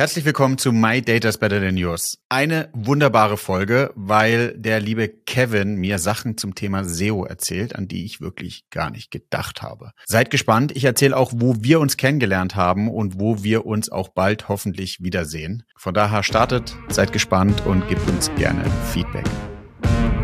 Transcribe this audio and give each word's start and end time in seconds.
Herzlich 0.00 0.24
willkommen 0.24 0.58
zu 0.58 0.70
My 0.70 1.02
Data's 1.02 1.38
Better 1.38 1.60
Than 1.60 1.76
Yours. 1.76 2.18
Eine 2.28 2.68
wunderbare 2.72 3.36
Folge, 3.36 3.90
weil 3.96 4.56
der 4.56 4.78
liebe 4.78 5.08
Kevin 5.08 5.74
mir 5.74 5.98
Sachen 5.98 6.38
zum 6.38 6.54
Thema 6.54 6.84
SEO 6.84 7.24
erzählt, 7.24 7.74
an 7.74 7.88
die 7.88 8.04
ich 8.04 8.20
wirklich 8.20 8.70
gar 8.70 8.90
nicht 8.90 9.10
gedacht 9.10 9.60
habe. 9.60 9.90
Seid 10.06 10.30
gespannt. 10.30 10.70
Ich 10.76 10.84
erzähle 10.84 11.16
auch, 11.16 11.32
wo 11.34 11.56
wir 11.58 11.80
uns 11.80 11.96
kennengelernt 11.96 12.54
haben 12.54 12.88
und 12.88 13.18
wo 13.18 13.42
wir 13.42 13.66
uns 13.66 13.90
auch 13.90 14.10
bald 14.10 14.48
hoffentlich 14.48 15.02
wiedersehen. 15.02 15.64
Von 15.76 15.94
daher 15.94 16.22
startet, 16.22 16.76
seid 16.88 17.12
gespannt 17.12 17.66
und 17.66 17.88
gebt 17.88 18.08
uns 18.08 18.30
gerne 18.36 18.64
Feedback. 18.92 19.26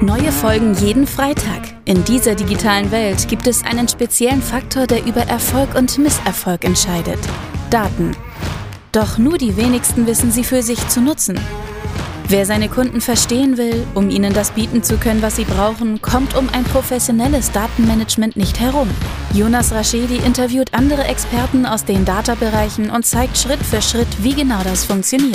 Neue 0.00 0.30
Folgen 0.30 0.74
jeden 0.74 1.08
Freitag. 1.08 1.62
In 1.84 2.04
dieser 2.04 2.36
digitalen 2.36 2.92
Welt 2.92 3.26
gibt 3.26 3.48
es 3.48 3.64
einen 3.64 3.88
speziellen 3.88 4.40
Faktor, 4.40 4.86
der 4.86 5.04
über 5.04 5.22
Erfolg 5.22 5.74
und 5.74 5.98
Misserfolg 5.98 6.64
entscheidet. 6.64 7.18
Daten. 7.70 8.14
Doch 8.94 9.18
nur 9.18 9.38
die 9.38 9.56
wenigsten 9.56 10.06
wissen 10.06 10.30
sie 10.30 10.44
für 10.44 10.62
sich 10.62 10.86
zu 10.86 11.00
nutzen. 11.00 11.40
Wer 12.28 12.46
seine 12.46 12.68
Kunden 12.68 13.00
verstehen 13.00 13.56
will, 13.56 13.84
um 13.94 14.08
ihnen 14.08 14.32
das 14.32 14.52
bieten 14.52 14.84
zu 14.84 14.98
können, 14.98 15.20
was 15.20 15.34
sie 15.34 15.44
brauchen, 15.44 16.00
kommt 16.00 16.36
um 16.36 16.48
ein 16.50 16.62
professionelles 16.62 17.50
Datenmanagement 17.50 18.36
nicht 18.36 18.60
herum. 18.60 18.88
Jonas 19.32 19.72
Raschedi 19.72 20.18
interviewt 20.18 20.72
andere 20.74 21.02
Experten 21.04 21.66
aus 21.66 21.84
den 21.84 22.04
Data-Bereichen 22.04 22.88
und 22.88 23.04
zeigt 23.04 23.36
Schritt 23.36 23.64
für 23.64 23.82
Schritt, 23.82 24.06
wie 24.22 24.34
genau 24.34 24.62
das 24.62 24.84
funktioniert. 24.84 25.34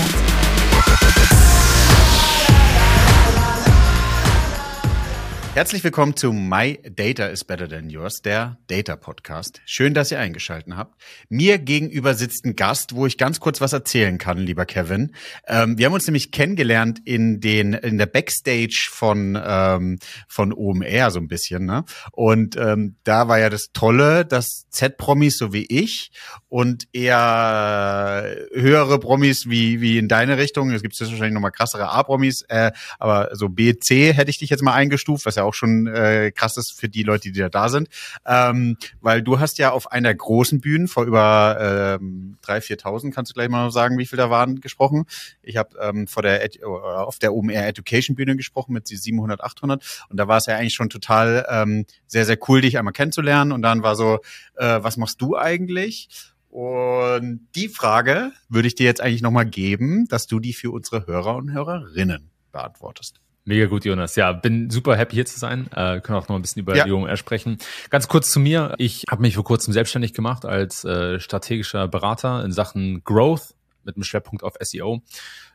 Herzlich 5.59 5.83
willkommen 5.83 6.15
zu 6.15 6.31
My 6.31 6.79
Data 6.89 7.25
is 7.25 7.43
Better 7.43 7.67
Than 7.67 7.89
Yours, 7.89 8.21
der 8.21 8.57
Data 8.67 8.95
Podcast. 8.95 9.59
Schön, 9.65 9.93
dass 9.93 10.09
ihr 10.09 10.17
eingeschaltet 10.17 10.73
habt. 10.77 10.95
Mir 11.27 11.57
gegenüber 11.57 12.13
sitzt 12.13 12.45
ein 12.45 12.55
Gast, 12.55 12.95
wo 12.95 13.05
ich 13.05 13.17
ganz 13.17 13.41
kurz 13.41 13.59
was 13.59 13.73
erzählen 13.73 14.17
kann, 14.17 14.37
lieber 14.37 14.65
Kevin. 14.65 15.13
Ähm, 15.47 15.77
wir 15.77 15.87
haben 15.87 15.93
uns 15.93 16.07
nämlich 16.07 16.31
kennengelernt 16.31 17.01
in 17.03 17.41
den 17.41 17.73
in 17.73 17.97
der 17.97 18.05
Backstage 18.05 18.87
von 18.89 19.37
ähm, 19.45 19.99
von 20.29 20.53
OMR 20.53 21.11
so 21.11 21.19
ein 21.19 21.27
bisschen, 21.27 21.65
ne? 21.65 21.83
Und 22.13 22.55
ähm, 22.55 22.95
da 23.03 23.27
war 23.27 23.37
ja 23.37 23.49
das 23.49 23.73
Tolle, 23.73 24.23
dass 24.23 24.69
Z-Promis 24.69 25.37
so 25.37 25.51
wie 25.51 25.65
ich 25.65 26.11
und 26.47 26.85
eher 26.93 28.33
höhere 28.53 28.97
Promis 28.97 29.49
wie 29.49 29.81
wie 29.81 29.97
in 29.97 30.07
deine 30.07 30.37
Richtung. 30.37 30.71
Es 30.71 30.81
gibt 30.81 30.97
wahrscheinlich 30.97 31.33
noch 31.33 31.41
mal 31.41 31.51
krassere 31.51 31.89
A-Promis, 31.89 32.45
äh, 32.47 32.71
aber 32.97 33.35
so 33.35 33.49
B, 33.49 33.77
C 33.77 34.13
hätte 34.13 34.29
ich 34.29 34.37
dich 34.37 34.49
jetzt 34.49 34.63
mal 34.63 34.73
eingestuft, 34.73 35.25
was 35.25 35.35
ja 35.35 35.48
auch 35.48 35.48
schon 35.53 35.87
äh, 35.87 36.31
krass 36.33 36.57
ist 36.57 36.79
für 36.79 36.89
die 36.89 37.03
Leute, 37.03 37.31
die 37.31 37.39
da 37.39 37.49
da 37.49 37.69
sind. 37.69 37.89
Ähm, 38.25 38.77
weil 39.01 39.21
du 39.21 39.39
hast 39.39 39.57
ja 39.57 39.71
auf 39.71 39.91
einer 39.91 40.13
großen 40.13 40.61
Bühne 40.61 40.87
vor 40.87 41.05
über 41.05 41.97
ähm, 41.99 42.37
3.000, 42.43 42.81
4.000, 42.81 43.11
kannst 43.11 43.31
du 43.31 43.33
gleich 43.33 43.49
mal 43.49 43.71
sagen, 43.71 43.97
wie 43.97 44.05
viel 44.05 44.17
da 44.17 44.29
waren, 44.29 44.61
gesprochen. 44.61 45.05
Ich 45.41 45.57
habe 45.57 45.77
ähm, 45.81 46.07
vor 46.07 46.23
der 46.23 46.43
Ed 46.43 46.63
auf 46.63 47.19
der 47.19 47.33
OMR 47.33 47.67
Education 47.67 48.15
Bühne 48.15 48.35
gesprochen 48.35 48.73
mit 48.73 48.87
700, 48.87 49.41
800 49.41 50.05
und 50.09 50.17
da 50.17 50.27
war 50.27 50.37
es 50.37 50.45
ja 50.45 50.55
eigentlich 50.55 50.73
schon 50.73 50.89
total 50.89 51.45
ähm, 51.49 51.85
sehr, 52.07 52.25
sehr 52.25 52.37
cool, 52.47 52.61
dich 52.61 52.77
einmal 52.77 52.93
kennenzulernen 52.93 53.51
und 53.51 53.61
dann 53.61 53.83
war 53.83 53.95
so, 53.95 54.19
äh, 54.55 54.79
was 54.81 54.97
machst 54.97 55.21
du 55.21 55.37
eigentlich? 55.37 56.09
Und 56.49 57.47
die 57.55 57.69
Frage 57.69 58.31
würde 58.49 58.67
ich 58.67 58.75
dir 58.75 58.85
jetzt 58.85 59.01
eigentlich 59.01 59.21
nochmal 59.21 59.45
geben, 59.45 60.07
dass 60.07 60.25
du 60.25 60.39
die 60.39 60.53
für 60.53 60.71
unsere 60.71 61.05
Hörer 61.05 61.35
und 61.35 61.51
Hörerinnen 61.51 62.31
beantwortest. 62.51 63.21
Mega 63.45 63.65
gut, 63.65 63.85
Jonas. 63.85 64.15
Ja, 64.15 64.31
bin 64.31 64.69
super 64.69 64.95
happy 64.95 65.15
hier 65.15 65.25
zu 65.25 65.39
sein. 65.39 65.67
Äh, 65.75 66.01
können 66.01 66.17
auch 66.17 66.27
noch 66.27 66.35
ein 66.35 66.41
bisschen 66.41 66.61
über 66.61 66.75
ja. 66.75 66.85
die 66.85 66.91
OMR 66.91 67.17
sprechen. 67.17 67.57
Ganz 67.89 68.07
kurz 68.07 68.31
zu 68.31 68.39
mir. 68.39 68.75
Ich 68.77 69.05
habe 69.09 69.21
mich 69.21 69.35
vor 69.35 69.43
kurzem 69.43 69.73
selbstständig 69.73 70.13
gemacht 70.13 70.45
als 70.45 70.83
äh, 70.85 71.19
strategischer 71.19 71.87
Berater 71.87 72.43
in 72.43 72.51
Sachen 72.51 73.03
Growth 73.03 73.55
mit 73.83 73.95
einem 73.95 74.03
Schwerpunkt 74.03 74.43
auf 74.43 74.53
SEO 74.59 75.01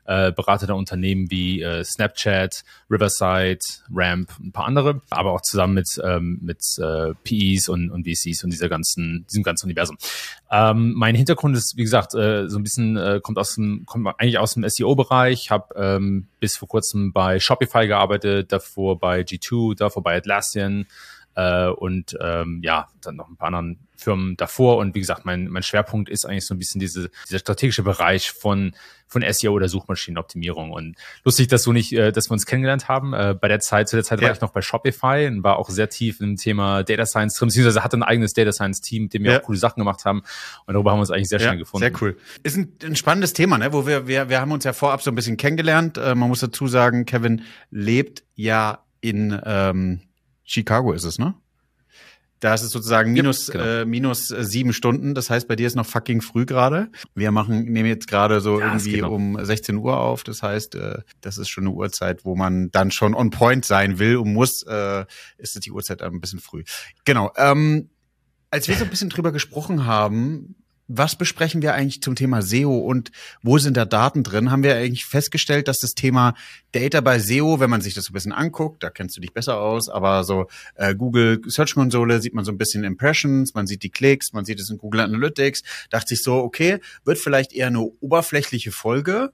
äh, 0.06 0.32
berate 0.32 0.66
da 0.66 0.74
Unternehmen 0.74 1.30
wie 1.30 1.62
äh, 1.62 1.82
Snapchat, 1.84 2.62
Riverside, 2.90 3.60
Ramp, 3.92 4.30
ein 4.38 4.52
paar 4.52 4.66
andere, 4.66 5.00
aber 5.10 5.32
auch 5.32 5.40
zusammen 5.40 5.74
mit, 5.74 5.88
ähm, 6.02 6.38
mit 6.42 6.60
äh, 6.78 7.14
PEs 7.24 7.68
und, 7.68 7.90
und 7.90 8.06
VCs 8.06 8.44
und 8.44 8.50
dieser 8.50 8.68
ganzen, 8.68 9.26
diesem 9.30 9.42
ganzen 9.42 9.66
Universum. 9.66 9.96
Ähm, 10.50 10.92
mein 10.94 11.14
Hintergrund 11.14 11.56
ist, 11.56 11.76
wie 11.76 11.82
gesagt, 11.82 12.14
äh, 12.14 12.48
so 12.48 12.58
ein 12.58 12.62
bisschen, 12.62 12.96
äh, 12.96 13.20
kommt 13.22 13.38
aus 13.38 13.54
dem, 13.54 13.84
kommt 13.86 14.06
eigentlich 14.18 14.38
aus 14.38 14.54
dem 14.54 14.68
SEO-Bereich, 14.68 15.50
habe 15.50 15.74
ähm, 15.76 16.28
bis 16.38 16.56
vor 16.56 16.68
kurzem 16.68 17.12
bei 17.12 17.40
Shopify 17.40 17.86
gearbeitet, 17.86 18.52
davor 18.52 18.98
bei 18.98 19.20
G2, 19.20 19.76
davor 19.76 20.02
bei 20.02 20.16
Atlassian, 20.16 20.86
äh, 21.36 21.68
und 21.68 22.16
ähm, 22.20 22.60
ja, 22.62 22.88
dann 23.00 23.16
noch 23.16 23.28
ein 23.28 23.36
paar 23.36 23.48
anderen 23.48 23.78
Firmen 23.96 24.36
davor. 24.36 24.76
Und 24.78 24.94
wie 24.94 25.00
gesagt, 25.00 25.24
mein, 25.24 25.48
mein 25.48 25.62
Schwerpunkt 25.62 26.08
ist 26.08 26.24
eigentlich 26.24 26.46
so 26.46 26.54
ein 26.54 26.58
bisschen 26.58 26.80
diese, 26.80 27.10
dieser 27.28 27.38
strategische 27.38 27.82
Bereich 27.82 28.30
von, 28.30 28.74
von 29.06 29.24
SEO 29.28 29.52
oder 29.52 29.68
Suchmaschinenoptimierung. 29.68 30.70
Und 30.72 30.96
lustig, 31.24 31.48
dass 31.48 31.62
du 31.62 31.72
nicht, 31.72 31.92
äh, 31.92 32.12
dass 32.12 32.28
wir 32.28 32.32
uns 32.32 32.46
kennengelernt 32.46 32.88
haben. 32.88 33.14
Äh, 33.14 33.34
bei 33.40 33.48
der 33.48 33.60
Zeit, 33.60 33.88
zu 33.88 33.96
der 33.96 34.04
Zeit 34.04 34.20
ja. 34.20 34.28
war 34.28 34.34
ich 34.34 34.40
noch 34.40 34.52
bei 34.52 34.62
Shopify 34.62 35.26
und 35.26 35.42
war 35.42 35.58
auch 35.58 35.70
sehr 35.70 35.88
tief 35.88 36.20
im 36.20 36.36
Thema 36.36 36.82
Data 36.82 37.06
Science 37.06 37.34
drin, 37.34 37.48
beziehungsweise 37.48 37.82
hatte 37.82 37.96
ein 37.96 38.02
eigenes 38.02 38.34
Data 38.34 38.52
Science 38.52 38.80
Team, 38.80 39.04
mit 39.04 39.14
dem 39.14 39.24
wir 39.24 39.32
ja. 39.32 39.40
auch 39.40 39.44
coole 39.44 39.58
Sachen 39.58 39.80
gemacht 39.80 40.04
haben. 40.04 40.22
Und 40.66 40.74
darüber 40.74 40.90
haben 40.90 40.98
wir 40.98 41.02
uns 41.02 41.10
eigentlich 41.10 41.28
sehr 41.28 41.40
schnell 41.40 41.54
ja, 41.54 41.58
gefunden. 41.58 41.84
Sehr 41.84 42.02
cool. 42.02 42.16
Ist 42.42 42.56
ein, 42.56 42.72
ein 42.82 42.96
spannendes 42.96 43.32
Thema, 43.32 43.58
ne? 43.58 43.72
Wo 43.72 43.86
wir, 43.86 44.06
wir, 44.06 44.28
wir 44.28 44.40
haben 44.40 44.52
uns 44.52 44.64
ja 44.64 44.72
vorab 44.72 45.02
so 45.02 45.10
ein 45.10 45.14
bisschen 45.14 45.36
kennengelernt. 45.36 45.98
Äh, 45.98 46.14
man 46.14 46.28
muss 46.28 46.40
dazu 46.40 46.68
sagen, 46.68 47.06
Kevin 47.06 47.42
lebt 47.70 48.24
ja 48.34 48.84
in 49.00 49.38
ähm, 49.44 50.00
Chicago 50.44 50.92
ist 50.92 51.04
es, 51.04 51.18
ne? 51.18 51.34
Da 52.40 52.52
ist 52.52 52.62
es 52.62 52.72
sozusagen 52.72 53.14
minus, 53.14 53.50
genau. 53.50 53.64
äh, 53.64 53.84
minus 53.86 54.30
äh, 54.30 54.44
sieben 54.44 54.74
Stunden. 54.74 55.14
Das 55.14 55.30
heißt, 55.30 55.48
bei 55.48 55.56
dir 55.56 55.66
ist 55.66 55.76
noch 55.76 55.86
fucking 55.86 56.20
früh 56.20 56.44
gerade. 56.44 56.90
Wir 57.14 57.30
machen, 57.30 57.64
nehmen 57.64 57.88
jetzt 57.88 58.06
gerade 58.06 58.42
so 58.42 58.60
ja, 58.60 58.66
irgendwie 58.66 59.00
um 59.00 59.42
16 59.42 59.76
Uhr 59.76 59.98
auf. 59.98 60.24
Das 60.24 60.42
heißt, 60.42 60.74
äh, 60.74 60.98
das 61.22 61.38
ist 61.38 61.48
schon 61.48 61.64
eine 61.64 61.74
Uhrzeit, 61.74 62.26
wo 62.26 62.36
man 62.36 62.70
dann 62.70 62.90
schon 62.90 63.14
on 63.14 63.30
point 63.30 63.64
sein 63.64 63.98
will 63.98 64.16
und 64.18 64.34
muss. 64.34 64.62
Äh, 64.64 65.06
ist 65.38 65.56
es 65.56 65.62
die 65.62 65.70
Uhrzeit 65.70 66.02
ein 66.02 66.20
bisschen 66.20 66.38
früh. 66.38 66.64
Genau. 67.06 67.32
Ähm, 67.36 67.88
als 68.50 68.68
wir 68.68 68.74
so 68.76 68.84
ein 68.84 68.90
bisschen 68.90 69.08
drüber 69.08 69.32
gesprochen 69.32 69.86
haben, 69.86 70.54
was 70.86 71.16
besprechen 71.16 71.62
wir 71.62 71.74
eigentlich 71.74 72.02
zum 72.02 72.14
Thema 72.14 72.42
SEO 72.42 72.76
und 72.76 73.10
wo 73.42 73.58
sind 73.58 73.76
da 73.76 73.84
Daten 73.84 74.22
drin? 74.22 74.50
Haben 74.50 74.62
wir 74.62 74.76
eigentlich 74.76 75.06
festgestellt, 75.06 75.68
dass 75.68 75.78
das 75.78 75.94
Thema 75.94 76.34
Data 76.72 77.00
bei 77.00 77.18
SEO, 77.18 77.60
wenn 77.60 77.70
man 77.70 77.80
sich 77.80 77.94
das 77.94 78.04
so 78.04 78.10
ein 78.10 78.14
bisschen 78.14 78.32
anguckt, 78.32 78.82
da 78.82 78.90
kennst 78.90 79.16
du 79.16 79.20
dich 79.20 79.32
besser 79.32 79.60
aus, 79.60 79.88
aber 79.88 80.24
so 80.24 80.46
äh, 80.74 80.94
Google 80.94 81.40
Search 81.46 81.74
Console 81.74 82.20
sieht 82.20 82.34
man 82.34 82.44
so 82.44 82.52
ein 82.52 82.58
bisschen 82.58 82.84
Impressions, 82.84 83.54
man 83.54 83.66
sieht 83.66 83.82
die 83.82 83.90
Klicks, 83.90 84.32
man 84.32 84.44
sieht 84.44 84.60
es 84.60 84.70
in 84.70 84.78
Google 84.78 85.00
Analytics, 85.00 85.62
dachte 85.90 86.14
ich 86.14 86.22
so, 86.22 86.36
okay, 86.36 86.80
wird 87.04 87.18
vielleicht 87.18 87.52
eher 87.52 87.68
eine 87.68 87.80
oberflächliche 87.80 88.72
Folge, 88.72 89.32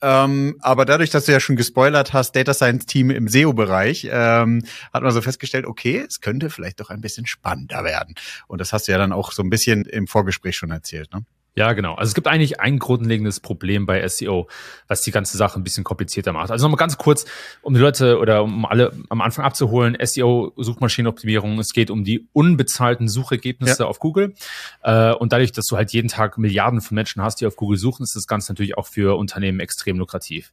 ähm, 0.00 0.56
aber 0.60 0.84
dadurch, 0.84 1.10
dass 1.10 1.24
du 1.24 1.32
ja 1.32 1.40
schon 1.40 1.56
gespoilert 1.56 2.12
hast, 2.12 2.36
Data 2.36 2.54
Science 2.54 2.86
Team 2.86 3.10
im 3.10 3.28
SEO-Bereich, 3.28 4.08
ähm, 4.10 4.64
hat 4.92 5.02
man 5.02 5.12
so 5.12 5.22
festgestellt, 5.22 5.66
okay, 5.66 6.04
es 6.06 6.20
könnte 6.20 6.50
vielleicht 6.50 6.80
doch 6.80 6.90
ein 6.90 7.00
bisschen 7.00 7.26
spannender 7.26 7.84
werden. 7.84 8.14
Und 8.46 8.60
das 8.60 8.72
hast 8.72 8.88
du 8.88 8.92
ja 8.92 8.98
dann 8.98 9.12
auch 9.12 9.32
so 9.32 9.42
ein 9.42 9.50
bisschen 9.50 9.84
im 9.84 10.06
Vorgespräch 10.06 10.56
schon 10.56 10.70
erzählt, 10.70 11.12
ne? 11.12 11.24
Ja, 11.54 11.72
genau. 11.72 11.94
Also 11.94 12.10
es 12.10 12.14
gibt 12.14 12.28
eigentlich 12.28 12.60
ein 12.60 12.78
grundlegendes 12.78 13.40
Problem 13.40 13.84
bei 13.84 14.06
SEO, 14.06 14.48
was 14.86 15.02
die 15.02 15.10
ganze 15.10 15.36
Sache 15.36 15.58
ein 15.58 15.64
bisschen 15.64 15.82
komplizierter 15.82 16.32
macht. 16.32 16.52
Also 16.52 16.64
nochmal 16.64 16.78
ganz 16.78 16.98
kurz, 16.98 17.24
um 17.62 17.74
die 17.74 17.80
Leute 17.80 18.18
oder 18.18 18.44
um 18.44 18.64
alle 18.64 18.92
am 19.08 19.20
Anfang 19.20 19.44
abzuholen, 19.44 19.96
SEO, 20.00 20.52
Suchmaschinenoptimierung, 20.56 21.58
es 21.58 21.72
geht 21.72 21.90
um 21.90 22.04
die 22.04 22.28
unbezahlten 22.32 23.08
Suchergebnisse 23.08 23.82
ja. 23.82 23.88
auf 23.88 23.98
Google. 23.98 24.34
Äh, 24.84 25.12
und 25.14 25.32
dadurch, 25.32 25.50
dass 25.50 25.66
du 25.66 25.76
halt 25.76 25.92
jeden 25.92 26.06
Tag 26.06 26.38
Milliarden 26.38 26.80
von 26.80 26.94
Menschen 26.94 27.22
hast, 27.22 27.40
die 27.40 27.46
auf 27.46 27.56
Google 27.56 27.76
suchen, 27.76 28.04
ist 28.04 28.14
das 28.14 28.28
Ganze 28.28 28.52
natürlich 28.52 28.78
auch 28.78 28.86
für 28.86 29.18
Unternehmen 29.18 29.58
extrem 29.58 29.98
lukrativ. 29.98 30.52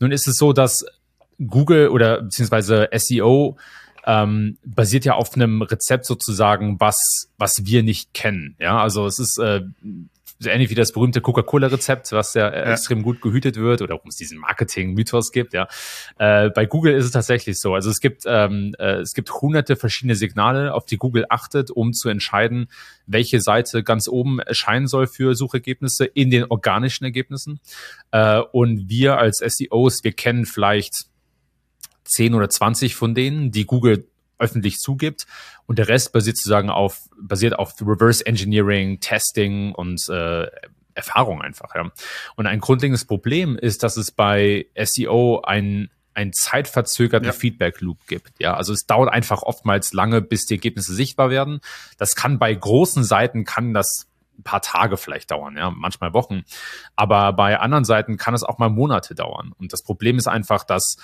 Nun 0.00 0.10
ist 0.10 0.26
es 0.26 0.36
so, 0.36 0.52
dass 0.52 0.84
Google 1.46 1.88
oder 1.90 2.22
beziehungsweise 2.22 2.88
SEO 2.92 3.56
ähm, 4.04 4.58
basiert 4.64 5.04
ja 5.04 5.14
auf 5.14 5.34
einem 5.34 5.62
Rezept 5.62 6.06
sozusagen, 6.06 6.80
was 6.80 7.28
was 7.38 7.64
wir 7.66 7.82
nicht 7.82 8.14
kennen. 8.14 8.56
Ja, 8.58 8.80
also 8.80 9.06
es 9.06 9.18
ist 9.18 9.38
äh, 9.38 9.62
so 10.42 10.48
ähnlich 10.48 10.70
wie 10.70 10.74
das 10.74 10.92
berühmte 10.92 11.20
Coca-Cola-Rezept, 11.20 12.12
was 12.12 12.32
ja, 12.32 12.48
äh, 12.48 12.64
ja, 12.64 12.72
extrem 12.72 13.02
gut 13.02 13.20
gehütet 13.20 13.56
wird 13.56 13.82
oder 13.82 13.94
warum 13.96 14.08
es 14.08 14.16
diesen 14.16 14.38
Marketing-Mythos 14.38 15.32
gibt. 15.32 15.52
Ja, 15.52 15.68
äh, 16.18 16.48
bei 16.48 16.64
Google 16.64 16.94
ist 16.94 17.04
es 17.04 17.10
tatsächlich 17.10 17.60
so. 17.60 17.74
Also 17.74 17.90
es 17.90 18.00
gibt 18.00 18.22
ähm, 18.26 18.74
äh, 18.78 19.00
es 19.00 19.12
gibt 19.12 19.30
hunderte 19.30 19.76
verschiedene 19.76 20.14
Signale, 20.14 20.72
auf 20.72 20.86
die 20.86 20.96
Google 20.96 21.26
achtet, 21.28 21.70
um 21.70 21.92
zu 21.92 22.08
entscheiden, 22.08 22.68
welche 23.06 23.40
Seite 23.40 23.84
ganz 23.84 24.08
oben 24.08 24.40
erscheinen 24.40 24.86
soll 24.86 25.06
für 25.06 25.34
Suchergebnisse 25.34 26.06
in 26.06 26.30
den 26.30 26.44
organischen 26.44 27.04
Ergebnissen. 27.04 27.60
Äh, 28.10 28.40
und 28.40 28.88
wir 28.88 29.18
als 29.18 29.38
SEOs, 29.38 30.02
wir 30.04 30.12
kennen 30.12 30.46
vielleicht 30.46 31.04
10 32.04 32.34
oder 32.34 32.48
20 32.48 32.96
von 32.96 33.14
denen, 33.14 33.52
die 33.52 33.66
Google 33.66 34.09
öffentlich 34.40 34.78
zugibt. 34.78 35.26
Und 35.66 35.78
der 35.78 35.88
Rest 35.88 36.12
basiert 36.12 36.36
sozusagen 36.36 36.70
auf, 36.70 37.08
basiert 37.20 37.58
auf 37.58 37.74
Reverse 37.80 38.24
Engineering, 38.26 39.00
Testing 39.00 39.72
und 39.72 40.00
äh, 40.08 40.46
Erfahrung 40.94 41.42
einfach. 41.42 41.74
Ja. 41.74 41.90
Und 42.36 42.46
ein 42.46 42.60
grundlegendes 42.60 43.04
Problem 43.04 43.56
ist, 43.56 43.82
dass 43.82 43.96
es 43.96 44.10
bei 44.10 44.66
SEO 44.76 45.42
ein 45.42 45.90
ein 46.12 46.32
zeitverzögerten 46.32 47.26
ja. 47.26 47.32
Feedback 47.32 47.80
Loop 47.80 48.06
gibt. 48.06 48.32
Ja, 48.40 48.54
also 48.54 48.72
es 48.72 48.84
dauert 48.84 49.12
einfach 49.12 49.42
oftmals 49.42 49.92
lange, 49.92 50.20
bis 50.20 50.44
die 50.44 50.54
Ergebnisse 50.54 50.92
sichtbar 50.92 51.30
werden. 51.30 51.60
Das 51.98 52.16
kann 52.16 52.38
bei 52.38 52.52
großen 52.52 53.04
Seiten 53.04 53.44
kann 53.44 53.72
das 53.72 54.08
ein 54.38 54.42
paar 54.42 54.60
Tage 54.60 54.96
vielleicht 54.96 55.30
dauern, 55.30 55.56
ja, 55.56 55.70
manchmal 55.70 56.12
Wochen. 56.12 56.42
Aber 56.96 57.32
bei 57.32 57.58
anderen 57.58 57.84
Seiten 57.84 58.16
kann 58.16 58.34
es 58.34 58.42
auch 58.42 58.58
mal 58.58 58.70
Monate 58.70 59.14
dauern. 59.14 59.52
Und 59.58 59.72
das 59.72 59.82
Problem 59.82 60.18
ist 60.18 60.26
einfach, 60.26 60.64
dass 60.64 60.96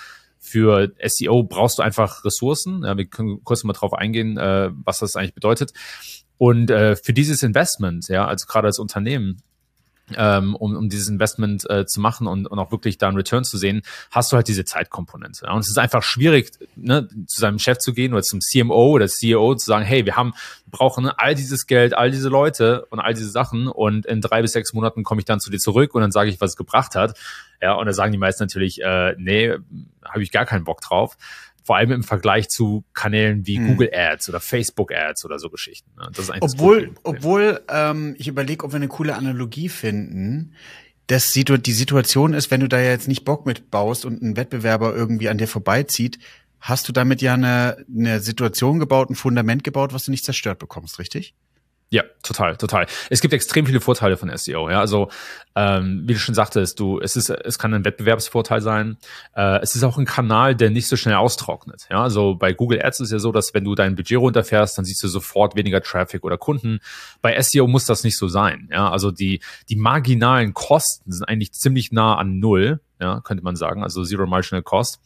für 0.47 0.93
SEO 1.03 1.43
brauchst 1.43 1.79
du 1.79 1.83
einfach 1.83 2.23
Ressourcen. 2.23 2.81
Wir 2.81 3.05
können 3.05 3.43
kurz 3.43 3.63
mal 3.63 3.73
drauf 3.73 3.93
eingehen, 3.93 4.37
äh, 4.37 4.69
was 4.85 4.99
das 4.99 5.15
eigentlich 5.15 5.33
bedeutet. 5.33 5.73
Und 6.37 6.69
äh, 6.69 6.95
für 6.95 7.13
dieses 7.13 7.43
Investment, 7.43 8.07
ja, 8.07 8.25
also 8.27 8.45
gerade 8.45 8.67
als 8.67 8.79
Unternehmen, 8.79 9.41
ähm, 10.15 10.55
um, 10.55 10.75
um 10.75 10.89
dieses 10.89 11.09
Investment 11.09 11.69
äh, 11.69 11.85
zu 11.85 11.99
machen 11.99 12.27
und, 12.27 12.47
und 12.47 12.59
auch 12.59 12.71
wirklich 12.71 12.97
da 12.97 13.07
einen 13.07 13.17
Return 13.17 13.43
zu 13.43 13.57
sehen, 13.57 13.81
hast 14.11 14.31
du 14.31 14.35
halt 14.35 14.47
diese 14.47 14.65
Zeitkomponente. 14.65 15.45
Ja? 15.45 15.53
Und 15.53 15.59
es 15.59 15.69
ist 15.69 15.77
einfach 15.77 16.03
schwierig, 16.03 16.51
ne, 16.75 17.07
zu 17.25 17.39
seinem 17.41 17.59
Chef 17.59 17.79
zu 17.79 17.93
gehen 17.93 18.13
oder 18.13 18.23
zum 18.23 18.39
CMO 18.39 18.91
oder 18.91 19.07
CEO 19.07 19.55
zu 19.55 19.65
sagen, 19.65 19.85
hey, 19.85 20.05
wir 20.05 20.15
haben, 20.15 20.33
brauchen 20.67 21.07
all 21.07 21.35
dieses 21.35 21.67
Geld, 21.67 21.97
all 21.97 22.11
diese 22.11 22.29
Leute 22.29 22.85
und 22.89 22.99
all 22.99 23.13
diese 23.13 23.29
Sachen 23.29 23.67
und 23.67 24.05
in 24.05 24.21
drei 24.21 24.41
bis 24.41 24.53
sechs 24.53 24.73
Monaten 24.73 25.03
komme 25.03 25.19
ich 25.19 25.25
dann 25.25 25.39
zu 25.39 25.49
dir 25.49 25.59
zurück 25.59 25.95
und 25.95 26.01
dann 26.01 26.11
sage 26.11 26.29
ich, 26.29 26.39
was 26.41 26.51
es 26.51 26.57
gebracht 26.57 26.95
hat. 26.95 27.17
Ja, 27.61 27.73
und 27.73 27.85
da 27.87 27.93
sagen 27.93 28.11
die 28.11 28.17
meisten 28.17 28.43
natürlich, 28.43 28.81
äh, 28.81 29.15
nee, 29.17 29.55
habe 30.05 30.23
ich 30.23 30.31
gar 30.31 30.45
keinen 30.45 30.63
Bock 30.63 30.81
drauf 30.81 31.17
vor 31.67 31.75
allem 31.75 31.91
im 31.91 32.03
Vergleich 32.03 32.47
zu 32.47 32.85
Kanälen 32.93 33.45
wie 33.45 33.57
hm. 33.57 33.67
Google 33.67 33.91
Ads 33.93 34.29
oder 34.29 34.39
Facebook 34.39 34.93
Ads 34.93 35.25
oder 35.25 35.37
so 35.37 35.49
Geschichten. 35.49 35.91
Ne? 35.97 36.09
Obwohl, 36.39 36.95
obwohl 37.03 37.59
ähm, 37.67 38.15
ich 38.17 38.29
überlege, 38.29 38.63
ob 38.63 38.71
wir 38.71 38.77
eine 38.77 38.87
coole 38.87 39.15
Analogie 39.15 39.67
finden. 39.67 40.53
Das 41.07 41.33
die 41.33 41.73
Situation 41.73 42.33
ist, 42.33 42.51
wenn 42.51 42.61
du 42.61 42.69
da 42.69 42.79
jetzt 42.79 43.09
nicht 43.09 43.25
Bock 43.25 43.45
mitbaust 43.45 44.05
und 44.05 44.21
ein 44.21 44.37
Wettbewerber 44.37 44.95
irgendwie 44.95 45.27
an 45.27 45.37
dir 45.37 45.47
vorbeizieht, 45.47 46.19
hast 46.61 46.87
du 46.87 46.93
damit 46.93 47.21
ja 47.21 47.33
eine, 47.33 47.85
eine 47.93 48.21
Situation 48.21 48.79
gebaut, 48.79 49.09
ein 49.09 49.15
Fundament 49.15 49.65
gebaut, 49.65 49.93
was 49.93 50.05
du 50.05 50.11
nicht 50.11 50.23
zerstört 50.23 50.59
bekommst, 50.59 50.99
richtig? 50.99 51.35
Ja, 51.89 52.03
total, 52.21 52.57
total. 52.57 52.85
Es 53.09 53.21
gibt 53.21 53.33
extrem 53.33 53.65
viele 53.65 53.79
Vorteile 53.79 54.17
von 54.17 54.35
SEO. 54.35 54.69
Ja, 54.69 54.81
also 54.81 55.09
ähm, 55.55 56.03
wie 56.05 56.13
du 56.13 56.19
schon 56.19 56.35
sagtest, 56.35 56.81
du, 56.81 56.99
es 56.99 57.15
ist, 57.15 57.29
es 57.29 57.57
kann 57.57 57.73
ein 57.73 57.85
Wettbewerbsvorteil 57.85 58.59
sein. 58.59 58.97
Äh, 59.33 59.61
es 59.61 59.73
ist 59.73 59.83
auch 59.83 59.97
ein 59.97 60.03
Kanal, 60.03 60.53
der 60.53 60.69
nicht 60.69 60.87
so 60.87 60.97
schnell 60.97 61.15
austrocknet. 61.15 61.87
Ja, 61.89 62.03
also 62.03 62.35
bei 62.35 62.51
Google 62.51 62.83
Ads 62.83 62.99
ist 62.99 63.11
ja 63.13 63.19
so, 63.19 63.31
dass 63.31 63.53
wenn 63.53 63.63
du 63.63 63.73
dein 63.73 63.95
Budget 63.95 64.17
runterfährst, 64.17 64.77
dann 64.77 64.83
siehst 64.83 65.01
du 65.01 65.07
sofort 65.07 65.55
weniger 65.55 65.81
Traffic 65.81 66.25
oder 66.25 66.37
Kunden. 66.37 66.81
Bei 67.21 67.41
SEO 67.41 67.67
muss 67.67 67.85
das 67.85 68.03
nicht 68.03 68.17
so 68.17 68.27
sein. 68.27 68.67
Ja, 68.69 68.91
also 68.91 69.09
die 69.09 69.39
die 69.69 69.77
marginalen 69.77 70.53
Kosten 70.53 71.13
sind 71.13 71.23
eigentlich 71.23 71.53
ziemlich 71.53 71.93
nah 71.93 72.17
an 72.17 72.39
null. 72.39 72.81
Ja, 72.99 73.21
könnte 73.21 73.43
man 73.43 73.55
sagen, 73.55 73.83
also 73.83 74.03
Zero 74.03 74.25
Marginal 74.25 74.63
Cost. 74.63 74.99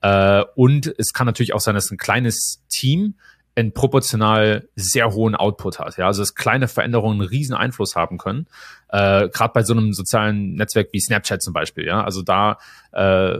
Äh, 0.00 0.42
und 0.56 0.92
es 0.98 1.12
kann 1.12 1.26
natürlich 1.26 1.54
auch 1.54 1.60
sein, 1.60 1.74
dass 1.74 1.90
ein 1.90 1.98
kleines 1.98 2.62
Team 2.68 3.14
einen 3.56 3.72
proportional 3.72 4.68
sehr 4.74 5.12
hohen 5.12 5.34
Output 5.34 5.78
hat. 5.78 5.96
Ja, 5.96 6.06
also 6.06 6.22
dass 6.22 6.34
kleine 6.34 6.66
Veränderungen 6.66 7.20
einen 7.20 7.28
riesen 7.28 7.54
Einfluss 7.54 7.94
haben 7.94 8.18
können. 8.18 8.46
Äh, 8.88 9.28
Gerade 9.28 9.52
bei 9.52 9.62
so 9.62 9.72
einem 9.74 9.92
sozialen 9.92 10.54
Netzwerk 10.54 10.88
wie 10.92 11.00
Snapchat 11.00 11.42
zum 11.42 11.52
Beispiel. 11.52 11.86
Ja, 11.86 12.02
also 12.02 12.22
da 12.22 12.58
äh, 12.92 13.38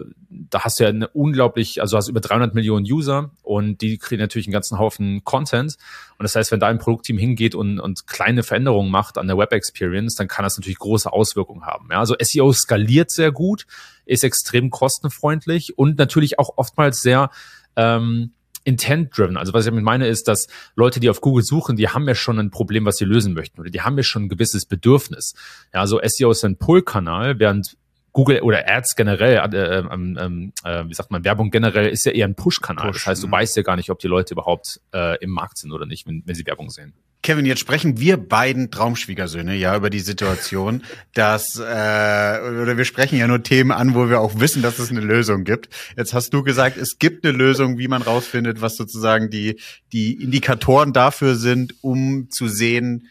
da 0.51 0.65
hast 0.65 0.79
du 0.79 0.85
ja 0.85 0.91
eine 0.91 1.09
unglaublich, 1.09 1.81
also 1.81 1.97
hast 1.97 2.09
über 2.09 2.21
300 2.21 2.55
Millionen 2.55 2.85
User 2.85 3.31
und 3.43 3.81
die 3.81 3.99
kriegen 3.99 4.21
natürlich 4.21 4.47
einen 4.47 4.53
ganzen 4.53 4.79
Haufen 4.79 5.25
Content. 5.25 5.77
Und 6.19 6.25
das 6.25 6.35
heißt, 6.35 6.51
wenn 6.53 6.61
da 6.61 6.67
ein 6.69 6.79
Produktteam 6.79 7.19
hingeht 7.19 7.55
und, 7.55 7.79
und 7.81 8.07
kleine 8.07 8.43
Veränderungen 8.43 8.91
macht 8.91 9.19
an 9.19 9.27
der 9.27 9.39
Web 9.39 9.53
Experience, 9.53 10.17
dann 10.17 10.29
kann 10.29 10.43
das 10.43 10.57
natürlich 10.59 10.79
große 10.79 11.13
Auswirkungen 11.13 11.67
haben. 11.67 11.89
Ja, 11.91 12.01
also 12.01 12.17
SEO 12.21 12.53
skaliert 12.53 13.11
sehr 13.11 13.33
gut, 13.33 13.67
ist 14.07 14.25
extrem 14.25 14.71
kostenfreundlich 14.71 15.79
und 15.79 15.99
natürlich 15.99 16.39
auch 16.39 16.55
oftmals 16.57 17.01
sehr 17.01 17.31
ähm, 17.77 18.33
intent-driven. 18.65 19.37
Also 19.37 19.53
was 19.53 19.65
ich 19.65 19.71
damit 19.71 19.85
meine 19.85 20.07
ist, 20.09 20.29
dass 20.29 20.49
Leute, 20.75 21.01
die 21.01 21.11
auf 21.11 21.21
Google 21.21 21.45
suchen, 21.45 21.77
die 21.77 21.89
haben 21.89 22.09
ja 22.09 22.15
schon 22.15 22.39
ein 22.39 22.51
Problem, 22.51 22.85
was 22.85 22.97
sie 22.97 23.05
lösen 23.05 23.35
möchten 23.35 23.61
oder 23.61 23.71
die 23.71 23.83
haben 23.83 23.97
ja 23.97 24.03
schon 24.03 24.25
ein 24.25 24.29
gewisses 24.29 24.67
Bedürfnis. 24.67 25.35
Ja, 25.73 25.81
also 25.81 26.01
SEO 26.03 26.31
ist 26.31 26.45
ein 26.45 26.57
Pull-Kanal, 26.57 27.39
während 27.39 27.77
Google 28.15 28.41
oder 28.41 28.71
Ads 28.71 28.95
generell, 28.95 29.37
äh, 29.53 29.79
ähm, 29.93 30.53
äh, 30.63 30.85
wie 30.87 30.95
sagt 30.95 31.11
man, 31.11 31.25
Werbung 31.25 31.51
generell 31.51 31.89
ist 31.89 32.07
ja 32.07 32.13
eher 32.13 32.27
ein 32.27 32.37
Push-Kanal. 32.37 32.93
Push, 32.93 33.03
das 33.03 33.07
heißt, 33.07 33.23
du 33.25 33.27
ja. 33.27 33.33
weißt 33.33 33.57
ja 33.57 33.63
gar 33.63 33.77
nicht, 33.77 33.91
ob 33.91 33.99
die 33.99 34.07
Leute 34.07 34.35
überhaupt 34.35 34.81
äh, 34.95 35.19
im 35.19 35.31
Markt 35.31 35.59
sind 35.59 35.73
oder 35.73 35.85
nicht, 35.85 36.07
wenn, 36.07 36.23
wenn 36.25 36.35
sie 36.35 36.47
Werbung 36.47 36.71
sehen. 36.71 36.95
Kevin, 37.25 37.45
jetzt 37.45 37.59
sprechen 37.59 37.99
wir 37.99 38.17
beiden 38.17 38.71
Traumschwiegersöhne 38.71 39.57
ja 39.57 39.75
über 39.75 39.91
die 39.91 39.99
Situation, 39.99 40.85
dass 41.15 41.59
äh, 41.59 41.63
oder 41.63 42.77
wir 42.77 42.85
sprechen 42.85 43.19
ja 43.19 43.27
nur 43.27 43.43
Themen 43.43 43.73
an, 43.73 43.97
wo 43.97 44.09
wir 44.09 44.21
auch 44.21 44.39
wissen, 44.39 44.63
dass 44.63 44.79
es 44.79 44.91
eine 44.91 45.01
Lösung 45.01 45.43
gibt. 45.43 45.69
Jetzt 45.97 46.15
hast 46.15 46.33
du 46.33 46.45
gesagt, 46.45 46.77
es 46.77 46.99
gibt 46.99 47.27
eine 47.27 47.37
Lösung, 47.37 47.79
wie 47.79 47.89
man 47.89 48.03
rausfindet, 48.03 48.61
was 48.61 48.77
sozusagen 48.77 49.29
die 49.29 49.59
die 49.93 50.23
Indikatoren 50.23 50.93
dafür 50.93 51.35
sind, 51.35 51.75
um 51.83 52.29
zu 52.31 52.47
sehen, 52.47 53.09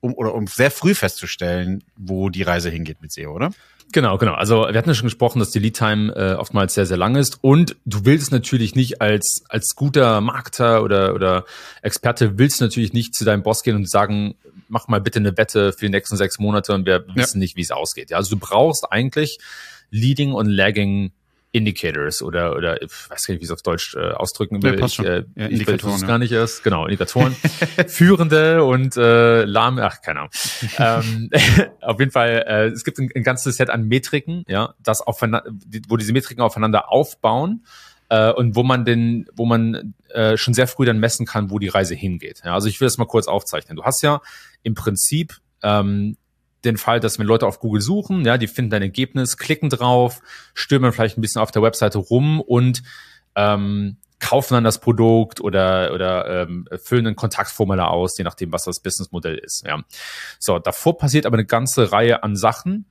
um 0.00 0.14
oder 0.14 0.34
um 0.34 0.46
sehr 0.46 0.70
früh 0.70 0.94
festzustellen, 0.94 1.84
wo 1.96 2.30
die 2.30 2.42
Reise 2.42 2.70
hingeht 2.70 3.02
mit 3.02 3.12
SEO, 3.12 3.34
oder? 3.34 3.50
Genau, 3.90 4.16
genau. 4.16 4.34
Also 4.34 4.68
wir 4.68 4.78
hatten 4.78 4.88
ja 4.88 4.94
schon 4.94 5.06
gesprochen, 5.06 5.38
dass 5.38 5.50
die 5.50 5.58
Lead 5.58 5.76
Time 5.76 6.14
äh, 6.14 6.34
oftmals 6.34 6.74
sehr, 6.74 6.86
sehr 6.86 6.96
lang 6.96 7.16
ist. 7.16 7.38
Und 7.42 7.76
du 7.84 8.04
willst 8.04 8.32
natürlich 8.32 8.74
nicht 8.74 9.00
als, 9.00 9.44
als 9.48 9.74
guter 9.74 10.20
Marketer 10.20 10.82
oder, 10.82 11.14
oder 11.14 11.44
Experte 11.82 12.38
willst 12.38 12.60
natürlich 12.60 12.92
nicht 12.92 13.14
zu 13.14 13.24
deinem 13.24 13.42
Boss 13.42 13.62
gehen 13.62 13.76
und 13.76 13.90
sagen, 13.90 14.34
mach 14.68 14.88
mal 14.88 15.00
bitte 15.00 15.18
eine 15.18 15.36
Wette 15.36 15.72
für 15.72 15.86
die 15.86 15.90
nächsten 15.90 16.16
sechs 16.16 16.38
Monate 16.38 16.72
und 16.72 16.86
wir 16.86 17.04
ja. 17.06 17.14
wissen 17.16 17.38
nicht, 17.38 17.56
wie 17.56 17.62
es 17.62 17.70
ausgeht. 17.70 18.10
Ja, 18.10 18.16
also 18.16 18.34
du 18.34 18.40
brauchst 18.40 18.90
eigentlich 18.90 19.38
Leading 19.90 20.32
und 20.32 20.46
Lagging 20.46 21.12
Indicators 21.52 22.22
oder 22.22 22.56
oder 22.56 22.80
ich 22.82 22.90
weiß 22.90 23.26
gar 23.26 23.34
nicht, 23.34 23.40
wie 23.40 23.44
ich 23.44 23.50
es 23.50 23.50
auf 23.50 23.62
Deutsch 23.62 23.94
äh, 23.94 24.12
ausdrücken 24.12 24.62
will. 24.62 24.78
Ja, 24.78 24.86
ich, 24.86 24.98
äh, 24.98 25.24
ja, 25.36 25.48
ich 25.48 25.68
es 25.68 26.00
ja. 26.00 26.06
gar 26.06 26.18
nicht 26.18 26.32
erst. 26.32 26.64
Genau, 26.64 26.86
Indikatoren. 26.86 27.36
Führende 27.86 28.64
und 28.64 28.96
äh, 28.96 29.44
lahme, 29.44 29.84
ach, 29.84 30.00
keine 30.00 30.20
Ahnung. 30.20 30.30
ähm, 30.78 31.30
auf 31.82 31.98
jeden 32.00 32.10
Fall, 32.10 32.44
äh, 32.46 32.66
es 32.68 32.84
gibt 32.84 32.98
ein, 32.98 33.10
ein 33.14 33.22
ganzes 33.22 33.56
Set 33.56 33.68
an 33.68 33.86
Metriken, 33.86 34.44
ja, 34.48 34.74
das 34.82 35.02
aufeinander, 35.02 35.50
wo 35.88 35.96
diese 35.96 36.12
Metriken 36.12 36.42
aufeinander 36.42 36.90
aufbauen 36.90 37.64
äh, 38.08 38.32
und 38.32 38.56
wo 38.56 38.62
man 38.62 38.84
den, 38.84 39.26
wo 39.34 39.44
man 39.44 39.94
äh, 40.08 40.36
schon 40.36 40.54
sehr 40.54 40.66
früh 40.66 40.86
dann 40.86 40.98
messen 40.98 41.26
kann, 41.26 41.50
wo 41.50 41.58
die 41.58 41.68
Reise 41.68 41.94
hingeht. 41.94 42.42
Ja, 42.44 42.54
also 42.54 42.68
ich 42.68 42.80
will 42.80 42.86
das 42.86 42.96
mal 42.96 43.06
kurz 43.06 43.28
aufzeichnen. 43.28 43.76
Du 43.76 43.84
hast 43.84 44.02
ja 44.02 44.20
im 44.62 44.74
Prinzip 44.74 45.36
ähm, 45.62 46.16
den 46.64 46.76
Fall, 46.76 47.00
dass 47.00 47.18
wenn 47.18 47.26
Leute 47.26 47.46
auf 47.46 47.60
Google 47.60 47.80
suchen, 47.80 48.24
ja, 48.24 48.38
die 48.38 48.46
finden 48.46 48.70
dein 48.70 48.82
Ergebnis, 48.82 49.36
klicken 49.36 49.68
drauf, 49.68 50.20
stürmen 50.54 50.92
vielleicht 50.92 51.18
ein 51.18 51.20
bisschen 51.20 51.42
auf 51.42 51.50
der 51.50 51.62
Webseite 51.62 51.98
rum 51.98 52.40
und 52.40 52.82
ähm, 53.34 53.96
kaufen 54.20 54.54
dann 54.54 54.64
das 54.64 54.78
Produkt 54.78 55.40
oder 55.40 55.92
oder 55.92 56.42
ähm, 56.42 56.68
füllen 56.82 57.08
ein 57.08 57.16
Kontaktformular 57.16 57.90
aus, 57.90 58.16
je 58.16 58.24
nachdem, 58.24 58.52
was 58.52 58.64
das 58.64 58.80
Businessmodell 58.80 59.36
ist. 59.36 59.64
Ja. 59.66 59.82
So, 60.38 60.58
davor 60.58 60.96
passiert 60.96 61.26
aber 61.26 61.36
eine 61.36 61.44
ganze 61.44 61.92
Reihe 61.92 62.22
an 62.22 62.36
Sachen, 62.36 62.86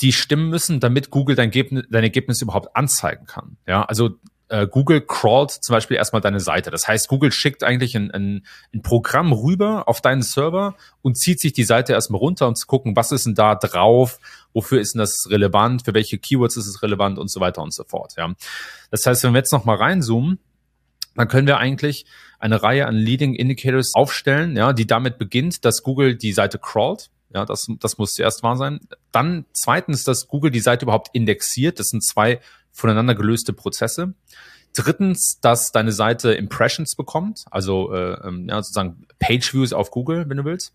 die 0.00 0.12
stimmen 0.12 0.50
müssen, 0.50 0.80
damit 0.80 1.10
Google 1.10 1.36
dein, 1.36 1.48
Ergebnis, 1.48 1.84
dein 1.88 2.02
Ergebnis 2.02 2.42
überhaupt 2.42 2.74
anzeigen 2.74 3.26
kann. 3.26 3.56
Ja, 3.66 3.84
also 3.84 4.16
äh, 4.52 4.66
Google 4.66 5.00
crawlt 5.00 5.50
zum 5.50 5.72
Beispiel 5.72 5.96
erstmal 5.96 6.20
deine 6.20 6.38
Seite. 6.38 6.70
Das 6.70 6.86
heißt, 6.86 7.08
Google 7.08 7.32
schickt 7.32 7.64
eigentlich 7.64 7.96
ein, 7.96 8.10
ein, 8.10 8.46
ein 8.74 8.82
Programm 8.82 9.32
rüber 9.32 9.88
auf 9.88 10.02
deinen 10.02 10.20
Server 10.20 10.76
und 11.00 11.16
zieht 11.16 11.40
sich 11.40 11.54
die 11.54 11.64
Seite 11.64 11.94
erstmal 11.94 12.18
runter, 12.18 12.46
um 12.48 12.54
zu 12.54 12.66
gucken, 12.66 12.94
was 12.94 13.12
ist 13.12 13.24
denn 13.24 13.34
da 13.34 13.54
drauf, 13.54 14.18
wofür 14.52 14.78
ist 14.78 14.92
denn 14.92 14.98
das 14.98 15.30
relevant, 15.30 15.86
für 15.86 15.94
welche 15.94 16.18
Keywords 16.18 16.58
ist 16.58 16.66
es 16.66 16.82
relevant 16.82 17.18
und 17.18 17.30
so 17.30 17.40
weiter 17.40 17.62
und 17.62 17.72
so 17.72 17.82
fort. 17.84 18.12
Ja. 18.18 18.34
Das 18.90 19.06
heißt, 19.06 19.24
wenn 19.24 19.32
wir 19.32 19.38
jetzt 19.38 19.52
nochmal 19.52 19.76
reinzoomen, 19.76 20.38
dann 21.16 21.28
können 21.28 21.46
wir 21.46 21.56
eigentlich 21.56 22.04
eine 22.38 22.62
Reihe 22.62 22.86
an 22.86 22.94
Leading 22.94 23.34
Indicators 23.34 23.94
aufstellen, 23.94 24.54
ja, 24.54 24.74
die 24.74 24.86
damit 24.86 25.16
beginnt, 25.16 25.64
dass 25.64 25.82
Google 25.82 26.14
die 26.14 26.32
Seite 26.32 26.58
crawlt. 26.58 27.08
Ja, 27.34 27.46
das, 27.46 27.68
das 27.80 27.96
muss 27.96 28.12
zuerst 28.12 28.42
wahr 28.42 28.58
sein. 28.58 28.80
Dann 29.12 29.46
zweitens, 29.54 30.04
dass 30.04 30.28
Google 30.28 30.50
die 30.50 30.60
Seite 30.60 30.84
überhaupt 30.84 31.08
indexiert. 31.14 31.78
Das 31.78 31.88
sind 31.88 32.04
zwei 32.04 32.40
voneinander 32.72 33.14
gelöste 33.14 33.52
Prozesse. 33.52 34.14
Drittens, 34.74 35.38
dass 35.40 35.70
deine 35.70 35.92
Seite 35.92 36.32
Impressions 36.32 36.96
bekommt, 36.96 37.44
also 37.50 37.92
äh, 37.92 38.14
ähm, 38.26 38.48
ja, 38.48 38.56
sozusagen 38.62 39.06
Page 39.18 39.52
Views 39.52 39.72
auf 39.72 39.90
Google, 39.90 40.28
wenn 40.28 40.38
du 40.38 40.44
willst. 40.44 40.72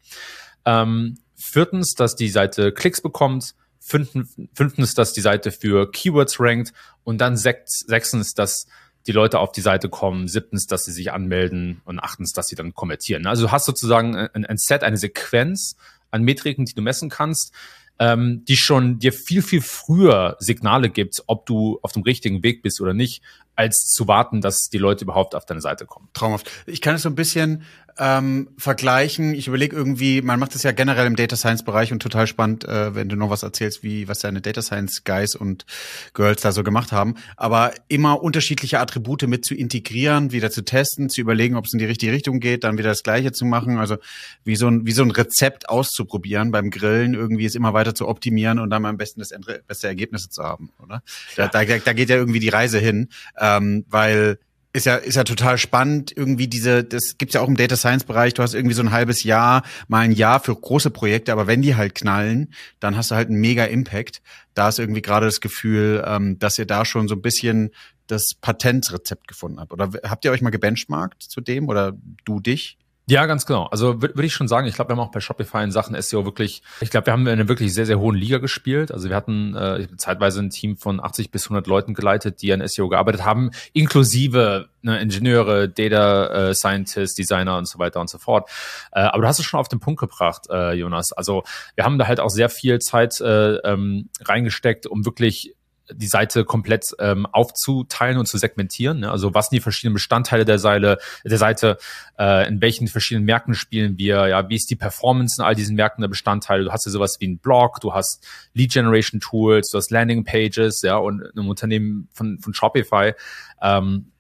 Ähm, 0.66 1.18
viertens, 1.36 1.94
dass 1.94 2.16
die 2.16 2.30
Seite 2.30 2.72
Klicks 2.72 3.02
bekommt. 3.02 3.56
Fünftens, 3.80 4.96
dass 4.96 5.14
die 5.14 5.22
Seite 5.22 5.52
für 5.52 5.90
Keywords 5.90 6.40
rankt. 6.40 6.74
Und 7.06 7.20
dann 7.20 7.38
sechstens, 7.38 8.34
dass 8.34 8.68
die 9.08 9.14
Leute 9.14 9.40
auf 9.40 9.54
die 9.54 9.62
Seite 9.62 9.88
kommen. 9.88 10.28
Siebtens, 10.28 10.68
dass 10.68 10.84
sie 10.84 10.92
sich 10.92 11.14
anmelden. 11.14 11.82
Und 11.86 12.00
achtens, 12.00 12.34
dass 12.34 12.48
sie 12.48 12.56
dann 12.56 12.74
konvertieren. 12.74 13.26
Also 13.28 13.46
du 13.46 13.52
hast 13.52 13.66
sozusagen 13.66 14.16
ein, 14.16 14.46
ein 14.46 14.58
Set, 14.58 14.84
eine 14.84 14.98
Sequenz 14.98 15.78
an 16.12 16.24
Metriken, 16.24 16.66
die 16.66 16.74
du 16.74 16.82
messen 16.82 17.10
kannst, 17.10 17.54
ähm, 18.00 18.44
die 18.46 18.58
schon 18.58 19.00
dir 19.00 19.14
viel, 19.14 19.42
viel 19.42 19.62
früher 19.62 20.36
Signale 20.40 20.90
gibt, 20.90 21.24
ob 21.28 21.46
du 21.46 21.80
auf 21.82 21.92
dem 21.92 22.04
richtigen 22.04 22.44
Weg 22.44 22.62
bist 22.62 22.82
oder 22.82 22.94
nicht, 22.94 23.22
als 23.56 23.92
zu 23.92 24.08
warten, 24.08 24.42
dass 24.42 24.70
die 24.70 24.78
Leute 24.78 25.04
überhaupt 25.04 25.34
auf 25.34 25.46
deine 25.46 25.62
Seite 25.62 25.86
kommen. 25.86 26.08
Traumhaft. 26.14 26.50
Ich 26.68 26.82
kann 26.82 26.96
es 26.96 27.02
so 27.02 27.10
ein 27.10 27.16
bisschen 27.16 27.64
ähm, 28.00 28.50
vergleichen. 28.58 29.34
Ich 29.34 29.48
überlege 29.48 29.76
irgendwie, 29.76 30.22
man 30.22 30.40
macht 30.40 30.56
das 30.56 30.64
ja 30.64 30.72
generell 30.72 31.08
im 31.08 31.16
Data 31.16 31.36
Science 31.36 31.64
Bereich 31.64 31.92
und 31.92 32.02
total 32.02 32.28
spannend, 32.28 32.66
äh, 32.66 32.96
wenn 32.96 33.10
du 33.10 33.16
noch 33.16 33.30
was 33.30 33.44
erzählst, 33.44 33.84
wie 33.84 34.08
was 34.08 34.20
deine 34.20 34.42
Data 34.42 34.62
Science 34.62 35.04
Guys 35.04 35.36
und 35.36 35.66
Girls 36.14 36.42
da 36.42 36.52
so 36.52 36.64
gemacht 36.64 36.92
haben. 36.92 37.16
Aber 37.36 37.74
immer 37.88 38.22
unterschiedliche 38.22 38.80
Attribute 38.80 39.24
mit 39.28 39.46
zu 39.46 39.56
integrieren, 39.56 40.32
wieder 40.32 40.52
zu 40.52 40.64
testen, 40.64 41.10
zu 41.10 41.22
überlegen, 41.22 41.56
ob 41.56 41.66
es 41.66 41.74
in 41.74 41.80
die 41.80 41.86
richtige 41.86 42.12
Richtung 42.12 42.40
geht, 42.40 42.64
dann 42.64 42.78
wieder 42.78 42.90
das 42.90 43.04
Gleiche 43.04 43.32
zu 43.32 43.46
machen. 43.46 43.78
Also 43.78 43.98
wie 44.44 44.56
so 44.56 44.68
ein 44.68 44.86
wie 44.86 44.92
so 44.92 45.04
ein 45.04 45.12
Rezept 45.12 45.70
auszuprobieren 45.70 46.52
beim 46.52 46.70
Grillen, 46.70 47.14
irgendwie 47.14 47.46
es 47.46 47.56
immer 47.56 47.74
weiter 47.74 47.96
zu 47.96 48.08
optimieren 48.08 48.60
und 48.60 48.70
dann 48.70 48.86
am 48.86 48.98
besten 48.98 49.20
das 49.20 49.34
beste 49.68 49.88
Ergebnisse 49.88 50.30
zu 50.30 50.44
haben, 50.44 50.72
oder? 50.84 51.04
Ja. 51.36 51.48
Da, 51.48 51.64
da, 51.64 51.78
da 51.78 51.94
geht 51.94 52.10
ja 52.10 52.16
irgendwie 52.16 52.40
die 52.40 52.50
Reise 52.50 52.80
hin, 52.80 53.10
ähm, 53.40 53.86
weil 53.90 54.40
ist 54.78 54.86
ja, 54.86 54.96
ist 54.96 55.16
ja 55.16 55.24
total 55.24 55.58
spannend. 55.58 56.16
Irgendwie 56.16 56.48
diese, 56.48 56.84
das 56.84 57.18
gibt's 57.18 57.34
ja 57.34 57.42
auch 57.42 57.48
im 57.48 57.58
Data 57.58 57.76
Science 57.76 58.04
Bereich. 58.04 58.36
Du 58.36 58.44
hast 58.44 58.54
irgendwie 58.54 58.76
so 58.76 58.84
ein 58.84 58.92
halbes 58.92 59.24
Jahr, 59.24 59.64
mal 59.88 60.02
ein 60.02 60.12
Jahr 60.12 60.40
für 60.40 60.56
große 60.56 60.92
Projekte, 60.92 61.32
aber 61.32 61.48
wenn 61.48 61.62
die 61.62 61.76
halt 61.76 61.96
knallen, 61.96 62.54
dann 62.80 62.96
hast 62.96 63.12
du 63.12 63.16
halt 63.16 63.30
einen 63.30 63.42
mega 63.42 63.66
Impact. 63.66 64.22
Da 64.54 64.70
ist 64.70 64.80
irgendwie 64.80 65.02
gerade 65.02 65.26
das 65.26 65.42
Gefühl, 65.42 66.04
ähm, 66.06 66.38
dass 66.40 66.60
ihr 66.60 66.66
da 66.66 66.86
schon 66.86 67.08
so 67.08 67.16
ein 67.16 67.22
bisschen 67.22 67.72
das 68.06 68.36
Patentrezept 68.40 69.28
gefunden 69.28 69.60
habt. 69.60 69.74
Oder 69.74 69.90
habt 70.04 70.24
ihr 70.24 70.32
euch 70.32 70.42
mal 70.42 70.52
gebenchmarkt 70.52 71.24
zu 71.24 71.42
dem 71.42 71.68
oder 71.68 71.94
du 72.24 72.40
dich? 72.40 72.78
Ja, 73.10 73.26
ganz 73.26 73.46
genau. 73.46 73.68
Also 73.68 74.02
würde 74.02 74.16
würd 74.16 74.26
ich 74.26 74.34
schon 74.34 74.50
sagen, 74.50 74.68
ich 74.68 74.76
glaube, 74.76 74.90
wir 74.90 74.98
haben 74.98 75.08
auch 75.08 75.12
bei 75.12 75.22
Shopify 75.22 75.64
in 75.64 75.72
Sachen 75.72 76.00
SEO 76.02 76.26
wirklich, 76.26 76.62
ich 76.82 76.90
glaube, 76.90 77.06
wir 77.06 77.14
haben 77.14 77.22
in 77.22 77.30
einer 77.30 77.48
wirklich 77.48 77.74
sehr, 77.74 77.86
sehr 77.86 78.00
hohen 78.00 78.18
Liga 78.18 78.40
gespielt. 78.40 78.92
Also 78.92 79.08
wir 79.08 79.16
hatten 79.16 79.56
äh, 79.56 79.88
zeitweise 79.96 80.42
ein 80.42 80.50
Team 80.50 80.76
von 80.76 81.00
80 81.00 81.32
bis 81.32 81.46
100 81.46 81.68
Leuten 81.68 81.94
geleitet, 81.94 82.42
die 82.42 82.52
an 82.52 82.68
SEO 82.68 82.90
gearbeitet 82.90 83.24
haben, 83.24 83.52
inklusive 83.72 84.68
ne, 84.82 85.00
Ingenieure, 85.00 85.70
Data 85.70 86.50
äh, 86.50 86.54
Scientists, 86.54 87.16
Designer 87.16 87.58
und 87.58 87.66
so 87.66 87.80
weiter 87.80 88.02
und 88.02 88.10
so 88.10 88.18
fort. 88.18 88.50
Äh, 88.92 89.00
aber 89.00 89.22
du 89.22 89.28
hast 89.30 89.40
es 89.40 89.46
schon 89.46 89.62
auf 89.62 89.70
den 89.70 89.80
Punkt 89.80 90.02
gebracht, 90.02 90.48
äh, 90.50 90.74
Jonas. 90.74 91.14
Also 91.14 91.44
wir 91.76 91.86
haben 91.86 91.98
da 91.98 92.08
halt 92.08 92.20
auch 92.20 92.30
sehr 92.30 92.50
viel 92.50 92.80
Zeit 92.80 93.22
äh, 93.22 93.56
ähm, 93.56 94.10
reingesteckt, 94.26 94.86
um 94.86 95.06
wirklich 95.06 95.56
die 95.92 96.08
Seite 96.08 96.46
komplett 96.46 96.96
ähm, 97.00 97.26
aufzuteilen 97.26 98.18
und 98.18 98.28
zu 98.28 98.38
segmentieren. 98.38 99.00
Ne? 99.00 99.12
Also 99.12 99.34
was 99.34 99.50
sind 99.50 99.58
die 99.58 99.62
verschiedenen 99.62 99.94
Bestandteile 99.94 100.46
der 100.46 100.60
Seite, 100.60 100.98
der 101.24 101.38
Seite, 101.38 101.78
äh, 102.18 102.48
in 102.48 102.62
welchen 102.62 102.88
verschiedenen 102.88 103.26
Märkten 103.26 103.54
spielen 103.54 103.98
wir, 103.98 104.28
ja, 104.28 104.50
wie 104.50 104.56
ist 104.56 104.70
die 104.70 104.76
Performance 104.76 105.42
in 105.42 105.46
all 105.46 105.56
diesen 105.56 105.76
Märkten 105.76 106.02
der 106.02 106.10
Bestandteile. 106.10 106.66
Du 106.66 106.72
hast 106.72 106.86
ja 106.86 106.92
sowas 106.92 107.18
wie 107.20 107.28
ein 107.28 107.40
Blog, 107.40 107.80
du 107.82 107.94
hast 107.94 108.26
Lead 108.54 108.72
Generation 108.72 109.20
Tools, 109.20 109.70
du 109.70 109.78
hast 109.78 109.92
Landing 109.92 110.24
Pages, 110.24 110.82
ja, 110.82 110.98
und 110.98 111.24
ein 111.36 111.48
Unternehmen 111.48 112.10
von, 112.14 112.40
von 112.40 112.54
Shopify, 112.54 113.14
ähm, 113.62 114.12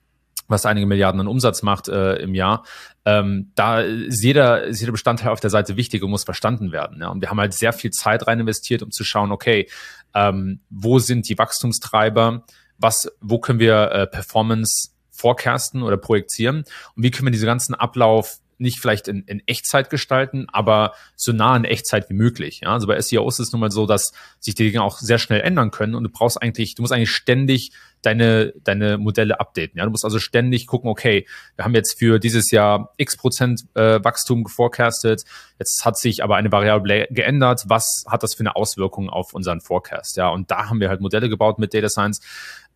was 0.47 0.65
einige 0.65 0.87
Milliarden 0.87 1.19
an 1.19 1.27
Umsatz 1.27 1.61
macht 1.61 1.89
äh, 1.89 2.15
im 2.15 2.33
Jahr, 2.33 2.63
ähm, 3.07 3.51
da 3.55 3.79
ist 3.81 4.21
jeder, 4.21 4.63
ist 4.63 4.81
jeder 4.81 4.91
Bestandteil 4.91 5.29
auf 5.29 5.39
der 5.39 5.49
Seite 5.49 5.77
wichtig 5.77 6.03
und 6.03 6.09
muss 6.09 6.25
verstanden 6.25 6.73
werden. 6.73 6.99
Ja? 6.99 7.07
Und 7.07 7.21
wir 7.21 7.29
haben 7.29 7.39
halt 7.39 7.53
sehr 7.53 7.71
viel 7.71 7.91
Zeit 7.91 8.27
rein 8.27 8.39
investiert, 8.39 8.83
um 8.83 8.91
zu 8.91 9.03
schauen, 9.03 9.31
okay, 9.31 9.69
ähm, 10.17 10.61
wo 10.69 10.97
sind 10.97 11.29
die 11.29 11.37
Wachstumstreiber, 11.37 12.43
was, 12.79 13.11
wo 13.21 13.37
können 13.39 13.59
wir 13.59 13.91
äh, 13.91 14.07
Performance 14.07 14.89
forecasten 15.11 15.83
oder 15.83 15.97
projektieren 15.97 16.63
und 16.95 17.03
wie 17.03 17.11
können 17.11 17.27
wir 17.27 17.31
diesen 17.31 17.45
ganzen 17.45 17.75
Ablauf 17.75 18.39
nicht 18.57 18.79
vielleicht 18.79 19.07
in, 19.07 19.23
in 19.23 19.41
Echtzeit 19.45 19.89
gestalten, 19.89 20.47
aber 20.51 20.93
so 21.15 21.31
nah 21.31 21.55
in 21.55 21.63
Echtzeit 21.63 22.09
wie 22.09 22.13
möglich. 22.13 22.61
Ja? 22.63 22.73
Also 22.73 22.87
bei 22.87 22.99
SEOs 22.99 23.39
ist 23.39 23.47
es 23.47 23.51
nun 23.51 23.61
mal 23.61 23.71
so, 23.71 23.85
dass 23.85 24.13
sich 24.39 24.55
die 24.55 24.69
Dinge 24.71 24.83
auch 24.83 24.99
sehr 24.99 25.19
schnell 25.19 25.41
ändern 25.41 25.71
können 25.71 25.95
und 25.95 26.03
du 26.03 26.09
brauchst 26.09 26.41
eigentlich, 26.41 26.75
du 26.75 26.81
musst 26.81 26.93
eigentlich 26.93 27.11
ständig 27.11 27.71
deine, 28.01 28.53
deine 28.63 28.97
Modelle 28.97 29.39
updaten. 29.39 29.77
Ja? 29.77 29.85
Du 29.85 29.91
musst 29.91 30.05
also 30.05 30.19
ständig 30.19 30.67
gucken, 30.67 30.89
okay, 30.89 31.27
wir 31.55 31.65
haben 31.65 31.75
jetzt 31.75 31.99
für 31.99 32.19
dieses 32.19 32.51
Jahr 32.51 32.93
x 32.97 33.17
Prozent 33.17 33.65
äh, 33.75 34.03
Wachstum 34.03 34.43
geforecastet, 34.43 35.23
jetzt 35.59 35.85
hat 35.85 35.97
sich 35.97 36.23
aber 36.23 36.35
eine 36.35 36.51
Variable 36.51 37.07
geändert, 37.11 37.63
was 37.67 38.05
hat 38.07 38.23
das 38.23 38.35
für 38.35 38.41
eine 38.41 38.55
Auswirkung 38.55 39.09
auf 39.09 39.33
unseren 39.33 39.61
Forecast? 39.61 40.17
Ja, 40.17 40.29
und 40.29 40.51
da 40.51 40.69
haben 40.69 40.79
wir 40.79 40.89
halt 40.89 41.01
Modelle 41.01 41.29
gebaut 41.29 41.59
mit 41.59 41.73
Data 41.73 41.89
Science, 41.89 42.21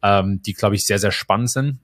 ähm, 0.04 0.42
die, 0.44 0.54
glaube 0.54 0.76
ich, 0.76 0.86
sehr, 0.86 1.00
sehr 1.00 1.12
spannend 1.12 1.52
sind. 1.52 1.80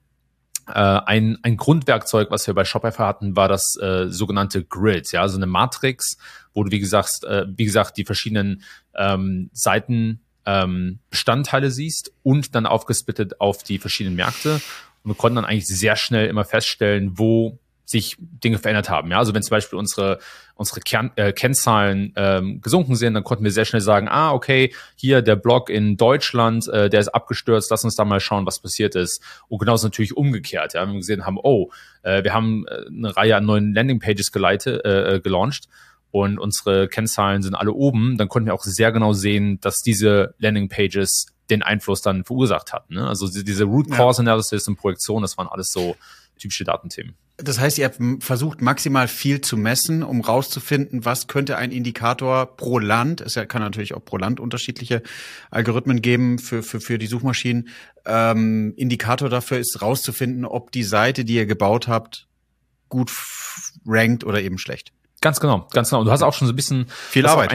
Äh, 0.68 0.74
ein, 1.06 1.38
ein 1.44 1.58
Grundwerkzeug, 1.58 2.32
was 2.32 2.48
wir 2.48 2.54
bei 2.54 2.66
Shopify 2.66 3.04
hatten, 3.04 3.36
war 3.36 3.48
das 3.48 3.78
äh, 3.78 4.08
sogenannte 4.10 4.64
Grid, 4.64 5.12
ja, 5.12 5.22
also 5.22 5.38
eine 5.38 5.46
Matrix, 5.46 6.18
wo 6.54 6.64
du, 6.64 6.72
wie 6.72 6.80
gesagt, 6.80 7.24
äh, 7.24 7.46
wie 7.48 7.66
gesagt, 7.66 7.98
die 7.98 8.06
verschiedenen 8.06 8.64
ähm, 8.96 9.50
Seiten 9.54 10.22
ähm, 10.46 11.00
Bestandteile 11.10 11.72
siehst 11.72 12.12
und 12.24 12.56
dann 12.56 12.66
aufgesplittet 12.66 13.40
auf 13.42 13.64
die 13.64 13.80
verschiedenen 13.80 14.16
Märkte. 14.16 14.62
Und 15.04 15.12
wir 15.12 15.16
konnten 15.16 15.36
dann 15.36 15.46
eigentlich 15.46 15.68
sehr 15.68 15.96
schnell 15.96 16.28
immer 16.28 16.46
feststellen, 16.46 17.18
wo 17.18 17.60
sich 17.88 18.18
Dinge 18.20 18.60
verändert 18.60 18.90
haben. 18.90 19.10
Ja, 19.12 19.18
also 19.18 19.34
wenn 19.34 19.42
zum 19.42 19.52
Beispiel 19.52 19.80
unsere 19.80 20.20
unsere 20.56 20.82
Kern, 20.82 21.12
äh, 21.16 21.32
Kennzahlen 21.32 22.14
ähm, 22.16 22.62
gesunken 22.62 22.96
sind, 22.96 23.14
dann 23.14 23.24
konnten 23.24 23.44
wir 23.44 23.52
sehr 23.52 23.66
schnell 23.66 23.82
sagen, 23.82 24.08
ah 24.10 24.34
okay, 24.34 24.74
hier 24.96 25.22
der 25.22 25.36
Blog 25.36 25.70
in 25.70 25.98
Deutschland, 25.98 26.68
äh, 26.68 26.90
der 26.90 27.00
ist 27.00 27.10
abgestürzt, 27.10 27.72
lass 27.72 27.84
uns 27.84 27.96
da 27.96 28.04
mal 28.04 28.20
schauen, 28.20 28.46
was 28.46 28.60
passiert 28.60 28.96
ist. 28.96 29.22
Und 29.48 29.60
genauso 29.60 29.88
natürlich 29.88 30.18
umgekehrt. 30.18 30.74
Ja, 30.74 30.82
wenn 30.82 30.94
wir 30.94 31.00
gesehen 31.00 31.26
haben, 31.26 31.38
oh, 31.42 31.72
äh, 32.04 32.24
wir 32.24 32.34
haben 32.34 32.66
äh, 32.68 32.88
eine 32.88 33.16
Reihe 33.16 33.38
an 33.38 33.46
neuen 33.46 33.74
Landingpages 33.74 34.32
geleitet, 34.32 34.84
äh, 34.84 35.16
äh, 35.16 35.20
gelauncht 35.22 35.68
und 36.12 36.40
unsere 36.40 36.88
Kennzahlen 36.88 37.42
sind 37.42 37.56
alle 37.56 37.72
oben, 37.74 38.18
dann 38.18 38.28
konnten 38.28 38.48
wir 38.48 38.54
auch 38.54 38.64
sehr 38.64 38.92
genau 38.92 39.14
sehen, 39.14 39.60
dass 39.62 39.80
diese 39.80 40.34
Landingpages 40.40 41.28
den 41.50 41.64
Einfluss 41.64 42.02
dann 42.02 42.26
verursacht 42.26 42.74
hatten. 42.74 42.96
Ne? 42.96 43.08
Also 43.08 43.28
diese 43.30 43.64
Root 43.64 43.90
Cause 43.92 44.22
Analysis 44.22 44.68
und 44.68 44.76
Projektion, 44.76 45.22
das 45.22 45.38
waren 45.38 45.48
alles 45.48 45.72
so 45.72 45.96
typische 46.38 46.64
Datenthemen. 46.64 47.16
Das 47.38 47.60
heißt, 47.60 47.78
ihr 47.78 47.92
versucht, 48.20 48.62
maximal 48.62 49.08
viel 49.08 49.42
zu 49.42 49.58
messen, 49.58 50.02
um 50.02 50.22
rauszufinden, 50.22 51.06
was 51.06 51.28
könnte 51.28 51.58
ein 51.58 51.72
Indikator 51.72 52.58
pro 52.58 52.80
Land, 52.80 53.22
es 53.22 53.36
kann 53.48 53.62
natürlich 53.62 53.94
auch 53.94 54.04
pro 54.04 54.18
Land 54.18 54.40
unterschiedliche 54.40 55.04
Algorithmen 55.52 56.02
geben 56.02 56.40
für, 56.40 56.64
für, 56.64 56.82
für 56.82 56.98
die 56.98 57.06
Suchmaschinen. 57.06 57.70
Ähm, 58.08 58.74
Indikator 58.76 59.30
dafür 59.30 59.60
ist 59.60 59.84
rauszufinden, 59.84 60.46
ob 60.46 60.72
die 60.72 60.84
Seite, 60.84 61.26
die 61.26 61.36
ihr 61.36 61.46
gebaut 61.46 61.88
habt, 61.88 62.28
gut 62.90 63.12
rankt 63.86 64.24
oder 64.24 64.42
eben 64.42 64.58
schlecht. 64.58 64.92
Ganz 65.20 65.40
genau, 65.40 65.68
ganz 65.74 65.90
genau. 65.90 66.02
Und 66.02 66.06
du 66.06 66.12
hast 66.12 66.22
auch 66.22 66.34
schon 66.34 66.48
so 66.48 66.54
ein 66.54 66.56
bisschen 66.56 66.86
viel 66.90 67.26
Arbeit. 67.26 67.52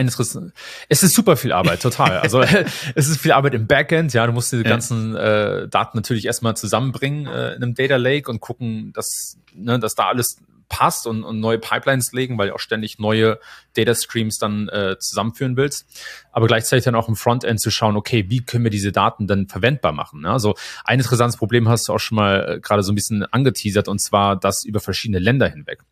es 0.89 1.03
ist 1.03 1.15
super 1.15 1.37
viel 1.37 1.53
Arbeit, 1.53 1.81
total. 1.81 2.19
Also 2.19 2.41
es 2.95 3.07
ist 3.07 3.21
viel 3.21 3.31
Arbeit 3.31 3.53
im 3.53 3.67
Backend. 3.67 4.13
Ja, 4.13 4.27
du 4.27 4.33
musst 4.33 4.51
diese 4.51 4.63
ja. 4.63 4.69
ganzen 4.69 5.15
äh, 5.15 5.69
Daten 5.69 5.97
natürlich 5.97 6.25
erstmal 6.25 6.57
zusammenbringen 6.57 7.25
äh, 7.25 7.53
in 7.53 7.63
einem 7.63 7.73
Data 7.73 7.95
Lake 7.95 8.29
und 8.29 8.41
gucken, 8.41 8.91
dass 8.93 9.37
ne, 9.53 9.79
dass 9.79 9.95
da 9.95 10.07
alles 10.07 10.37
passt 10.73 11.05
und, 11.05 11.23
und 11.23 11.39
neue 11.39 11.59
Pipelines 11.59 12.13
legen, 12.13 12.39
weil 12.39 12.47
du 12.47 12.55
auch 12.55 12.59
ständig 12.59 12.97
neue 12.97 13.37
Data 13.75 13.93
Streams 13.93 14.39
dann 14.39 14.69
äh, 14.69 14.97
zusammenführen 14.97 15.55
willst. 15.55 15.85
Aber 16.31 16.47
gleichzeitig 16.47 16.83
dann 16.85 16.95
auch 16.95 17.07
im 17.07 17.15
Frontend 17.15 17.59
zu 17.59 17.69
schauen, 17.69 17.95
okay, 17.95 18.25
wie 18.29 18.43
können 18.43 18.63
wir 18.63 18.71
diese 18.71 18.91
Daten 18.91 19.27
dann 19.27 19.47
verwendbar 19.47 19.91
machen? 19.91 20.21
Ne? 20.21 20.31
Also 20.31 20.55
ein 20.83 20.97
interessantes 20.97 21.37
Problem 21.37 21.69
hast 21.69 21.87
du 21.87 21.93
auch 21.93 21.99
schon 21.99 22.15
mal 22.15 22.55
äh, 22.55 22.59
gerade 22.59 22.81
so 22.81 22.91
ein 22.91 22.95
bisschen 22.95 23.23
angeteasert 23.23 23.87
und 23.87 23.99
zwar 23.99 24.35
das 24.35 24.63
über 24.63 24.79
verschiedene 24.79 25.19
Länder 25.19 25.47
hinweg. 25.47 25.83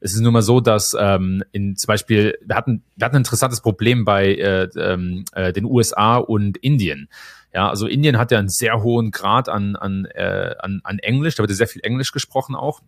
Es 0.00 0.14
ist 0.14 0.20
nun 0.20 0.32
mal 0.32 0.40
so, 0.40 0.60
dass 0.60 0.96
ähm, 0.98 1.44
in 1.52 1.76
zum 1.76 1.88
Beispiel, 1.88 2.38
wir 2.42 2.56
hatten, 2.56 2.82
wir 2.96 3.04
hatten 3.04 3.16
ein 3.16 3.20
interessantes 3.20 3.60
Problem 3.60 4.06
bei 4.06 4.34
äh, 4.36 4.68
ähm, 4.78 5.26
äh, 5.32 5.52
den 5.52 5.66
USA 5.66 6.16
und 6.16 6.56
Indien. 6.56 7.10
Ja, 7.52 7.68
also 7.68 7.86
Indien 7.86 8.16
hat 8.16 8.30
ja 8.30 8.38
einen 8.38 8.48
sehr 8.48 8.82
hohen 8.82 9.10
Grad 9.10 9.50
an, 9.50 9.76
an, 9.76 10.06
äh, 10.06 10.54
an, 10.60 10.80
an 10.82 10.98
Englisch, 10.98 11.34
da 11.34 11.42
wird 11.42 11.50
ja 11.50 11.56
sehr 11.56 11.68
viel 11.68 11.82
Englisch 11.84 12.12
gesprochen 12.12 12.54
auch. 12.54 12.80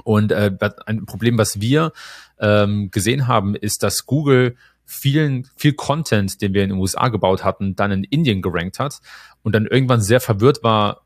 Und 0.00 0.32
äh, 0.32 0.50
ein 0.86 1.06
Problem, 1.06 1.38
was 1.38 1.60
wir 1.60 1.92
ähm, 2.38 2.90
gesehen 2.90 3.26
haben, 3.26 3.54
ist, 3.54 3.82
dass 3.82 4.06
Google 4.06 4.56
vielen, 4.84 5.46
viel 5.56 5.74
Content, 5.74 6.40
den 6.40 6.54
wir 6.54 6.64
in 6.64 6.70
den 6.70 6.78
USA 6.78 7.08
gebaut 7.08 7.44
hatten, 7.44 7.76
dann 7.76 7.92
in 7.92 8.04
Indien 8.04 8.40
gerankt 8.40 8.78
hat 8.78 9.00
und 9.42 9.54
dann 9.54 9.66
irgendwann 9.66 10.00
sehr 10.00 10.20
verwirrt 10.20 10.62
war, 10.62 11.02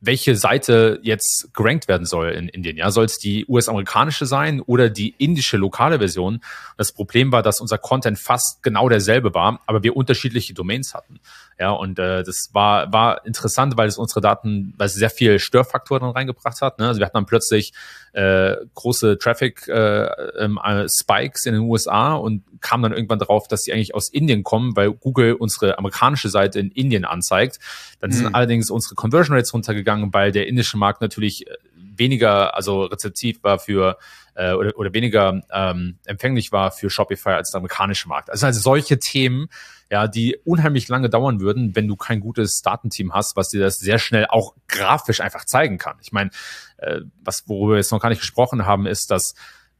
welche 0.00 0.36
Seite 0.36 1.00
jetzt 1.02 1.50
gerankt 1.52 1.88
werden 1.88 2.06
soll 2.06 2.30
in 2.30 2.48
Indien. 2.48 2.76
Ja, 2.76 2.90
soll 2.90 3.06
es 3.06 3.18
die 3.18 3.46
US-amerikanische 3.48 4.26
sein 4.26 4.60
oder 4.60 4.90
die 4.90 5.14
indische 5.18 5.56
lokale 5.56 5.98
Version? 5.98 6.40
Das 6.76 6.92
Problem 6.92 7.32
war, 7.32 7.42
dass 7.42 7.60
unser 7.60 7.78
Content 7.78 8.18
fast 8.18 8.62
genau 8.62 8.88
derselbe 8.88 9.34
war, 9.34 9.60
aber 9.66 9.82
wir 9.82 9.96
unterschiedliche 9.96 10.54
Domains 10.54 10.94
hatten. 10.94 11.18
Ja, 11.60 11.72
und 11.72 11.98
äh, 11.98 12.22
das 12.22 12.50
war 12.52 12.92
war 12.92 13.26
interessant, 13.26 13.76
weil 13.76 13.88
es 13.88 13.98
unsere 13.98 14.20
Daten, 14.20 14.74
weil 14.76 14.86
es 14.86 14.94
sehr 14.94 15.10
viel 15.10 15.40
Störfaktoren 15.40 16.08
reingebracht 16.10 16.60
hat. 16.60 16.78
Ne? 16.78 16.86
Also 16.86 17.00
wir 17.00 17.06
hatten 17.06 17.16
dann 17.16 17.26
plötzlich 17.26 17.72
äh, 18.12 18.54
große 18.74 19.18
Traffic 19.18 19.66
äh, 19.66 20.04
ähm, 20.38 20.60
äh, 20.62 20.88
Spikes 20.88 21.46
in 21.46 21.54
den 21.54 21.62
USA 21.62 22.14
und 22.14 22.44
kam 22.60 22.82
dann 22.82 22.92
irgendwann 22.92 23.18
darauf, 23.18 23.48
dass 23.48 23.64
sie 23.64 23.72
eigentlich 23.72 23.94
aus 23.94 24.08
Indien 24.08 24.44
kommen, 24.44 24.76
weil 24.76 24.92
Google 24.92 25.32
unsere 25.34 25.78
amerikanische 25.78 26.28
Seite 26.28 26.60
in 26.60 26.70
Indien 26.70 27.04
anzeigt. 27.04 27.58
Dann 27.98 28.12
sind 28.12 28.28
mhm. 28.28 28.34
allerdings 28.36 28.70
unsere 28.70 28.94
Conversion 28.94 29.36
Rates 29.36 29.52
runtergegangen, 29.52 30.14
weil 30.14 30.30
der 30.30 30.46
indische 30.46 30.76
Markt 30.76 31.00
natürlich 31.00 31.48
äh, 31.48 31.54
weniger, 31.96 32.54
also 32.54 32.84
rezeptiv 32.84 33.42
war 33.42 33.58
für 33.58 33.98
äh, 34.38 34.52
oder, 34.52 34.78
oder 34.78 34.94
weniger 34.94 35.42
ähm, 35.52 35.98
empfänglich 36.06 36.52
war 36.52 36.70
für 36.70 36.88
Shopify 36.88 37.30
als 37.30 37.50
der 37.50 37.58
amerikanische 37.58 38.08
Markt. 38.08 38.30
Also, 38.30 38.46
also 38.46 38.60
solche 38.60 39.00
Themen, 39.00 39.48
ja, 39.90 40.06
die 40.06 40.38
unheimlich 40.44 40.86
lange 40.88 41.10
dauern 41.10 41.40
würden, 41.40 41.74
wenn 41.74 41.88
du 41.88 41.96
kein 41.96 42.20
gutes 42.20 42.62
Datenteam 42.62 43.12
hast, 43.12 43.36
was 43.36 43.48
dir 43.48 43.60
das 43.60 43.78
sehr 43.78 43.98
schnell 43.98 44.26
auch 44.28 44.54
grafisch 44.68 45.20
einfach 45.20 45.44
zeigen 45.44 45.76
kann. 45.76 45.96
Ich 46.00 46.12
meine, 46.12 46.30
äh, 46.76 47.00
was 47.22 47.48
worüber 47.48 47.72
wir 47.72 47.78
jetzt 47.78 47.90
noch 47.90 48.00
gar 48.00 48.10
nicht 48.10 48.20
gesprochen 48.20 48.64
haben, 48.64 48.86
ist, 48.86 49.10
dass 49.10 49.34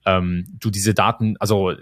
ähm, 0.04 0.46
du 0.58 0.70
diese 0.70 0.92
Daten, 0.92 1.36
also 1.38 1.72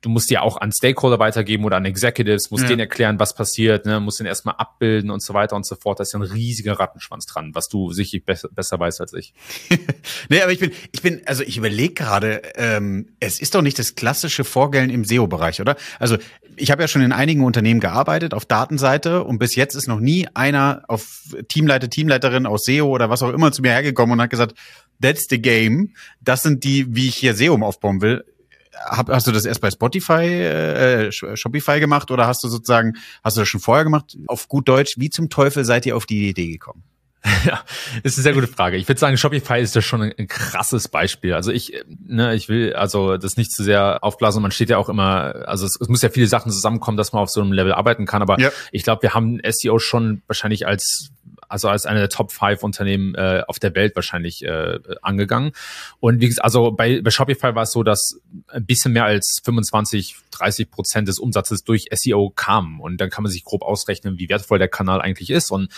du 0.00 0.08
musst 0.08 0.30
die 0.30 0.38
auch 0.38 0.56
an 0.56 0.72
Stakeholder 0.72 1.18
weitergeben 1.18 1.64
oder 1.64 1.76
an 1.76 1.84
Executives, 1.84 2.50
musst 2.50 2.62
ja. 2.62 2.68
denen 2.68 2.80
erklären, 2.80 3.18
was 3.18 3.34
passiert, 3.34 3.84
ne, 3.84 4.00
musst 4.00 4.18
den 4.18 4.26
erstmal 4.26 4.54
abbilden 4.56 5.10
und 5.10 5.22
so 5.22 5.34
weiter 5.34 5.56
und 5.56 5.66
so 5.66 5.76
fort. 5.76 5.98
Da 5.98 6.02
ist 6.02 6.12
ja 6.12 6.18
ein 6.18 6.22
riesiger 6.22 6.78
Rattenschwanz 6.78 7.26
dran, 7.26 7.54
was 7.54 7.68
du 7.68 7.92
sicherlich 7.92 8.24
besser, 8.24 8.48
besser 8.48 8.78
weißt 8.78 9.00
als 9.00 9.12
ich. 9.12 9.34
nee, 10.28 10.40
aber 10.40 10.52
ich 10.52 10.58
bin, 10.58 10.72
ich 10.92 11.02
bin, 11.02 11.20
also 11.26 11.42
ich 11.42 11.58
überlege 11.58 11.94
gerade, 11.94 12.42
ähm, 12.56 13.10
es 13.20 13.40
ist 13.40 13.54
doch 13.54 13.62
nicht 13.62 13.78
das 13.78 13.94
klassische 13.94 14.44
Vorgellen 14.44 14.90
im 14.90 15.04
SEO-Bereich, 15.04 15.60
oder? 15.60 15.76
Also 15.98 16.16
ich 16.56 16.70
habe 16.70 16.82
ja 16.82 16.88
schon 16.88 17.02
in 17.02 17.12
einigen 17.12 17.44
Unternehmen 17.44 17.80
gearbeitet 17.80 18.32
auf 18.32 18.46
Datenseite 18.46 19.24
und 19.24 19.38
bis 19.38 19.54
jetzt 19.54 19.74
ist 19.74 19.86
noch 19.86 20.00
nie 20.00 20.28
einer 20.34 20.82
auf 20.88 21.34
Teamleiter, 21.48 21.90
Teamleiterin 21.90 22.46
aus 22.46 22.64
SEO 22.64 22.88
oder 22.88 23.10
was 23.10 23.22
auch 23.22 23.32
immer 23.32 23.52
zu 23.52 23.62
mir 23.62 23.70
hergekommen 23.70 24.14
und 24.14 24.22
hat 24.22 24.30
gesagt, 24.30 24.54
that's 25.00 25.26
the 25.28 25.40
game. 25.40 25.94
Das 26.20 26.42
sind 26.42 26.64
die, 26.64 26.94
wie 26.94 27.08
ich 27.08 27.16
hier 27.16 27.34
SEO 27.34 27.54
aufbauen 27.62 28.00
will 28.00 28.24
hab, 28.74 29.08
hast 29.08 29.26
du 29.26 29.32
das 29.32 29.44
erst 29.44 29.60
bei 29.60 29.70
Spotify, 29.70 30.24
äh, 30.24 31.12
Shopify 31.12 31.80
gemacht 31.80 32.10
oder 32.10 32.26
hast 32.26 32.42
du 32.44 32.48
sozusagen, 32.48 32.94
hast 33.22 33.36
du 33.36 33.42
das 33.42 33.48
schon 33.48 33.60
vorher 33.60 33.84
gemacht? 33.84 34.16
Auf 34.26 34.48
gut 34.48 34.68
Deutsch, 34.68 34.94
wie 34.96 35.10
zum 35.10 35.28
Teufel 35.28 35.64
seid 35.64 35.86
ihr 35.86 35.96
auf 35.96 36.06
die 36.06 36.28
Idee 36.28 36.52
gekommen? 36.52 36.82
Ja, 37.44 37.60
ist 38.02 38.16
eine 38.16 38.22
sehr 38.22 38.32
gute 38.32 38.46
Frage. 38.46 38.76
Ich 38.76 38.88
würde 38.88 38.98
sagen, 38.98 39.16
Shopify 39.16 39.60
ist 39.60 39.76
da 39.76 39.82
schon 39.82 40.02
ein, 40.02 40.12
ein, 40.18 40.26
krasses 40.26 40.88
Beispiel. 40.88 41.34
Also 41.34 41.52
ich, 41.52 41.72
ne, 42.06 42.34
ich 42.34 42.48
will 42.48 42.74
also 42.74 43.16
das 43.16 43.36
nicht 43.36 43.52
zu 43.52 43.62
sehr 43.62 44.02
aufblasen. 44.02 44.42
Man 44.42 44.50
steht 44.50 44.70
ja 44.70 44.78
auch 44.78 44.88
immer, 44.88 45.46
also 45.46 45.66
es, 45.66 45.78
es 45.80 45.88
muss 45.88 46.02
ja 46.02 46.10
viele 46.10 46.26
Sachen 46.26 46.50
zusammenkommen, 46.52 46.96
dass 46.96 47.12
man 47.12 47.22
auf 47.22 47.30
so 47.30 47.40
einem 47.40 47.52
Level 47.52 47.72
arbeiten 47.72 48.06
kann. 48.06 48.22
Aber 48.22 48.38
ja. 48.38 48.50
ich 48.72 48.84
glaube, 48.84 49.02
wir 49.02 49.14
haben 49.14 49.40
SEO 49.48 49.78
schon 49.78 50.22
wahrscheinlich 50.26 50.66
als 50.66 51.10
also 51.50 51.68
als 51.68 51.84
eine 51.84 51.98
der 52.00 52.08
Top 52.08 52.32
5 52.32 52.62
Unternehmen 52.62 53.14
äh, 53.14 53.42
auf 53.46 53.58
der 53.58 53.74
Welt 53.74 53.96
wahrscheinlich 53.96 54.44
äh, 54.44 54.78
angegangen. 55.02 55.52
Und 55.98 56.20
wie 56.20 56.28
gesagt, 56.28 56.44
also 56.44 56.70
bei, 56.70 57.00
bei 57.02 57.10
Shopify 57.10 57.54
war 57.54 57.64
es 57.64 57.72
so, 57.72 57.82
dass 57.82 58.20
ein 58.48 58.64
bisschen 58.64 58.92
mehr 58.92 59.04
als 59.04 59.40
25, 59.44 60.16
30 60.30 60.70
Prozent 60.70 61.08
des 61.08 61.18
Umsatzes 61.18 61.64
durch 61.64 61.86
SEO 61.92 62.30
kam. 62.30 62.80
Und 62.80 63.00
dann 63.00 63.10
kann 63.10 63.24
man 63.24 63.32
sich 63.32 63.44
grob 63.44 63.62
ausrechnen, 63.62 64.18
wie 64.18 64.28
wertvoll 64.28 64.58
der 64.58 64.68
Kanal 64.68 65.00
eigentlich 65.00 65.30
ist 65.30 65.50
und 65.50 65.72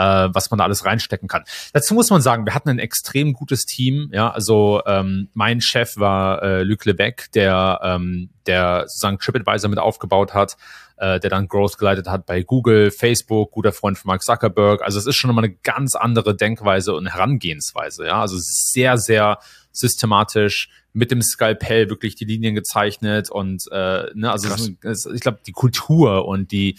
äh, 0.00 0.28
was 0.32 0.50
man 0.50 0.58
da 0.58 0.64
alles 0.64 0.84
reinstecken 0.84 1.28
kann. 1.28 1.44
Dazu 1.72 1.94
muss 1.94 2.10
man 2.10 2.22
sagen, 2.22 2.46
wir 2.46 2.54
hatten 2.54 2.70
ein 2.70 2.78
extrem 2.78 3.32
gutes 3.34 3.66
Team. 3.66 4.08
Ja, 4.12 4.30
also 4.30 4.80
ähm, 4.86 5.28
mein 5.34 5.60
Chef 5.60 5.96
war 5.96 6.42
äh, 6.42 6.62
Luc 6.62 6.84
Lebec, 6.86 7.30
der 7.32 7.80
ähm, 7.82 8.30
der 8.46 8.84
sozusagen 8.86 9.18
TripAdvisor 9.18 9.68
mit 9.68 9.78
aufgebaut 9.78 10.32
hat 10.34 10.56
äh, 11.00 11.18
der 11.18 11.30
dann 11.30 11.48
Growth 11.48 11.78
geleitet 11.78 12.06
hat 12.06 12.26
bei 12.26 12.42
Google, 12.42 12.90
Facebook, 12.90 13.52
guter 13.52 13.72
Freund 13.72 13.98
von 13.98 14.08
Mark 14.08 14.22
Zuckerberg. 14.22 14.82
Also 14.82 14.98
es 14.98 15.06
ist 15.06 15.16
schon 15.16 15.28
nochmal 15.28 15.44
eine 15.44 15.54
ganz 15.62 15.94
andere 15.94 16.36
Denkweise 16.36 16.94
und 16.94 17.06
Herangehensweise. 17.06 18.06
Ja, 18.06 18.20
also 18.20 18.36
sehr, 18.38 18.98
sehr 18.98 19.38
systematisch 19.72 20.68
mit 20.92 21.10
dem 21.10 21.22
Skalpell 21.22 21.88
wirklich 21.88 22.16
die 22.16 22.24
Linien 22.24 22.54
gezeichnet 22.54 23.30
und 23.30 23.62
äh, 23.70 24.06
ne, 24.14 24.30
also 24.30 24.48
ist, 24.82 25.06
ich 25.06 25.20
glaube 25.20 25.38
die 25.46 25.52
Kultur 25.52 26.26
und 26.26 26.50
die 26.52 26.78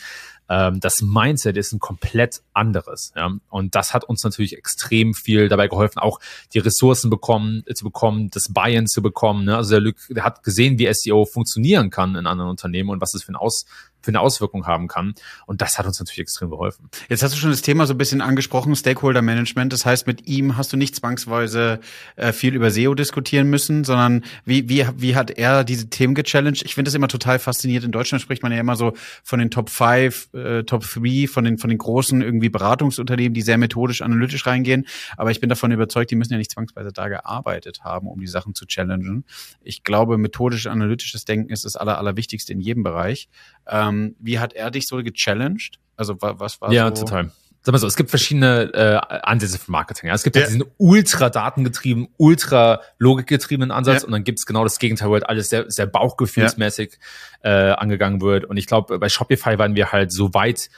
ähm, 0.52 0.82
das 0.82 1.02
Mindset 1.02 1.56
ist 1.56 1.72
ein 1.72 1.80
komplett 1.80 2.42
anderes. 2.54 3.14
Ja? 3.16 3.32
Und 3.50 3.74
das 3.74 3.94
hat 3.94 4.04
uns 4.04 4.22
natürlich 4.26 4.58
extrem 4.58 5.14
viel 5.14 5.48
dabei 5.48 5.70
geholfen, 5.70 6.00
auch 6.00 6.20
die 6.54 6.60
Ressourcen 6.60 7.10
bekommen, 7.10 7.64
äh, 7.68 7.74
zu 7.74 7.86
bekommen, 7.86 8.30
das 8.32 8.52
Buy-in 8.52 8.86
zu 8.86 9.02
bekommen. 9.02 9.46
Ne? 9.46 9.56
Also 9.56 9.80
der 9.80 9.94
der 10.10 10.26
hat 10.26 10.44
gesehen, 10.44 10.78
wie 10.78 10.94
SEO 10.94 11.24
funktionieren 11.24 11.90
kann 11.90 12.16
in 12.18 12.28
anderen 12.28 12.50
Unternehmen 12.50 12.90
und 12.90 13.00
was 13.00 13.14
es 13.14 13.24
für 13.24 13.32
ein 13.32 13.38
Aus 13.38 13.66
für 14.02 14.10
eine 14.10 14.20
Auswirkung 14.20 14.66
haben 14.68 14.88
kann. 14.88 15.14
Und 15.46 15.62
das 15.62 15.78
hat 15.78 15.86
uns 15.86 16.00
natürlich 16.00 16.20
extrem 16.20 16.50
geholfen. 16.50 16.90
Jetzt 17.10 17.24
hast 17.24 17.34
du 17.34 17.38
schon 17.38 17.52
das 17.52 17.62
Thema 17.62 17.86
so 17.86 17.94
ein 17.94 17.98
bisschen 17.98 18.22
angesprochen, 18.22 18.76
Stakeholder 18.76 19.22
Management. 19.22 19.74
Das 19.74 19.86
heißt, 19.86 20.08
mit 20.08 20.28
ihm 20.28 20.58
hast 20.58 20.74
du 20.74 20.78
nicht 20.78 20.96
zwangsweise 20.96 21.80
äh, 22.16 22.32
viel 22.32 22.56
über 22.56 22.72
SEO 22.72 22.94
diskutieren 22.96 23.50
müssen, 23.50 23.84
sondern 23.84 24.24
wie, 24.46 24.70
wie, 24.70 24.86
wie 24.98 25.16
hat 25.16 25.32
er 25.32 25.64
diese 25.64 25.90
Themen 25.90 26.16
gechallenged? 26.16 26.64
Ich 26.64 26.76
finde 26.76 26.90
das 26.90 26.96
immer 26.96 27.08
total 27.08 27.40
faszinierend. 27.40 27.86
In 27.86 27.92
Deutschland 27.92 28.22
spricht 28.22 28.44
man 28.44 28.52
ja 28.52 28.60
immer 28.60 28.76
so 28.76 28.94
von 29.24 29.40
den 29.40 29.52
Top 29.52 29.70
5, 29.70 30.34
äh, 30.34 30.64
Top 30.64 30.84
3, 30.84 31.28
von 31.28 31.44
den, 31.44 31.58
von 31.58 31.70
den 31.70 31.78
großen 31.78 32.22
irgendwie 32.22 32.50
Beratungsunternehmen, 32.50 33.34
die 33.34 33.42
sehr 33.42 33.58
methodisch, 33.58 34.02
analytisch 34.02 34.46
reingehen. 34.46 34.88
Aber 35.18 35.32
ich 35.32 35.40
bin 35.40 35.50
davon 35.50 35.72
überzeugt, 35.72 36.12
die 36.12 36.16
müssen 36.16 36.34
ja 36.34 36.38
nicht 36.38 36.52
zwangsweise 36.52 36.92
da 36.92 37.08
gearbeitet 37.08 37.84
haben, 37.84 38.08
um 38.08 38.20
die 38.20 38.28
Sachen 38.28 38.56
zu 38.56 38.66
challengen. 38.66 39.26
Ich 39.64 39.84
glaube, 39.84 40.18
methodisch, 40.18 40.68
analytisches 40.68 41.26
Denken 41.26 41.52
ist 41.52 41.66
das 41.66 41.76
aller, 41.76 41.98
allerwichtigste 41.98 42.54
in 42.54 42.60
jedem 42.60 42.84
Bereich. 42.84 43.30
Ähm, 43.68 44.16
wie 44.20 44.40
hat 44.40 44.54
er 44.54 44.72
dich 44.72 44.88
so 44.88 44.98
gechallenged? 44.98 45.80
Also 45.96 46.16
was 46.20 46.62
war 46.62 46.72
ja, 46.72 46.88
so? 46.88 46.88
Ja, 46.88 46.92
total 46.92 47.32
sag 47.64 47.74
mal 47.74 47.78
so, 47.78 47.88
es 47.88 47.96
gibt 47.96 48.10
verschiedene 48.10 48.72
äh, 48.74 49.18
Ansätze 49.24 49.60
für 49.60 49.72
Marketing. 49.72 50.08
Ja. 50.08 50.16
Es 50.16 50.24
gibt 50.24 50.36
ja. 50.36 50.46
diesen 50.46 50.64
ultra 50.78 51.30
datengetrieben, 51.30 52.08
ultra 52.18 52.82
logikgetriebenen 52.98 53.72
Ansatz 53.72 54.02
ja. 54.02 54.06
und 54.08 54.12
dann 54.12 54.24
gibt's 54.24 54.46
genau 54.46 54.64
das 54.64 54.80
Gegenteil, 54.80 55.10
wo 55.10 55.14
halt 55.14 55.30
alles 55.30 55.50
sehr, 55.50 55.70
sehr 55.70 55.86
bauchgefühlsmäßig 55.86 56.98
ja. 57.44 57.70
äh, 57.70 57.74
angegangen 57.74 58.22
wird. 58.22 58.46
Und 58.46 58.58
ich 58.58 58.66
glaube, 58.66 58.98
bei 58.98 59.10
Shopify 59.10 59.60
waren 59.60 59.76
wir 59.76 59.92
halt 59.92 60.12
so 60.12 60.34
weit 60.34 60.70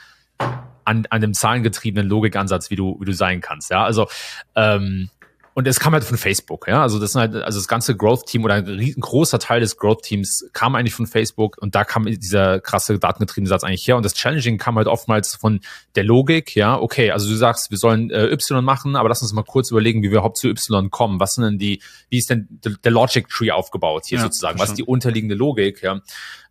an, 0.84 1.06
an 1.08 1.20
dem 1.22 1.32
zahlengetriebenen 1.32 2.06
Logikansatz, 2.06 2.70
wie 2.70 2.76
du, 2.76 2.98
wie 3.00 3.06
du 3.06 3.12
sein 3.12 3.40
kannst. 3.40 3.70
Ja, 3.70 3.84
also 3.84 4.08
ähm, 4.54 5.08
und 5.54 5.68
es 5.68 5.78
kam 5.78 5.92
halt 5.92 6.02
von 6.02 6.18
Facebook, 6.18 6.66
ja. 6.66 6.82
Also 6.82 6.98
das 6.98 7.12
sind 7.12 7.20
halt, 7.20 7.34
also 7.36 7.60
das 7.60 7.68
ganze 7.68 7.96
Growth-Team 7.96 8.44
oder 8.44 8.54
ein, 8.54 8.94
großer 8.98 9.38
Teil 9.38 9.60
des 9.60 9.76
Growth-Teams 9.76 10.50
kam 10.52 10.74
eigentlich 10.74 10.94
von 10.94 11.06
Facebook 11.06 11.58
und 11.58 11.76
da 11.76 11.84
kam 11.84 12.06
dieser 12.06 12.58
krasse 12.58 12.98
datengetriebene 12.98 13.48
Satz 13.48 13.62
eigentlich 13.62 13.86
her. 13.86 13.96
Und 13.96 14.04
das 14.04 14.14
Challenging 14.14 14.58
kam 14.58 14.76
halt 14.76 14.88
oftmals 14.88 15.36
von 15.36 15.60
der 15.94 16.02
Logik, 16.02 16.56
ja, 16.56 16.76
okay, 16.76 17.12
also 17.12 17.28
du 17.28 17.36
sagst, 17.36 17.70
wir 17.70 17.78
sollen 17.78 18.10
äh, 18.10 18.32
Y 18.32 18.64
machen, 18.64 18.96
aber 18.96 19.08
lass 19.08 19.22
uns 19.22 19.32
mal 19.32 19.44
kurz 19.44 19.70
überlegen, 19.70 20.02
wie 20.02 20.10
wir 20.10 20.18
überhaupt 20.18 20.38
zu 20.38 20.48
Y 20.48 20.90
kommen. 20.90 21.20
Was 21.20 21.34
sind 21.34 21.44
denn 21.44 21.58
die, 21.58 21.80
wie 22.08 22.18
ist 22.18 22.30
denn 22.30 22.48
der 22.82 22.90
Logic 22.90 23.28
Tree 23.28 23.52
aufgebaut 23.52 24.06
hier 24.06 24.18
ja, 24.18 24.24
sozusagen? 24.24 24.58
Was 24.58 24.70
ist 24.70 24.78
die 24.78 24.84
unterliegende 24.84 25.36
Logik, 25.36 25.82
ja? 25.82 26.00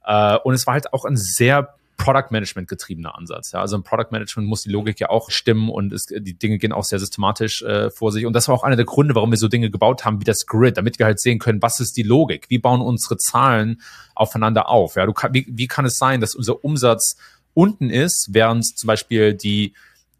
Äh, 0.06 0.38
und 0.46 0.54
es 0.54 0.66
war 0.66 0.76
halt 0.76 0.94
auch 0.94 1.04
ein 1.04 1.18
sehr 1.18 1.76
Product 1.98 2.32
Management 2.32 2.68
getriebener 2.68 3.18
Ansatz. 3.18 3.52
Ja. 3.52 3.62
Also 3.62 3.76
im 3.76 3.84
Product 3.84 4.12
Management 4.12 4.48
muss 4.48 4.64
die 4.64 4.70
Logik 4.70 5.00
ja 5.00 5.10
auch 5.10 5.30
stimmen 5.30 5.70
und 5.70 5.94
es, 5.94 6.06
die 6.06 6.34
Dinge 6.34 6.58
gehen 6.58 6.72
auch 6.72 6.84
sehr 6.84 7.00
systematisch 7.00 7.62
äh, 7.62 7.90
vor 7.92 8.12
sich. 8.12 8.26
Und 8.26 8.34
das 8.34 8.48
war 8.48 8.56
auch 8.56 8.64
einer 8.64 8.76
der 8.76 8.86
Gründe, 8.86 9.16
warum 9.16 9.32
wir 9.32 9.38
so 9.38 9.48
Dinge 9.48 9.70
gebaut 9.70 10.06
haben 10.06 10.20
wie 10.20 10.26
das 10.26 10.46
Grid, 10.46 10.78
damit 10.78 11.00
wir 11.00 11.06
halt 11.06 11.20
sehen 11.20 11.40
können, 11.40 11.62
was 11.62 11.80
ist 11.80 11.96
die 11.98 12.04
Logik? 12.04 12.46
Wie 12.50 12.60
bauen 12.60 12.82
unsere 12.82 13.18
Zahlen 13.18 13.82
aufeinander 14.16 14.70
auf? 14.70 14.96
Ja, 14.96 15.06
du 15.06 15.14
wie, 15.32 15.46
wie 15.48 15.68
kann 15.68 15.86
es 15.86 15.98
sein, 15.98 16.22
dass 16.22 16.36
unser 16.36 16.64
Umsatz 16.64 17.18
unten 17.54 17.90
ist, 17.90 18.30
während 18.32 18.66
zum 18.66 18.88
Beispiel 18.88 19.34
die 19.34 19.74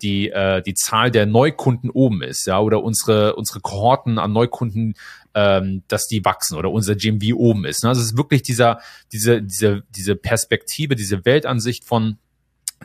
die, 0.04 0.30
äh, 0.30 0.62
die 0.62 0.74
Zahl 0.74 1.12
der 1.12 1.26
Neukunden 1.26 1.90
oben 1.90 2.22
ist, 2.22 2.46
ja, 2.46 2.60
oder 2.60 2.84
unsere, 2.84 3.36
unsere 3.36 3.62
Kohorten 3.62 4.20
an 4.20 4.34
Neukunden, 4.34 4.96
ähm, 5.36 5.84
dass 5.88 6.08
die 6.08 6.24
wachsen 6.24 6.58
oder 6.58 6.72
unser 6.72 6.96
GMV 6.96 7.34
oben 7.36 7.66
ist. 7.66 7.84
Ne? 7.84 7.90
Also 7.90 8.02
es 8.02 8.08
ist 8.12 8.18
wirklich 8.18 8.44
dieser, 8.44 8.80
diese, 9.12 9.42
diese, 9.42 9.84
diese 9.90 10.16
Perspektive, 10.16 10.96
diese 10.96 11.26
Weltansicht 11.26 11.86
von 11.86 12.18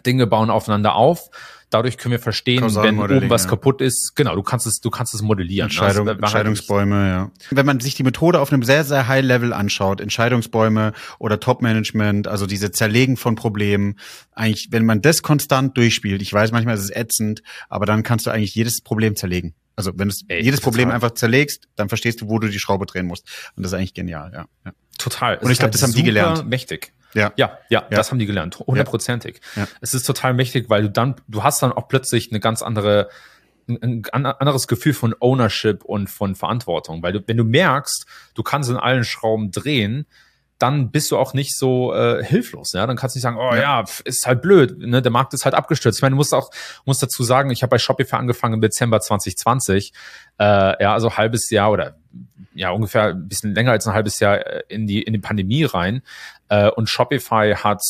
Dinge 0.07 0.27
bauen 0.27 0.51
aufeinander 0.51 0.95
auf. 0.95 1.31
Dadurch 1.71 1.99
können 1.99 2.13
wir 2.13 2.19
verstehen, 2.19 2.63
wenn 2.77 2.99
oben 2.99 3.29
was 3.29 3.45
ja. 3.45 3.51
kaputt 3.51 3.83
ist. 3.83 4.17
Genau, 4.17 4.35
du 4.35 4.43
kannst 4.43 4.67
es, 4.67 4.81
du 4.81 4.89
kannst 4.89 5.13
es 5.13 5.21
modellieren. 5.21 5.69
Also 5.69 5.83
Entscheidung, 5.83 6.09
also, 6.09 6.21
Entscheidungsbäume, 6.21 7.09
ja. 7.09 7.31
Wenn 7.51 7.67
man 7.67 7.81
sich 7.81 7.95
die 7.95 8.05
Methode 8.05 8.41
auf 8.41 8.51
einem 8.51 8.63
sehr, 8.63 8.85
sehr 8.85 9.07
High 9.07 9.23
Level 9.23 9.53
anschaut, 9.53 10.01
Entscheidungsbäume 10.01 10.95
oder 11.19 11.41
Top 11.41 11.61
Management, 11.61 12.27
also 12.27 12.47
diese 12.47 12.73
Zerlegen 12.73 13.19
von 13.19 13.35
Problemen, 13.35 13.99
eigentlich, 14.33 14.69
wenn 14.71 14.87
man 14.87 15.03
das 15.03 15.23
konstant 15.23 15.77
durchspielt, 15.77 16.23
ich 16.23 16.33
weiß, 16.33 16.53
manchmal 16.53 16.75
ist 16.75 16.85
es 16.85 16.91
ätzend, 16.91 17.43
aber 17.69 17.85
dann 17.85 18.03
kannst 18.03 18.25
du 18.25 18.31
eigentlich 18.31 18.55
jedes 18.55 18.81
Problem 18.81 19.15
zerlegen. 19.15 19.55
Also 19.77 19.93
wenn 19.95 20.09
du 20.09 20.15
jedes 20.29 20.61
total. 20.61 20.71
Problem 20.71 20.91
einfach 20.91 21.11
zerlegst, 21.13 21.69
dann 21.77 21.91
verstehst 21.91 22.23
du, 22.23 22.29
wo 22.29 22.39
du 22.39 22.49
die 22.49 22.59
Schraube 22.59 22.87
drehen 22.87 23.07
musst. 23.07 23.29
Und 23.57 23.63
das 23.63 23.73
ist 23.73 23.79
eigentlich 23.79 23.95
genial, 23.95 24.33
ja. 24.33 24.47
ja. 24.65 24.73
Total. 24.97 25.37
Und 25.37 25.51
ich 25.51 25.59
glaube, 25.59 25.67
halt 25.67 25.75
das 25.75 25.83
haben 25.83 25.93
die 25.93 26.03
gelernt. 26.03 26.49
Mächtig. 26.49 26.93
Ja. 27.15 27.33
ja. 27.37 27.59
Ja, 27.69 27.87
ja, 27.91 27.97
das 27.97 28.11
haben 28.11 28.19
die 28.19 28.27
gelernt, 28.27 28.59
hundertprozentig. 28.59 29.41
Ja. 29.57 29.67
Es 29.81 29.95
ist 29.95 30.05
total 30.05 30.35
mächtig, 30.35 30.69
weil 30.69 30.83
du 30.83 30.91
dann, 30.91 31.17
du 31.27 31.43
hast 31.43 31.63
dann 31.63 31.73
auch 31.73 31.89
plötzlich 31.89 32.31
eine 32.31 32.41
ganz 32.41 32.63
andere, 32.63 33.09
ein, 33.67 34.05
ein 34.13 34.27
anderes 34.27 34.67
Gefühl 34.67 34.95
von 34.95 35.15
Ownership 35.21 35.85
und 35.85 36.09
von 36.09 36.35
Verantwortung, 36.35 37.03
weil 37.03 37.13
du, 37.13 37.23
wenn 37.27 37.37
du 37.37 37.45
merkst, 37.45 38.07
du 38.35 38.43
kannst 38.43 38.71
in 38.71 38.77
allen 38.77 39.05
Schrauben 39.05 39.51
drehen, 39.51 40.07
dann 40.59 40.91
bist 40.91 41.11
du 41.11 41.17
auch 41.17 41.35
nicht 41.35 41.57
so 41.57 41.95
äh, 41.95 42.23
hilflos. 42.25 42.73
Ja, 42.73 42.87
dann 42.87 42.97
kannst 42.97 43.15
du 43.15 43.19
nicht 43.19 43.23
sagen, 43.23 43.37
oh 43.39 43.55
ja, 43.55 43.81
ja 43.81 43.85
ist 44.05 44.27
halt 44.27 44.43
blöd, 44.43 44.77
ne? 44.79 45.01
der 45.01 45.13
Markt 45.13 45.33
ist 45.33 45.45
halt 45.45 45.55
abgestürzt. 45.55 45.99
Ich 45.99 46.03
meine, 46.03 46.15
du 46.15 46.17
musst 46.17 46.35
auch 46.35 46.51
musst 46.85 47.03
dazu 47.03 47.23
sagen, 47.23 47.51
ich 47.51 47.63
habe 47.63 47.71
bei 47.71 47.79
Shopify 47.79 48.17
angefangen 48.17 48.55
im 48.55 48.61
Dezember 48.61 49.01
2020, 49.01 49.93
äh, 50.39 50.45
ja, 50.83 50.93
also 50.93 51.17
halbes 51.17 51.51
Jahr 51.51 51.71
oder 51.71 51.97
ja 52.55 52.71
ungefähr 52.71 53.11
ein 53.11 53.29
bisschen 53.29 53.55
länger 53.55 53.71
als 53.71 53.87
ein 53.87 53.95
halbes 53.95 54.19
Jahr 54.19 54.45
äh, 54.45 54.63
in 54.69 54.87
die 54.89 55.03
in 55.03 55.13
die 55.13 55.21
Pandemie 55.21 55.65
rein. 55.65 56.03
Äh, 56.49 56.71
und 56.71 56.89
Shopify 56.89 57.55
hat 57.57 57.83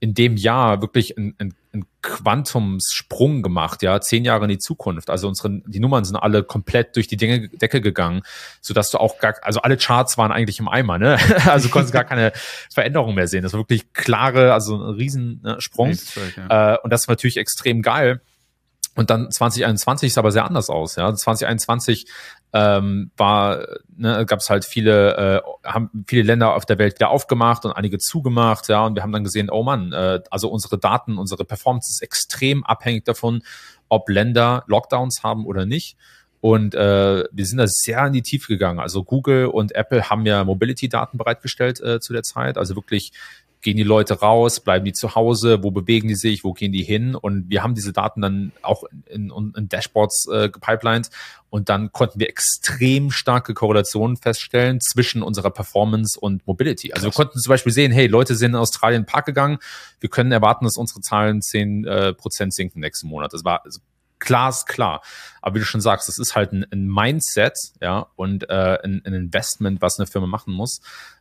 in 0.00 0.14
dem 0.14 0.36
Jahr 0.36 0.80
wirklich 0.80 1.16
ein, 1.18 1.34
ein, 1.38 1.54
ein 1.74 1.84
Quantumssprung 2.00 3.42
gemacht, 3.42 3.82
ja, 3.82 4.00
zehn 4.00 4.24
Jahre 4.24 4.44
in 4.44 4.48
die 4.48 4.58
Zukunft. 4.58 5.10
Also 5.10 5.28
unsere, 5.28 5.60
die 5.66 5.78
Nummern 5.78 6.04
sind 6.04 6.16
alle 6.16 6.42
komplett 6.42 6.96
durch 6.96 7.06
die 7.06 7.18
Decke 7.18 7.80
gegangen, 7.82 8.22
so 8.62 8.72
dass 8.72 8.90
du 8.90 8.98
auch 8.98 9.18
gar, 9.18 9.34
also 9.42 9.60
alle 9.60 9.76
Charts 9.76 10.16
waren 10.16 10.32
eigentlich 10.32 10.58
im 10.58 10.68
Eimer, 10.68 10.98
ne? 10.98 11.18
Also 11.46 11.68
du 11.68 11.72
konntest 11.72 11.92
gar 11.92 12.04
keine 12.04 12.32
Veränderung 12.72 13.14
mehr 13.14 13.28
sehen. 13.28 13.42
Das 13.42 13.52
war 13.52 13.60
wirklich 13.60 13.92
klare, 13.92 14.54
also 14.54 14.76
ein 14.76 14.94
Riesensprung. 14.94 15.96
Ja. 16.36 16.74
Äh, 16.74 16.78
und 16.82 16.90
das 16.90 17.02
ist 17.02 17.08
natürlich 17.08 17.36
extrem 17.36 17.82
geil. 17.82 18.22
Und 18.96 19.10
dann 19.10 19.30
2021 19.30 20.12
sah 20.12 20.22
aber 20.22 20.32
sehr 20.32 20.44
anders 20.44 20.70
aus. 20.70 20.96
Ja, 20.96 21.14
2021 21.14 22.06
ähm, 22.52 23.10
war, 23.16 23.66
ne, 23.96 24.26
gab 24.26 24.40
es 24.40 24.50
halt 24.50 24.64
viele, 24.64 25.42
äh, 25.64 25.68
haben 25.68 26.04
viele 26.06 26.22
Länder 26.22 26.54
auf 26.54 26.66
der 26.66 26.78
Welt 26.78 26.96
wieder 26.96 27.10
aufgemacht 27.10 27.64
und 27.64 27.72
einige 27.72 27.98
zugemacht. 27.98 28.68
Ja, 28.68 28.86
und 28.86 28.96
wir 28.96 29.02
haben 29.02 29.12
dann 29.12 29.24
gesehen, 29.24 29.50
oh 29.50 29.62
Mann, 29.62 29.92
äh, 29.92 30.20
also 30.30 30.48
unsere 30.50 30.78
Daten, 30.78 31.18
unsere 31.18 31.44
Performance 31.44 31.90
ist 31.90 32.02
extrem 32.02 32.64
abhängig 32.64 33.04
davon, 33.04 33.42
ob 33.88 34.08
Länder 34.08 34.64
Lockdowns 34.66 35.22
haben 35.22 35.46
oder 35.46 35.66
nicht. 35.66 35.96
Und 36.40 36.74
äh, 36.74 37.24
wir 37.30 37.46
sind 37.46 37.58
da 37.58 37.66
sehr 37.66 38.06
in 38.06 38.14
die 38.14 38.22
Tiefe 38.22 38.48
gegangen. 38.48 38.80
Also 38.80 39.04
Google 39.04 39.46
und 39.46 39.74
Apple 39.74 40.08
haben 40.08 40.24
ja 40.24 40.42
Mobility-Daten 40.42 41.18
bereitgestellt 41.18 41.80
äh, 41.80 42.00
zu 42.00 42.14
der 42.14 42.22
Zeit. 42.22 42.56
Also 42.56 42.76
wirklich 42.76 43.12
gehen 43.62 43.76
die 43.76 43.82
Leute 43.82 44.20
raus, 44.20 44.60
bleiben 44.60 44.84
die 44.84 44.92
zu 44.92 45.14
Hause, 45.14 45.62
wo 45.62 45.70
bewegen 45.70 46.08
die 46.08 46.14
sich, 46.14 46.44
wo 46.44 46.52
gehen 46.52 46.72
die 46.72 46.82
hin 46.82 47.14
und 47.14 47.50
wir 47.50 47.62
haben 47.62 47.74
diese 47.74 47.92
Daten 47.92 48.22
dann 48.22 48.52
auch 48.62 48.84
in, 49.06 49.30
in, 49.30 49.52
in 49.56 49.68
Dashboards 49.68 50.28
äh, 50.32 50.48
gepipelined 50.48 51.10
und 51.50 51.68
dann 51.68 51.92
konnten 51.92 52.20
wir 52.20 52.28
extrem 52.28 53.10
starke 53.10 53.54
Korrelationen 53.54 54.16
feststellen 54.16 54.80
zwischen 54.80 55.22
unserer 55.22 55.50
Performance 55.50 56.18
und 56.18 56.46
Mobility. 56.46 56.92
Also 56.92 57.08
Krass. 57.08 57.18
wir 57.18 57.24
konnten 57.24 57.38
zum 57.38 57.50
Beispiel 57.50 57.72
sehen, 57.72 57.92
hey, 57.92 58.06
Leute 58.06 58.34
sind 58.34 58.52
in 58.52 58.56
Australien 58.56 59.04
Park 59.04 59.26
gegangen, 59.26 59.58
wir 60.00 60.08
können 60.08 60.32
erwarten, 60.32 60.64
dass 60.64 60.76
unsere 60.76 61.00
Zahlen 61.00 61.42
zehn 61.42 61.84
äh, 61.84 62.14
Prozent 62.14 62.54
sinken 62.54 62.80
nächsten 62.80 63.08
Monat. 63.08 63.32
Das 63.32 63.44
war 63.44 63.62
glasklar. 64.20 65.02
Aber 65.42 65.56
wie 65.56 65.58
du 65.58 65.64
schon 65.64 65.80
sagst, 65.80 66.06
das 66.06 66.18
ist 66.18 66.36
halt 66.36 66.52
ein, 66.52 66.64
ein 66.70 66.86
Mindset, 66.86 67.56
ja, 67.80 68.06
und 68.14 68.48
äh, 68.48 68.78
ein, 68.84 69.02
ein 69.04 69.14
Investment, 69.14 69.82
was 69.82 69.98
eine 69.98 70.06
Firma 70.06 70.28
machen 70.28 70.52
muss. 70.52 70.80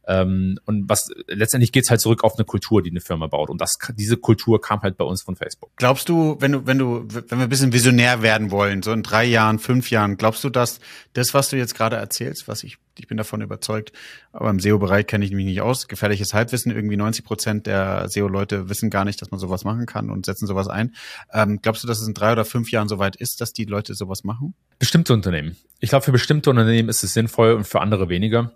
Ähm, 0.10 0.58
und 0.66 0.90
was 0.90 1.12
letztendlich 1.28 1.72
geht's 1.72 1.92
halt 1.92 2.02
zurück 2.02 2.24
auf 2.24 2.36
eine 2.36 2.44
Kultur, 2.44 2.82
die 2.82 2.90
eine 2.90 3.00
Firma 3.00 3.28
baut. 3.28 3.52
Und 3.52 3.62
das, 3.62 3.78
diese 3.94 4.18
Kultur 4.18 4.60
kam 4.60 4.82
halt 4.82 4.98
bei 4.98 5.06
uns 5.06 5.22
von 5.22 5.36
Facebook. 5.36 5.70
Glaubst 5.76 6.10
du, 6.10 6.36
wenn 6.40 6.52
du, 6.52 6.66
wenn 6.66 6.80
du, 6.80 7.06
wenn 7.08 7.38
wir 7.38 7.44
ein 7.44 7.50
bisschen 7.50 7.74
visionär 7.74 8.24
werden 8.24 8.50
wollen, 8.50 8.82
so 8.82 8.92
in 8.92 9.04
drei 9.04 9.24
Jahren, 9.24 9.60
fünf 9.60 9.92
Jahren, 9.92 10.18
glaubst 10.18 10.44
du, 10.44 10.50
dass 10.50 10.80
das, 11.14 11.36
was 11.36 11.50
du 11.50 11.58
jetzt 11.58 11.76
gerade 11.76 11.98
erzählst, 11.98 12.48
was 12.48 12.64
ich, 12.64 12.80
ich 12.98 13.08
bin 13.08 13.18
davon 13.18 13.42
überzeugt, 13.42 13.94
aber 14.34 14.50
im 14.50 14.60
SEO-Bereich 14.60 15.06
kenne 15.06 15.26
ich 15.26 15.32
mich 15.32 15.46
nicht 15.46 15.62
aus, 15.62 15.88
gefährliches 15.88 16.34
Halbwissen, 16.34 16.72
irgendwie 16.72 16.98
90 16.98 17.24
Prozent 17.24 17.68
der 17.68 18.10
SEO-Leute 18.10 18.68
wissen 18.68 18.90
gar 18.90 19.06
nicht, 19.06 19.22
dass 19.22 19.30
man 19.30 19.40
sowas 19.40 19.64
machen 19.64 19.86
kann 19.86 20.10
und 20.10 20.26
setzen 20.26 20.48
sowas 20.48 20.68
ein. 20.68 20.96
Ähm, 21.32 21.60
glaubst 21.62 21.84
du, 21.84 21.88
dass 21.88 22.02
es 22.02 22.08
in 22.08 22.16
drei 22.16 22.32
oder 22.32 22.46
fünf 22.46 22.72
Jahren 22.72 22.90
soweit 22.90 23.16
ist, 23.16 23.42
dass 23.42 23.54
die 23.54 23.66
Leute 23.66 23.94
sowas 23.94 24.24
machen? 24.24 24.56
Bestimmte 24.80 25.14
Unternehmen. 25.14 25.56
Ich 25.80 25.90
glaube, 25.90 26.04
für 26.04 26.12
bestimmte 26.12 26.50
Unternehmen 26.50 26.90
ist 26.90 27.04
es 27.04 27.14
sinnvoll 27.14 27.54
und 27.54 27.68
für 27.68 27.80
andere 27.80 28.10
weniger. 28.10 28.52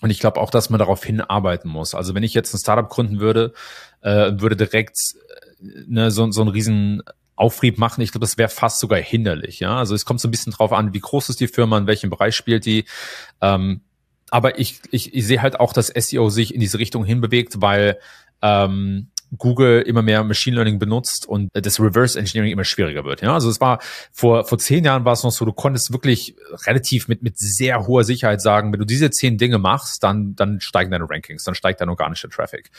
Und 0.00 0.10
ich 0.10 0.20
glaube 0.20 0.40
auch, 0.40 0.50
dass 0.50 0.70
man 0.70 0.78
darauf 0.78 1.04
hinarbeiten 1.04 1.70
muss. 1.70 1.94
Also 1.94 2.14
wenn 2.14 2.22
ich 2.22 2.34
jetzt 2.34 2.52
ein 2.54 2.58
Startup 2.58 2.88
gründen 2.88 3.18
würde, 3.18 3.54
äh, 4.02 4.32
würde 4.36 4.56
direkt 4.56 4.98
äh, 5.60 5.84
ne, 5.86 6.10
so, 6.10 6.30
so 6.30 6.42
einen 6.42 6.50
riesen 6.50 7.02
Auftrieb 7.34 7.78
machen. 7.78 8.00
Ich 8.00 8.12
glaube, 8.12 8.24
das 8.24 8.38
wäre 8.38 8.48
fast 8.48 8.80
sogar 8.80 8.98
hinderlich. 8.98 9.60
Ja, 9.60 9.76
also 9.76 9.94
es 9.94 10.04
kommt 10.04 10.20
so 10.20 10.28
ein 10.28 10.30
bisschen 10.30 10.52
drauf 10.52 10.72
an, 10.72 10.94
wie 10.94 11.00
groß 11.00 11.28
ist 11.28 11.40
die 11.40 11.48
Firma, 11.48 11.76
in 11.78 11.86
welchem 11.86 12.10
Bereich 12.10 12.34
spielt 12.34 12.64
die. 12.64 12.86
Ähm, 13.40 13.82
aber 14.30 14.58
ich, 14.58 14.80
ich, 14.90 15.14
ich 15.14 15.26
sehe 15.26 15.42
halt 15.42 15.60
auch, 15.60 15.72
dass 15.72 15.88
SEO 15.88 16.30
sich 16.30 16.54
in 16.54 16.60
diese 16.60 16.78
Richtung 16.78 17.04
hinbewegt, 17.04 17.60
weil 17.60 17.98
ähm, 18.42 19.08
Google 19.36 19.82
immer 19.82 20.02
mehr 20.02 20.22
Machine 20.24 20.56
Learning 20.56 20.78
benutzt 20.78 21.26
und 21.26 21.50
das 21.52 21.80
Reverse 21.80 22.18
Engineering 22.18 22.52
immer 22.52 22.64
schwieriger 22.64 23.04
wird. 23.04 23.22
Ja, 23.22 23.34
also 23.34 23.50
es 23.50 23.60
war 23.60 23.80
vor, 24.12 24.44
vor 24.44 24.58
zehn 24.58 24.84
Jahren 24.84 25.04
war 25.04 25.14
es 25.14 25.24
noch 25.24 25.32
so, 25.32 25.44
du 25.44 25.52
konntest 25.52 25.92
wirklich 25.92 26.36
relativ 26.66 27.08
mit, 27.08 27.22
mit 27.22 27.38
sehr 27.38 27.86
hoher 27.86 28.04
Sicherheit 28.04 28.40
sagen, 28.40 28.72
wenn 28.72 28.78
du 28.78 28.86
diese 28.86 29.10
zehn 29.10 29.36
Dinge 29.38 29.58
machst, 29.58 30.02
dann, 30.02 30.36
dann 30.36 30.60
steigen 30.60 30.90
deine 30.90 31.08
Rankings, 31.08 31.44
dann 31.44 31.54
steigt 31.54 31.80
dein 31.80 31.88
organischer 31.88 32.30
Traffic. 32.30 32.70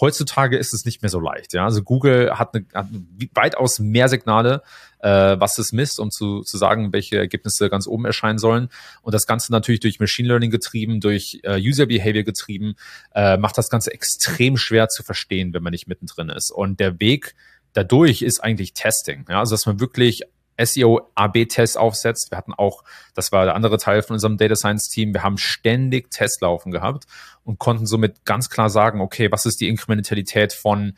Heutzutage 0.00 0.56
ist 0.56 0.74
es 0.74 0.84
nicht 0.84 1.02
mehr 1.02 1.10
so 1.10 1.20
leicht. 1.20 1.52
Ja, 1.52 1.64
also 1.64 1.82
Google 1.82 2.38
hat, 2.38 2.54
eine, 2.54 2.66
hat 2.72 2.86
weitaus 3.34 3.78
mehr 3.78 4.08
Signale, 4.08 4.62
äh, 5.00 5.38
was 5.38 5.58
es 5.58 5.72
misst, 5.72 6.00
um 6.00 6.10
zu, 6.10 6.42
zu 6.42 6.58
sagen, 6.58 6.92
welche 6.92 7.18
Ergebnisse 7.18 7.68
ganz 7.70 7.86
oben 7.86 8.04
erscheinen 8.04 8.38
sollen. 8.38 8.68
Und 9.02 9.14
das 9.14 9.26
Ganze 9.26 9.52
natürlich 9.52 9.80
durch 9.80 10.00
Machine 10.00 10.28
Learning 10.28 10.50
getrieben, 10.50 11.00
durch 11.00 11.40
äh, 11.42 11.60
User 11.60 11.86
Behavior 11.86 12.24
getrieben, 12.24 12.74
äh, 13.14 13.36
macht 13.36 13.58
das 13.58 13.70
Ganze 13.70 13.92
extrem 13.92 14.56
schwer 14.56 14.88
zu 14.88 15.02
verstehen, 15.02 15.52
wenn 15.54 15.62
man 15.62 15.72
nicht 15.72 15.86
mittendrin 15.86 16.28
ist. 16.28 16.50
Und 16.50 16.80
der 16.80 17.00
Weg 17.00 17.34
dadurch 17.72 18.22
ist 18.22 18.40
eigentlich 18.40 18.72
Testing. 18.72 19.24
Ja? 19.28 19.40
Also 19.40 19.54
dass 19.54 19.66
man 19.66 19.80
wirklich 19.80 20.22
SEO 20.58 21.10
AB-Tests 21.14 21.76
aufsetzt. 21.76 22.30
Wir 22.30 22.38
hatten 22.38 22.54
auch, 22.54 22.82
das 23.14 23.32
war 23.32 23.44
der 23.44 23.54
andere 23.54 23.78
Teil 23.78 24.02
von 24.02 24.14
unserem 24.14 24.38
Data 24.38 24.56
Science 24.56 24.88
Team, 24.88 25.12
wir 25.12 25.22
haben 25.22 25.38
ständig 25.38 26.10
Tests 26.10 26.40
laufen 26.40 26.72
gehabt 26.72 27.04
und 27.44 27.58
konnten 27.58 27.86
somit 27.86 28.24
ganz 28.24 28.48
klar 28.48 28.70
sagen, 28.70 29.00
okay, 29.00 29.30
was 29.30 29.46
ist 29.46 29.60
die 29.60 29.68
Inkrementalität 29.68 30.52
von 30.52 30.96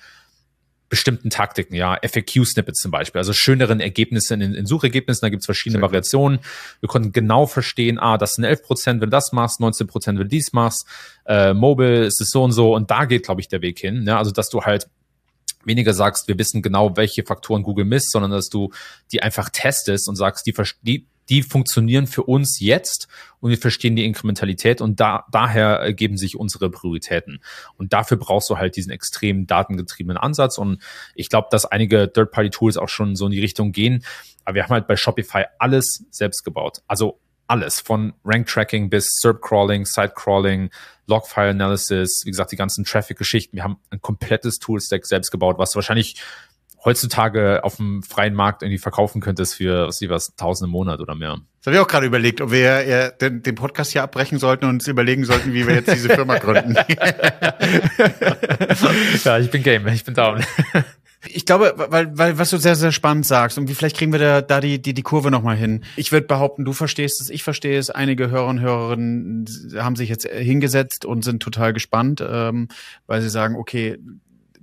bestimmten 0.89 1.31
Taktiken, 1.31 1.75
ja, 1.75 1.99
FAQ-Snippets 2.03 2.81
zum 2.81 2.91
Beispiel, 2.91 3.19
also 3.19 3.33
schöneren 3.33 3.81
Ergebnisse 3.81 4.35
in, 4.35 4.41
in 4.41 4.67
Suchergebnissen, 4.67 5.27
da 5.27 5.29
gibt's 5.29 5.47
verschiedene 5.47 5.79
Sehr 5.79 5.83
Variationen. 5.83 6.41
Wir 6.81 6.89
konnten 6.89 7.13
genau 7.13 7.47
verstehen, 7.47 7.99
ah, 7.99 8.17
das 8.17 8.35
sind 8.35 8.45
11 8.45 8.63
Prozent, 8.63 9.01
wenn 9.01 9.11
du 9.11 9.17
das 9.17 9.33
machst, 9.33 9.61
19 9.61 9.87
Prozent, 9.87 10.19
wenn 10.19 10.25
du 10.25 10.31
dies 10.31 10.53
machst, 10.53 10.87
äh, 11.27 11.53
Mobile 11.53 12.07
ist 12.07 12.21
es 12.21 12.31
so 12.31 12.43
und 12.43 12.53
so 12.53 12.75
und 12.75 12.91
da 12.91 13.05
geht, 13.05 13.25
glaube 13.25 13.41
ich, 13.41 13.49
der 13.49 13.63
Weg 13.63 13.79
hin, 13.79 14.05
ja, 14.07 14.19
also 14.19 14.31
dass 14.31 14.49
du 14.49 14.63
halt 14.63 14.89
weniger 15.65 15.93
sagst, 15.93 16.29
wir 16.29 16.39
wissen 16.39 16.63
genau, 16.63 16.97
welche 16.97 17.25
Faktoren 17.25 17.63
Google 17.63 17.85
misst, 17.85 18.13
sondern 18.13 18.31
dass 18.31 18.49
du 18.49 18.73
die 19.13 19.23
einfach 19.23 19.51
testest 19.51 20.09
und 20.09 20.17
sagst, 20.17 20.47
die, 20.47 20.55
die 20.83 21.07
die 21.29 21.43
funktionieren 21.43 22.07
für 22.07 22.23
uns 22.23 22.61
jetzt 22.61 23.09
und 23.41 23.51
wir 23.51 23.59
verstehen 23.59 23.97
die 23.97 24.05
Inkrementalität 24.05 24.81
und 24.81 25.01
da, 25.01 25.27
daher 25.31 25.77
ergeben 25.77 26.17
sich 26.17 26.37
unsere 26.37 26.71
Prioritäten. 26.71 27.41
Und 27.77 27.93
dafür 27.93 28.17
brauchst 28.17 28.51
du 28.51 28.59
halt 28.59 28.77
diesen 28.77 28.91
extrem 28.91 29.47
datengetriebenen 29.47 30.17
Ansatz 30.17 30.59
und 30.59 30.83
ich 31.15 31.29
glaube, 31.29 31.49
dass 31.51 31.65
einige 31.65 32.13
Third-Party-Tools 32.13 32.77
auch 32.77 32.89
schon 32.89 33.17
so 33.17 33.27
in 33.27 33.33
die 33.33 33.41
Richtung 33.41 33.73
gehen. 33.73 34.05
Aber 34.45 34.57
wir 34.57 34.65
haben 34.65 34.71
halt 34.71 34.87
bei 34.87 34.97
Shopify 34.97 35.45
alles 35.59 36.05
selbst 36.11 36.45
gebaut. 36.45 36.83
Also 36.87 37.21
alles 37.49 37.81
von 37.81 38.13
Rank-Tracking 38.25 38.91
bis 38.91 39.09
SERP-Crawling, 39.21 39.87
Site-Crawling, 39.87 40.71
Log-File-Analysis, 41.07 42.23
wie 42.25 42.31
gesagt, 42.31 42.53
die 42.53 42.57
ganzen 42.57 42.85
Traffic-Geschichten. 42.85 43.57
Wir 43.57 43.65
haben 43.65 43.79
ein 43.91 44.01
komplettes 44.03 44.59
Tool-Stack 44.59 45.07
selbst 45.07 45.31
gebaut, 45.31 45.59
was 45.59 45.75
wahrscheinlich 45.75 46.23
heutzutage 46.85 47.65
auf 47.65 47.77
dem 47.77 48.03
freien 48.03 48.35
Markt 48.35 48.63
irgendwie 48.63 48.79
verkaufen 48.79 49.21
könntest 49.21 49.55
für, 49.55 49.89
was, 49.89 50.01
was, 50.09 50.35
tausend 50.37 50.69
im 50.69 50.73
Monat 50.73 51.01
oder 51.01 51.15
mehr. 51.15 51.39
Das 51.59 51.67
habe 51.67 51.77
ich 51.77 51.83
auch 51.83 51.89
gerade 51.89 52.07
überlegt, 52.07 52.41
ob 52.41 52.51
wir 52.51 52.87
ja, 52.87 53.11
den, 53.11 53.43
den 53.43 53.55
Podcast 53.55 53.93
hier 53.93 54.03
abbrechen 54.03 54.39
sollten 54.39 54.65
und 54.65 54.71
uns 54.77 54.89
überlegen 54.89 55.25
sollten, 55.25 55.53
wie 55.53 55.67
wir 55.67 55.75
jetzt 55.75 55.93
diese 55.93 56.09
Firma 56.09 56.39
gründen. 56.41 56.77
ja, 59.25 59.39
ich 59.39 59.51
bin 59.51 59.63
game, 59.63 59.87
ich 59.89 60.05
bin 60.05 60.15
down. 60.15 60.45
Ich 61.27 61.47
glaube, 61.47 61.75
weil, 61.77 62.17
weil 62.17 62.39
was 62.39 62.51
du 62.51 62.59
sehr, 62.59 62.77
sehr 62.77 62.93
spannend 62.93 63.27
sagst 63.27 63.59
und 63.59 63.69
wie 63.69 63.75
vielleicht 63.75 63.97
kriegen 63.97 64.13
wir 64.13 64.21
da, 64.21 64.41
da 64.41 64.61
die, 64.61 64.81
die, 64.81 64.95
die 64.95 65.03
Kurve 65.03 65.33
nochmal 65.33 65.57
hin. 65.57 65.83
Ich 65.97 66.13
würde 66.13 66.29
behaupten, 66.29 66.65
du 66.65 66.73
verstehst 66.73 67.21
es, 67.21 67.29
ich 67.29 67.43
verstehe 67.43 67.77
es. 67.77 67.91
Einige 67.91 68.31
Hörer 68.31 68.47
und 68.47 68.61
Hörerinnen 68.61 69.45
haben 69.79 69.97
sich 69.97 70.09
jetzt 70.09 70.29
hingesetzt 70.29 71.05
und 71.05 71.25
sind 71.25 71.43
total 71.43 71.73
gespannt, 71.73 72.25
ähm, 72.27 72.69
weil 73.09 73.21
sie 73.21 73.31
sagen, 73.31 73.57
okay, 73.57 73.99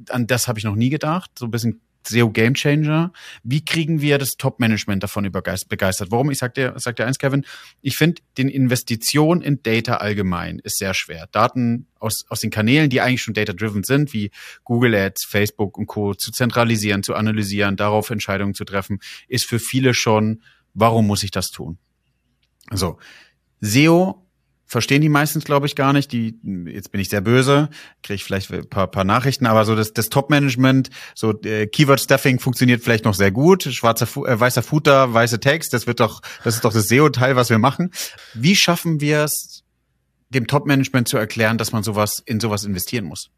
an 0.10 0.28
das 0.28 0.48
habe 0.48 0.58
ich 0.58 0.66
noch 0.66 0.76
nie 0.76 0.90
gedacht. 0.90 1.32
So 1.38 1.46
ein 1.46 1.52
bisschen 1.52 1.82
SEO 2.08 2.30
Game 2.30 2.54
Changer. 2.54 3.12
Wie 3.44 3.64
kriegen 3.64 4.02
wir 4.02 4.18
das 4.18 4.38
Top-Management 4.38 5.04
davon 5.04 5.30
begeistert? 5.32 6.12
Warum? 6.12 6.32
Ich 6.32 6.40
sag 6.40 6.54
dir, 6.54 6.74
sag 6.78 6.96
dir 6.96 7.06
eins, 7.06 7.20
Kevin. 7.20 7.46
Ich 7.82 7.98
finde, 7.98 8.22
den 8.38 8.50
Investition 8.50 9.42
in 9.42 9.62
Data 9.64 9.98
allgemein 9.98 10.60
ist 10.60 10.78
sehr 10.78 10.94
schwer. 10.94 11.28
Daten 11.32 11.88
aus, 12.00 12.26
aus 12.30 12.40
den 12.40 12.52
Kanälen, 12.52 12.90
die 12.90 13.02
eigentlich 13.02 13.22
schon 13.22 13.34
data-driven 13.34 13.84
sind, 13.84 14.14
wie 14.14 14.32
Google 14.64 14.96
Ads, 14.96 15.26
Facebook 15.26 15.78
und 15.78 15.88
Co. 15.88 16.14
zu 16.14 16.32
zentralisieren, 16.32 17.04
zu 17.04 17.16
analysieren, 17.16 17.76
darauf 17.78 18.10
Entscheidungen 18.10 18.54
zu 18.54 18.66
treffen, 18.66 19.00
ist 19.28 19.46
für 19.46 19.60
viele 19.60 19.94
schon, 19.94 20.42
warum 20.74 21.08
muss 21.08 21.24
ich 21.24 21.32
das 21.32 21.52
tun? 21.52 21.78
Also, 22.68 22.98
SEO 23.62 24.25
verstehen 24.66 25.02
die 25.02 25.10
meistens, 25.10 25.46
glaube 25.46 25.68
ich, 25.68 25.76
gar 25.76 25.94
nicht. 25.94 26.12
Die, 26.12 26.40
jetzt 26.66 26.92
bin 26.92 27.00
ich 27.00 27.10
sehr 27.10 27.22
böse, 27.22 27.70
kriege 28.04 28.16
ich 28.16 28.24
vielleicht 28.24 28.52
ein 28.52 28.68
paar, 28.68 28.88
paar 28.88 29.04
Nachrichten, 29.04 29.46
aber 29.46 29.66
so 29.66 29.76
das, 29.76 29.94
das 29.94 30.10
Top-Management, 30.10 30.90
so 31.14 31.40
äh, 31.42 31.68
Keyword-Stuffing 31.68 32.40
funktioniert 32.40 32.84
vielleicht 32.84 33.06
noch 33.06 33.14
sehr 33.14 33.32
gut. 33.32 33.64
Schwarzer, 33.64 34.06
äh, 34.28 34.40
weißer 34.40 34.64
Footer, 34.64 35.14
weiße 35.14 35.40
Text, 35.40 35.74
das 35.74 35.88
wird 35.88 36.00
doch, 36.00 36.22
das 36.44 36.56
ist 36.56 36.66
doch 36.66 36.74
das 36.74 36.88
SEO-Teil, 36.88 37.36
was 37.36 37.50
wir 37.50 37.60
machen. 37.60 37.92
Wie 38.34 38.56
schaffen 38.56 39.02
wir 39.02 39.24
es, 39.24 39.64
dem 40.30 40.48
Top-Management 40.48 41.08
zu 41.08 41.18
erklären, 41.18 41.58
dass 41.58 41.72
man 41.72 41.84
sowas 41.84 42.22
in 42.26 42.40
sowas 42.40 42.64
investieren 42.66 43.06
muss? 43.06 43.30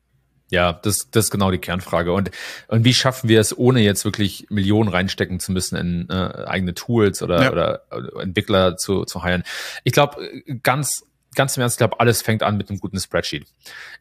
Ja, 0.50 0.72
das, 0.72 1.10
das 1.12 1.26
ist 1.26 1.32
genau 1.32 1.52
die 1.52 1.58
Kernfrage. 1.58 2.14
Und, 2.14 2.32
und 2.70 2.86
wie 2.86 2.94
schaffen 2.94 3.28
wir 3.28 3.42
es, 3.42 3.58
ohne 3.58 3.82
jetzt 3.82 4.06
wirklich 4.06 4.48
Millionen 4.50 4.90
reinstecken 4.90 5.42
zu 5.42 5.52
müssen 5.52 5.76
in 5.76 6.10
äh, 6.10 6.46
eigene 6.46 6.74
Tools 6.74 7.22
oder, 7.22 7.44
ja. 7.44 7.52
oder, 7.52 7.82
oder 7.92 8.24
Entwickler 8.24 8.78
zu, 8.78 9.04
zu 9.04 9.24
heilen? 9.24 9.44
Ich 9.84 9.92
glaube, 9.92 10.22
ganz 10.64 11.04
ganz 11.38 11.56
im 11.56 11.62
Ernst, 11.62 11.76
ich 11.76 11.78
glaube, 11.78 12.02
alles 12.02 12.22
fängt 12.22 12.44
an 12.44 12.58
mit 12.58 12.70
einem 12.70 12.80
guten 12.80 13.00
Spreadsheet. 13.00 13.48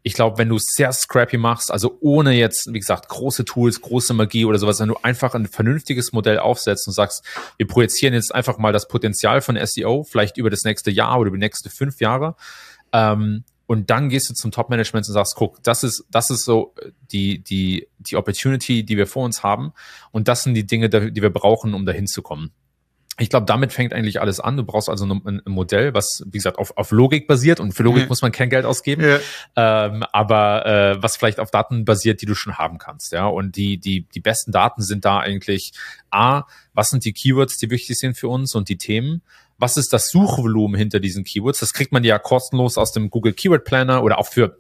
Ich 0.02 0.14
glaube, 0.14 0.38
wenn 0.38 0.48
du 0.48 0.58
sehr 0.58 0.92
scrappy 0.92 1.36
machst, 1.36 1.70
also 1.70 1.96
ohne 2.00 2.32
jetzt, 2.32 2.72
wie 2.72 2.80
gesagt, 2.80 3.08
große 3.08 3.44
Tools, 3.44 3.80
große 3.80 4.12
Magie 4.14 4.44
oder 4.44 4.58
sowas, 4.58 4.80
wenn 4.80 4.88
du 4.88 4.96
einfach 5.02 5.34
ein 5.34 5.46
vernünftiges 5.46 6.12
Modell 6.12 6.40
aufsetzt 6.40 6.88
und 6.88 6.94
sagst, 6.94 7.24
wir 7.58 7.68
projizieren 7.68 8.14
jetzt 8.14 8.34
einfach 8.34 8.58
mal 8.58 8.72
das 8.72 8.88
Potenzial 8.88 9.40
von 9.40 9.56
SEO, 9.64 10.02
vielleicht 10.02 10.36
über 10.36 10.50
das 10.50 10.64
nächste 10.64 10.90
Jahr 10.90 11.20
oder 11.20 11.28
über 11.28 11.36
die 11.36 11.44
nächsten 11.44 11.70
fünf 11.70 12.00
Jahre, 12.00 12.34
ähm, 12.92 13.44
und 13.66 13.90
dann 13.90 14.08
gehst 14.08 14.30
du 14.30 14.34
zum 14.34 14.52
Top-Management 14.52 15.08
und 15.08 15.12
sagst, 15.12 15.34
guck, 15.34 15.62
das 15.62 15.82
ist, 15.82 16.04
das 16.10 16.30
ist 16.30 16.44
so 16.44 16.72
die, 17.10 17.42
die, 17.42 17.88
die 17.98 18.16
Opportunity, 18.16 18.84
die 18.84 18.96
wir 18.96 19.08
vor 19.08 19.24
uns 19.24 19.42
haben. 19.42 19.72
Und 20.12 20.28
das 20.28 20.44
sind 20.44 20.54
die 20.54 20.66
Dinge, 20.66 20.88
die 20.88 21.20
wir 21.20 21.30
brauchen, 21.30 21.74
um 21.74 21.84
dahin 21.84 22.06
zu 22.06 22.22
kommen. 22.22 22.52
Ich 23.18 23.30
glaube, 23.30 23.46
damit 23.46 23.72
fängt 23.72 23.94
eigentlich 23.94 24.20
alles 24.20 24.40
an. 24.40 24.56
Du 24.56 24.64
brauchst 24.64 24.90
also 24.90 25.06
ein, 25.06 25.42
Modell, 25.46 25.94
was, 25.94 26.22
wie 26.26 26.38
gesagt, 26.38 26.58
auf, 26.58 26.76
auf 26.76 26.90
Logik 26.90 27.26
basiert 27.26 27.60
und 27.60 27.72
für 27.72 27.82
Logik 27.82 28.02
ja. 28.02 28.08
muss 28.08 28.20
man 28.20 28.30
kein 28.30 28.50
Geld 28.50 28.66
ausgeben, 28.66 29.02
ja. 29.02 29.18
ähm, 29.56 30.04
aber 30.12 30.66
äh, 30.66 31.02
was 31.02 31.16
vielleicht 31.16 31.40
auf 31.40 31.50
Daten 31.50 31.84
basiert, 31.84 32.20
die 32.20 32.26
du 32.26 32.34
schon 32.34 32.58
haben 32.58 32.78
kannst. 32.78 33.12
Ja, 33.12 33.26
und 33.26 33.56
die, 33.56 33.78
die, 33.78 34.02
die 34.02 34.20
besten 34.20 34.52
Daten 34.52 34.82
sind 34.82 35.04
da 35.04 35.18
eigentlich 35.18 35.72
A, 36.10 36.42
was 36.74 36.90
sind 36.90 37.04
die 37.04 37.12
Keywords, 37.12 37.56
die 37.56 37.70
wichtig 37.70 37.98
sind 37.98 38.18
für 38.18 38.28
uns 38.28 38.54
und 38.54 38.68
die 38.68 38.76
Themen? 38.76 39.22
was 39.58 39.76
ist 39.76 39.92
das 39.92 40.10
Suchvolumen 40.10 40.76
hinter 40.76 41.00
diesen 41.00 41.24
Keywords. 41.24 41.60
Das 41.60 41.72
kriegt 41.72 41.92
man 41.92 42.04
ja 42.04 42.18
kostenlos 42.18 42.76
aus 42.76 42.92
dem 42.92 43.10
Google 43.10 43.32
Keyword 43.32 43.64
Planner 43.64 44.02
oder 44.02 44.18
auch 44.18 44.26
für 44.26 44.58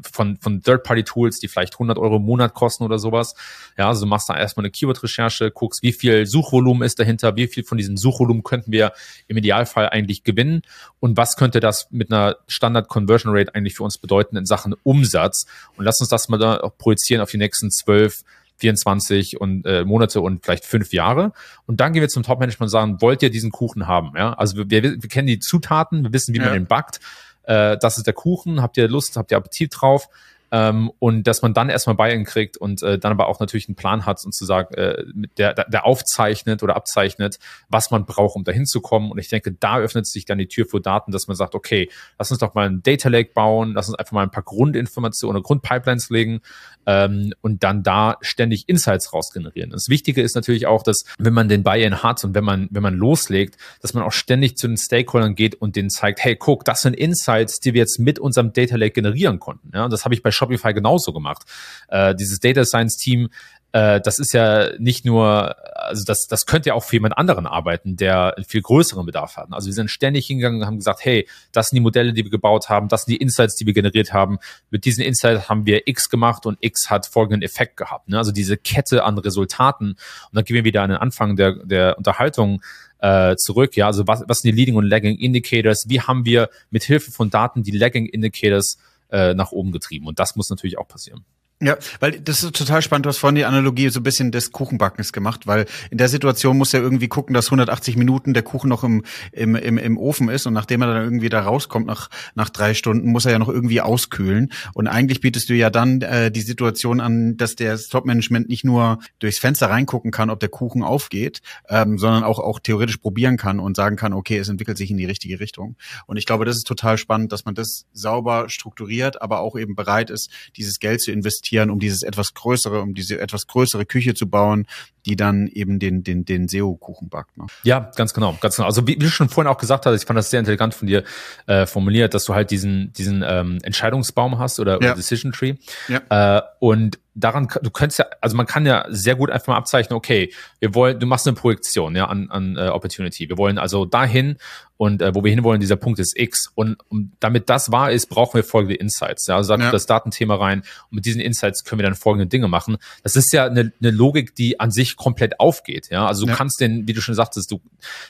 von, 0.00 0.36
von 0.38 0.62
Third-Party-Tools, 0.62 1.40
die 1.40 1.48
vielleicht 1.48 1.74
100 1.74 1.98
Euro 1.98 2.16
im 2.16 2.22
Monat 2.22 2.54
kosten 2.54 2.84
oder 2.84 2.98
sowas. 2.98 3.34
Ja, 3.76 3.88
also 3.88 4.02
du 4.02 4.06
machst 4.06 4.28
da 4.28 4.36
erstmal 4.36 4.64
eine 4.64 4.70
Keyword-Recherche, 4.70 5.50
guckst, 5.50 5.82
wie 5.82 5.92
viel 5.92 6.26
Suchvolumen 6.26 6.82
ist 6.82 6.98
dahinter, 6.98 7.36
wie 7.36 7.46
viel 7.46 7.64
von 7.64 7.78
diesem 7.78 7.96
Suchvolumen 7.96 8.42
könnten 8.42 8.72
wir 8.72 8.92
im 9.28 9.36
Idealfall 9.36 9.88
eigentlich 9.88 10.24
gewinnen 10.24 10.62
und 11.00 11.16
was 11.16 11.36
könnte 11.36 11.60
das 11.60 11.88
mit 11.90 12.12
einer 12.12 12.36
Standard-Conversion 12.46 13.36
Rate 13.36 13.54
eigentlich 13.54 13.74
für 13.74 13.84
uns 13.84 13.98
bedeuten 13.98 14.36
in 14.36 14.46
Sachen 14.46 14.74
Umsatz. 14.82 15.46
Und 15.76 15.84
lass 15.84 16.00
uns 16.00 16.08
das 16.08 16.28
mal 16.28 16.38
da 16.38 16.60
auch 16.60 16.76
projizieren 16.76 17.22
auf 17.22 17.30
die 17.30 17.38
nächsten 17.38 17.70
zwölf 17.70 18.22
24 18.62 19.40
und, 19.40 19.66
äh, 19.66 19.84
Monate 19.84 20.20
und 20.20 20.44
vielleicht 20.44 20.64
fünf 20.64 20.92
Jahre. 20.92 21.32
Und 21.66 21.80
dann 21.80 21.92
gehen 21.92 22.00
wir 22.00 22.08
zum 22.08 22.22
Top-Management 22.22 22.68
und 22.68 22.68
sagen, 22.68 23.00
wollt 23.00 23.22
ihr 23.22 23.30
diesen 23.30 23.50
Kuchen 23.50 23.88
haben? 23.88 24.12
Ja, 24.16 24.34
also 24.34 24.56
wir, 24.56 24.70
wir, 24.70 24.82
wir 25.02 25.08
kennen 25.08 25.26
die 25.26 25.40
Zutaten, 25.40 26.04
wir 26.04 26.12
wissen, 26.12 26.32
wie 26.32 26.38
ja. 26.38 26.44
man 26.44 26.54
den 26.54 26.66
backt. 26.66 27.00
Äh, 27.44 27.76
das 27.78 27.98
ist 27.98 28.06
der 28.06 28.14
Kuchen. 28.14 28.62
Habt 28.62 28.76
ihr 28.76 28.88
Lust? 28.88 29.16
Habt 29.16 29.30
ihr 29.30 29.36
Appetit 29.36 29.72
drauf? 29.80 30.08
Ähm, 30.52 30.92
und 30.98 31.26
dass 31.26 31.40
man 31.40 31.54
dann 31.54 31.70
erstmal 31.70 31.96
Buy-in 31.96 32.24
kriegt 32.24 32.58
und 32.58 32.82
äh, 32.82 32.98
dann 32.98 33.10
aber 33.10 33.26
auch 33.26 33.40
natürlich 33.40 33.68
einen 33.68 33.74
Plan 33.74 34.04
hat 34.04 34.22
und 34.24 34.32
zu 34.32 34.44
sagen, 34.44 34.74
äh, 34.74 35.02
der, 35.38 35.54
der 35.54 35.86
aufzeichnet 35.86 36.62
oder 36.62 36.76
abzeichnet, 36.76 37.38
was 37.68 37.90
man 37.90 38.04
braucht, 38.04 38.36
um 38.36 38.44
dahin 38.44 38.66
zu 38.66 38.82
kommen. 38.82 39.10
Und 39.10 39.18
ich 39.18 39.28
denke, 39.28 39.52
da 39.52 39.78
öffnet 39.78 40.06
sich 40.06 40.26
dann 40.26 40.36
die 40.36 40.48
Tür 40.48 40.66
für 40.66 40.80
Daten, 40.80 41.10
dass 41.10 41.26
man 41.26 41.36
sagt, 41.36 41.54
okay, 41.54 41.90
lass 42.18 42.30
uns 42.30 42.40
doch 42.40 42.54
mal 42.54 42.68
ein 42.68 42.82
Data 42.82 43.08
Lake 43.08 43.32
bauen, 43.32 43.72
lass 43.74 43.88
uns 43.88 43.98
einfach 43.98 44.12
mal 44.12 44.22
ein 44.22 44.30
paar 44.30 44.42
Grundinformationen 44.42 45.36
oder 45.36 45.42
Grundpipelines 45.42 46.10
legen 46.10 46.42
ähm, 46.86 47.32
und 47.40 47.64
dann 47.64 47.82
da 47.82 48.18
ständig 48.20 48.68
Insights 48.68 49.14
rausgenerieren. 49.14 49.70
Das 49.70 49.88
Wichtige 49.88 50.20
ist 50.20 50.34
natürlich 50.34 50.66
auch, 50.66 50.82
dass 50.82 51.04
wenn 51.18 51.32
man 51.32 51.48
den 51.48 51.62
Buy-in 51.62 52.02
hat 52.02 52.22
und 52.24 52.34
wenn 52.34 52.44
man, 52.44 52.68
wenn 52.70 52.82
man 52.82 52.94
loslegt, 52.94 53.56
dass 53.80 53.94
man 53.94 54.02
auch 54.02 54.12
ständig 54.12 54.58
zu 54.58 54.68
den 54.68 54.76
Stakeholdern 54.76 55.34
geht 55.34 55.54
und 55.54 55.76
denen 55.76 55.88
zeigt, 55.88 56.22
hey, 56.22 56.36
guck, 56.36 56.66
das 56.66 56.82
sind 56.82 56.94
Insights, 56.94 57.60
die 57.60 57.72
wir 57.72 57.80
jetzt 57.80 57.98
mit 57.98 58.18
unserem 58.18 58.52
Data 58.52 58.76
Lake 58.76 58.92
generieren 58.92 59.38
konnten. 59.38 59.70
Ja, 59.72 59.84
und 59.84 59.92
das 59.92 60.04
habe 60.04 60.14
ich 60.14 60.22
bei 60.22 60.30
Shopify 60.42 60.74
genauso 60.74 61.12
gemacht. 61.12 61.42
Äh, 61.88 62.14
dieses 62.14 62.40
Data 62.40 62.64
Science 62.64 62.96
Team 62.96 63.28
äh, 63.72 64.00
das 64.02 64.18
ist 64.18 64.32
ja 64.32 64.70
nicht 64.78 65.04
nur, 65.04 65.56
also 65.74 66.04
das, 66.04 66.26
das 66.26 66.46
könnte 66.46 66.68
ja 66.68 66.74
auch 66.74 66.84
für 66.84 66.96
jemand 66.96 67.16
anderen 67.16 67.46
arbeiten, 67.46 67.96
der 67.96 68.36
einen 68.36 68.44
viel 68.44 68.60
größeren 68.60 69.04
Bedarf 69.06 69.36
hat. 69.36 69.48
Also 69.50 69.66
wir 69.66 69.72
sind 69.72 69.90
ständig 69.90 70.26
hingegangen 70.26 70.60
und 70.60 70.66
haben 70.66 70.76
gesagt, 70.76 71.04
hey, 71.04 71.26
das 71.52 71.70
sind 71.70 71.76
die 71.76 71.80
Modelle, 71.80 72.12
die 72.12 72.22
wir 72.22 72.30
gebaut 72.30 72.68
haben, 72.68 72.88
das 72.88 73.04
sind 73.04 73.12
die 73.12 73.16
Insights, 73.16 73.56
die 73.56 73.66
wir 73.66 73.72
generiert 73.72 74.12
haben. 74.12 74.38
Mit 74.70 74.84
diesen 74.84 75.02
Insights 75.02 75.48
haben 75.48 75.64
wir 75.64 75.88
X 75.88 76.10
gemacht 76.10 76.44
und 76.44 76.58
X 76.60 76.90
hat 76.90 77.06
folgenden 77.06 77.42
Effekt 77.42 77.78
gehabt. 77.78 78.08
Ne? 78.08 78.18
Also 78.18 78.30
diese 78.30 78.58
Kette 78.58 79.04
an 79.04 79.16
Resultaten. 79.16 79.92
Und 79.92 79.98
dann 80.32 80.44
gehen 80.44 80.54
wir 80.54 80.64
wieder 80.64 80.82
an 80.82 80.90
den 80.90 80.98
Anfang 80.98 81.36
der, 81.36 81.54
der 81.64 81.96
Unterhaltung 81.96 82.60
äh, 82.98 83.36
zurück. 83.36 83.74
Ja, 83.76 83.86
also 83.86 84.06
was, 84.06 84.22
was 84.26 84.40
sind 84.40 84.54
die 84.54 84.56
Leading 84.56 84.76
und 84.76 84.84
Lagging 84.84 85.18
Indicators? 85.18 85.86
Wie 85.88 86.00
haben 86.00 86.26
wir 86.26 86.50
mit 86.70 86.84
Hilfe 86.84 87.10
von 87.10 87.30
Daten 87.30 87.62
die 87.62 87.70
Lagging 87.70 88.06
Indicators 88.06 88.76
äh, 89.12 89.34
nach 89.34 89.52
oben 89.52 89.70
getrieben? 89.70 90.08
Und 90.08 90.18
das 90.18 90.34
muss 90.34 90.50
natürlich 90.50 90.78
auch 90.78 90.88
passieren. 90.88 91.24
Ja, 91.64 91.76
weil 92.00 92.18
das 92.18 92.42
ist 92.42 92.56
total 92.56 92.82
spannend. 92.82 93.06
Du 93.06 93.08
hast 93.08 93.18
vorhin 93.18 93.36
die 93.36 93.44
Analogie 93.44 93.88
so 93.88 94.00
ein 94.00 94.02
bisschen 94.02 94.32
des 94.32 94.50
Kuchenbackens 94.50 95.12
gemacht, 95.12 95.46
weil 95.46 95.66
in 95.92 95.98
der 95.98 96.08
Situation 96.08 96.58
muss 96.58 96.74
er 96.74 96.80
irgendwie 96.80 97.06
gucken, 97.06 97.34
dass 97.34 97.46
180 97.46 97.96
Minuten 97.96 98.34
der 98.34 98.42
Kuchen 98.42 98.68
noch 98.68 98.82
im, 98.82 99.04
im, 99.30 99.54
im, 99.54 99.78
im 99.78 99.96
Ofen 99.96 100.28
ist 100.28 100.46
und 100.46 100.54
nachdem 100.54 100.82
er 100.82 100.92
dann 100.92 101.04
irgendwie 101.04 101.28
da 101.28 101.40
rauskommt 101.40 101.86
nach, 101.86 102.10
nach 102.34 102.50
drei 102.50 102.74
Stunden, 102.74 103.12
muss 103.12 103.26
er 103.26 103.30
ja 103.30 103.38
noch 103.38 103.48
irgendwie 103.48 103.80
auskühlen. 103.80 104.50
Und 104.74 104.88
eigentlich 104.88 105.20
bietest 105.20 105.50
du 105.50 105.54
ja 105.54 105.70
dann 105.70 106.02
äh, 106.02 106.32
die 106.32 106.40
Situation 106.40 107.00
an, 107.00 107.36
dass 107.36 107.54
der 107.54 107.78
Top-Management 107.78 108.48
nicht 108.48 108.64
nur 108.64 108.98
durchs 109.20 109.38
Fenster 109.38 109.70
reingucken 109.70 110.10
kann, 110.10 110.30
ob 110.30 110.40
der 110.40 110.48
Kuchen 110.48 110.82
aufgeht, 110.82 111.42
ähm, 111.68 111.96
sondern 111.96 112.24
auch, 112.24 112.40
auch 112.40 112.58
theoretisch 112.58 112.96
probieren 112.96 113.36
kann 113.36 113.60
und 113.60 113.76
sagen 113.76 113.94
kann, 113.94 114.14
okay, 114.14 114.38
es 114.38 114.48
entwickelt 114.48 114.78
sich 114.78 114.90
in 114.90 114.96
die 114.96 115.06
richtige 115.06 115.38
Richtung. 115.38 115.76
Und 116.08 116.16
ich 116.16 116.26
glaube, 116.26 116.44
das 116.44 116.56
ist 116.56 116.66
total 116.66 116.98
spannend, 116.98 117.30
dass 117.30 117.44
man 117.44 117.54
das 117.54 117.86
sauber 117.92 118.48
strukturiert, 118.48 119.22
aber 119.22 119.38
auch 119.38 119.56
eben 119.56 119.76
bereit 119.76 120.10
ist, 120.10 120.28
dieses 120.56 120.80
Geld 120.80 121.00
zu 121.00 121.12
investieren 121.12 121.51
investieren, 121.52 121.70
um 121.70 121.78
dieses 121.78 122.02
etwas 122.02 122.34
größere, 122.34 122.80
um 122.80 122.94
diese 122.94 123.20
etwas 123.20 123.46
größere 123.46 123.84
Küche 123.84 124.14
zu 124.14 124.28
bauen, 124.28 124.66
die 125.04 125.16
dann 125.16 125.48
eben 125.48 125.78
den, 125.78 126.02
den, 126.02 126.24
den 126.24 126.48
SEO-Kuchen 126.48 127.08
backt. 127.08 127.36
Ne? 127.36 127.46
Ja, 127.62 127.90
ganz 127.96 128.14
genau, 128.14 128.36
ganz 128.40 128.56
genau. 128.56 128.66
Also 128.66 128.86
wie, 128.86 128.94
wie 128.94 129.04
du 129.04 129.10
schon 129.10 129.28
vorhin 129.28 129.52
auch 129.52 129.58
gesagt 129.58 129.84
hast, 129.84 130.00
ich 130.00 130.06
fand 130.06 130.16
das 130.16 130.30
sehr 130.30 130.40
intelligent 130.40 130.74
von 130.74 130.88
dir 130.88 131.04
äh, 131.46 131.66
formuliert, 131.66 132.14
dass 132.14 132.24
du 132.24 132.34
halt 132.34 132.50
diesen, 132.50 132.92
diesen 132.92 133.24
ähm, 133.26 133.58
Entscheidungsbaum 133.62 134.38
hast 134.38 134.60
oder, 134.60 134.72
ja. 134.72 134.78
oder 134.78 134.94
Decision 134.94 135.32
Tree. 135.32 135.54
Ja. 135.88 136.38
Äh, 136.38 136.42
und 136.60 136.98
daran, 137.14 137.48
du 137.62 137.70
könntest 137.70 137.98
ja, 137.98 138.06
also 138.20 138.36
man 138.36 138.46
kann 138.46 138.64
ja 138.64 138.86
sehr 138.88 139.16
gut 139.16 139.30
einfach 139.30 139.48
mal 139.48 139.56
abzeichnen, 139.56 139.96
okay, 139.96 140.32
wir 140.60 140.74
wollen, 140.74 140.98
du 140.98 141.06
machst 141.06 141.26
eine 141.26 141.34
Projektion 141.34 141.94
ja, 141.94 142.06
an, 142.06 142.30
an 142.30 142.56
äh, 142.56 142.68
Opportunity. 142.68 143.28
Wir 143.28 143.38
wollen 143.38 143.58
also 143.58 143.84
dahin 143.84 144.36
und 144.78 145.00
äh, 145.00 145.14
wo 145.14 145.22
wir 145.22 145.30
hinwollen, 145.30 145.60
dieser 145.60 145.76
Punkt 145.76 146.00
ist 146.00 146.18
X. 146.18 146.50
Und 146.54 146.76
um, 146.88 147.12
damit 147.20 147.48
das 147.48 147.70
wahr 147.70 147.92
ist, 147.92 148.06
brauchen 148.06 148.34
wir 148.34 148.44
folgende 148.44 148.74
Insights. 148.74 149.26
Ja, 149.26 149.36
also 149.36 149.48
sag 149.48 149.60
ja. 149.60 149.70
das 149.70 149.86
Datenthema 149.86 150.34
rein 150.34 150.60
und 150.90 150.96
mit 150.96 151.04
diesen 151.04 151.20
Insights 151.20 151.64
können 151.64 151.78
wir 151.78 151.84
dann 151.84 151.94
folgende 151.94 152.26
Dinge 152.26 152.48
machen. 152.48 152.78
Das 153.02 153.14
ist 153.14 153.32
ja 153.32 153.44
eine, 153.44 153.72
eine 153.80 153.90
Logik, 153.90 154.34
die 154.34 154.58
an 154.58 154.70
sich 154.70 154.96
komplett 154.96 155.38
aufgeht. 155.38 155.88
Ja, 155.90 156.06
also 156.06 156.24
du 156.24 156.30
ja. 156.30 156.36
kannst 156.36 156.60
den, 156.60 156.88
wie 156.88 156.94
du 156.94 157.00
schon 157.00 157.14
sagtest, 157.14 157.50
du, 157.50 157.60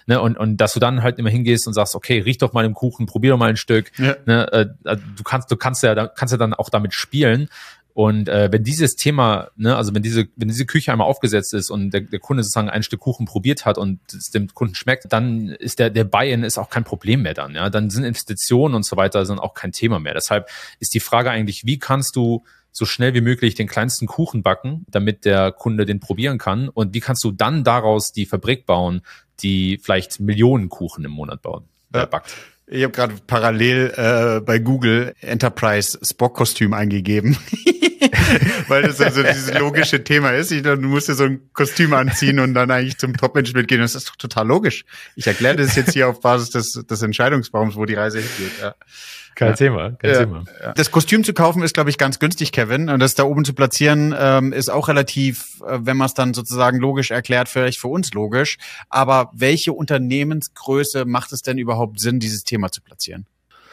ne, 0.06 0.20
und, 0.20 0.38
und 0.38 0.56
dass 0.58 0.72
du 0.72 0.80
dann 0.80 1.02
halt 1.02 1.18
immer 1.18 1.30
hingehst 1.30 1.66
und 1.66 1.74
sagst, 1.74 1.94
okay, 1.94 2.20
riech 2.20 2.38
doch 2.38 2.52
mal 2.52 2.64
im 2.64 2.74
Kuchen, 2.74 3.06
probier 3.06 3.32
doch 3.32 3.38
mal 3.38 3.50
ein 3.50 3.56
Stück. 3.56 3.90
Ja. 3.98 4.16
Ne, 4.24 4.52
äh, 4.52 4.96
du 5.16 5.22
kannst, 5.24 5.50
du 5.50 5.56
kannst 5.56 5.82
ja, 5.82 6.06
kannst 6.06 6.32
ja 6.32 6.38
dann 6.38 6.54
auch 6.54 6.70
damit 6.70 6.94
spielen. 6.94 7.48
Und 7.94 8.28
äh, 8.28 8.50
wenn 8.50 8.64
dieses 8.64 8.96
Thema, 8.96 9.50
ne, 9.57 9.76
also 9.76 9.94
wenn 9.94 10.02
diese, 10.02 10.26
wenn 10.37 10.48
diese 10.48 10.64
Küche 10.64 10.92
einmal 10.92 11.07
aufgesetzt 11.07 11.52
ist 11.52 11.70
und 11.70 11.90
der, 11.90 12.02
der 12.02 12.20
Kunde 12.20 12.42
sozusagen 12.42 12.70
ein 12.70 12.83
Stück 12.83 13.00
Kuchen 13.00 13.26
probiert 13.26 13.66
hat 13.66 13.76
und 13.76 14.00
es 14.12 14.31
dem 14.31 14.48
Kunden 14.55 14.74
schmeckt, 14.74 15.12
dann 15.12 15.48
ist 15.48 15.78
der, 15.78 15.90
der 15.90 16.05
Buy-in 16.05 16.42
ist 16.42 16.59
auch 16.59 16.70
kein 16.70 16.85
Problem 16.85 17.22
mehr 17.22 17.35
dann. 17.35 17.55
Ja, 17.55 17.68
dann 17.68 17.90
sind 17.90 18.05
Investitionen 18.05 18.74
und 18.74 18.85
so 18.85 18.96
weiter 18.96 19.26
sind 19.26 19.38
auch 19.38 19.55
kein 19.55 19.72
Thema 19.72 19.98
mehr. 19.98 20.14
Deshalb 20.14 20.48
ist 20.81 20.94
die 20.94 21.00
Frage 21.00 21.31
eigentlich, 21.31 21.66
wie 21.66 21.78
kannst 21.78 22.16
du 22.16 22.44
so 22.70 22.87
schnell 22.87 23.12
wie 23.12 23.20
möglich 23.20 23.55
den 23.55 23.68
kleinsten 23.68 24.07
Kuchen 24.07 24.42
backen, 24.42 24.87
damit 24.88 25.26
der 25.26 25.52
Kunde 25.52 25.85
den 25.85 26.00
probieren 26.00 26.38
kann? 26.38 26.68
Und 26.70 26.94
wie 26.94 27.00
kannst 27.00 27.22
du 27.24 27.31
dann 27.31 27.64
daraus 27.64 28.12
die 28.12 28.24
Fabrik 28.24 28.64
bauen, 28.64 29.02
die 29.40 29.78
vielleicht 29.83 30.20
Millionen 30.20 30.70
Kuchen 30.70 31.05
im 31.05 31.11
Monat 31.11 31.42
bauen, 31.42 31.64
äh, 31.92 32.07
backt? 32.07 32.35
Ich 32.74 32.85
habe 32.85 32.92
gerade 32.92 33.14
parallel 33.26 33.92
äh, 33.96 34.40
bei 34.40 34.58
Google 34.58 35.14
Enterprise 35.20 35.98
Spock-Kostüm 36.02 36.72
eingegeben. 36.72 37.37
Weil 38.68 38.82
das 38.82 39.00
also 39.00 39.22
dieses 39.22 39.52
logische 39.58 40.04
Thema 40.04 40.30
ist. 40.30 40.50
Ich, 40.52 40.62
du 40.62 40.76
musst 40.76 41.08
dir 41.08 41.14
so 41.14 41.24
ein 41.24 41.40
Kostüm 41.52 41.92
anziehen 41.92 42.38
und 42.38 42.54
dann 42.54 42.70
eigentlich 42.70 42.98
zum 42.98 43.16
Top-Management 43.16 43.68
gehen. 43.68 43.80
Das 43.80 43.94
ist 43.94 44.08
doch 44.08 44.16
total 44.16 44.46
logisch. 44.46 44.84
Ich 45.16 45.26
erkläre 45.26 45.56
das 45.56 45.76
jetzt 45.76 45.92
hier 45.92 46.08
auf 46.08 46.20
Basis 46.20 46.50
des, 46.50 46.72
des 46.88 47.02
Entscheidungsbaums, 47.02 47.76
wo 47.76 47.84
die 47.84 47.94
Reise 47.94 48.18
hingeht. 48.18 48.52
Ja. 48.60 48.74
Kein 49.34 49.48
ja. 49.48 49.54
Thema, 49.54 49.90
kein 49.92 50.10
ja. 50.10 50.18
Thema. 50.18 50.44
Das 50.74 50.90
Kostüm 50.90 51.24
zu 51.24 51.32
kaufen 51.32 51.62
ist, 51.62 51.72
glaube 51.72 51.90
ich, 51.90 51.96
ganz 51.96 52.18
günstig, 52.18 52.52
Kevin. 52.52 52.90
Und 52.90 53.00
das 53.00 53.14
da 53.14 53.24
oben 53.24 53.44
zu 53.44 53.54
platzieren, 53.54 54.14
ähm, 54.18 54.52
ist 54.52 54.70
auch 54.70 54.88
relativ, 54.88 55.60
äh, 55.66 55.78
wenn 55.80 55.96
man 55.96 56.06
es 56.06 56.14
dann 56.14 56.34
sozusagen 56.34 56.78
logisch 56.78 57.10
erklärt, 57.10 57.48
vielleicht 57.48 57.78
für 57.78 57.88
uns 57.88 58.12
logisch. 58.12 58.58
Aber 58.90 59.30
welche 59.32 59.72
Unternehmensgröße 59.72 61.04
macht 61.06 61.32
es 61.32 61.42
denn 61.42 61.58
überhaupt 61.58 61.98
Sinn, 62.00 62.20
dieses 62.20 62.44
Thema 62.44 62.70
zu 62.70 62.82
platzieren? 62.82 63.26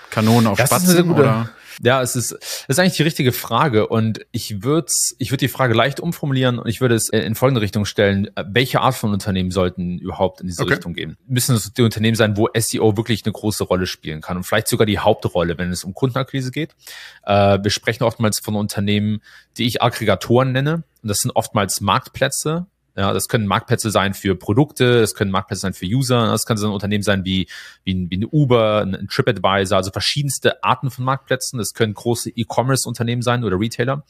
Kanonen 0.09 0.47
auf 0.47 0.57
das 0.57 0.69
Spatzen 0.69 1.11
oder? 1.11 1.49
Ja, 1.81 2.01
es 2.01 2.15
ist, 2.15 2.31
es 2.33 2.65
ist 2.67 2.79
eigentlich 2.79 2.97
die 2.97 3.03
richtige 3.03 3.31
Frage 3.31 3.87
und 3.87 4.25
ich 4.31 4.63
würde 4.63 4.91
ich 5.17 5.31
würde 5.31 5.39
die 5.39 5.47
Frage 5.47 5.73
leicht 5.73 5.99
umformulieren 5.99 6.59
und 6.59 6.67
ich 6.67 6.81
würde 6.81 6.95
es 6.95 7.09
in 7.09 7.35
folgende 7.35 7.61
Richtung 7.61 7.85
stellen. 7.85 8.29
Welche 8.35 8.81
Art 8.81 8.95
von 8.95 9.13
Unternehmen 9.13 9.51
sollten 9.51 9.97
überhaupt 9.97 10.41
in 10.41 10.47
diese 10.47 10.63
okay. 10.63 10.73
Richtung 10.73 10.93
gehen? 10.93 11.17
Müssen 11.27 11.55
es 11.55 11.71
die 11.71 11.81
Unternehmen 11.81 12.15
sein, 12.15 12.35
wo 12.35 12.49
SEO 12.53 12.97
wirklich 12.97 13.25
eine 13.25 13.31
große 13.31 13.63
Rolle 13.63 13.85
spielen 13.85 14.21
kann 14.21 14.35
und 14.35 14.43
vielleicht 14.43 14.67
sogar 14.67 14.85
die 14.85 14.99
Hauptrolle, 14.99 15.57
wenn 15.57 15.71
es 15.71 15.83
um 15.83 15.93
Kundenakquise 15.93 16.51
geht? 16.51 16.75
Äh, 17.23 17.59
wir 17.61 17.71
sprechen 17.71 18.03
oftmals 18.03 18.39
von 18.39 18.55
Unternehmen, 18.55 19.21
die 19.57 19.65
ich 19.65 19.81
Aggregatoren 19.81 20.51
nenne 20.51 20.83
und 21.01 21.09
das 21.09 21.19
sind 21.19 21.31
oftmals 21.31 21.79
Marktplätze, 21.79 22.67
Ja, 22.95 23.13
das 23.13 23.27
können 23.27 23.47
Marktplätze 23.47 23.91
sein 23.91 24.13
für 24.13 24.35
Produkte, 24.35 24.99
es 24.99 25.15
können 25.15 25.31
Marktplätze 25.31 25.61
sein 25.61 25.73
für 25.73 25.85
User, 25.85 26.27
das 26.27 26.45
kann 26.45 26.57
so 26.57 26.67
ein 26.67 26.73
Unternehmen 26.73 27.03
sein 27.03 27.23
wie, 27.23 27.47
wie, 27.83 28.07
wie 28.09 28.17
ein 28.17 28.25
Uber, 28.29 28.81
ein 28.81 29.07
TripAdvisor, 29.09 29.77
also 29.77 29.91
verschiedenste 29.91 30.63
Arten 30.63 30.91
von 30.91 31.05
Marktplätzen. 31.05 31.59
Es 31.59 31.73
können 31.73 31.93
große 31.93 32.31
E-Commerce-Unternehmen 32.31 33.21
sein 33.21 33.43
oder 33.43 33.59
Retailer. 33.59 34.03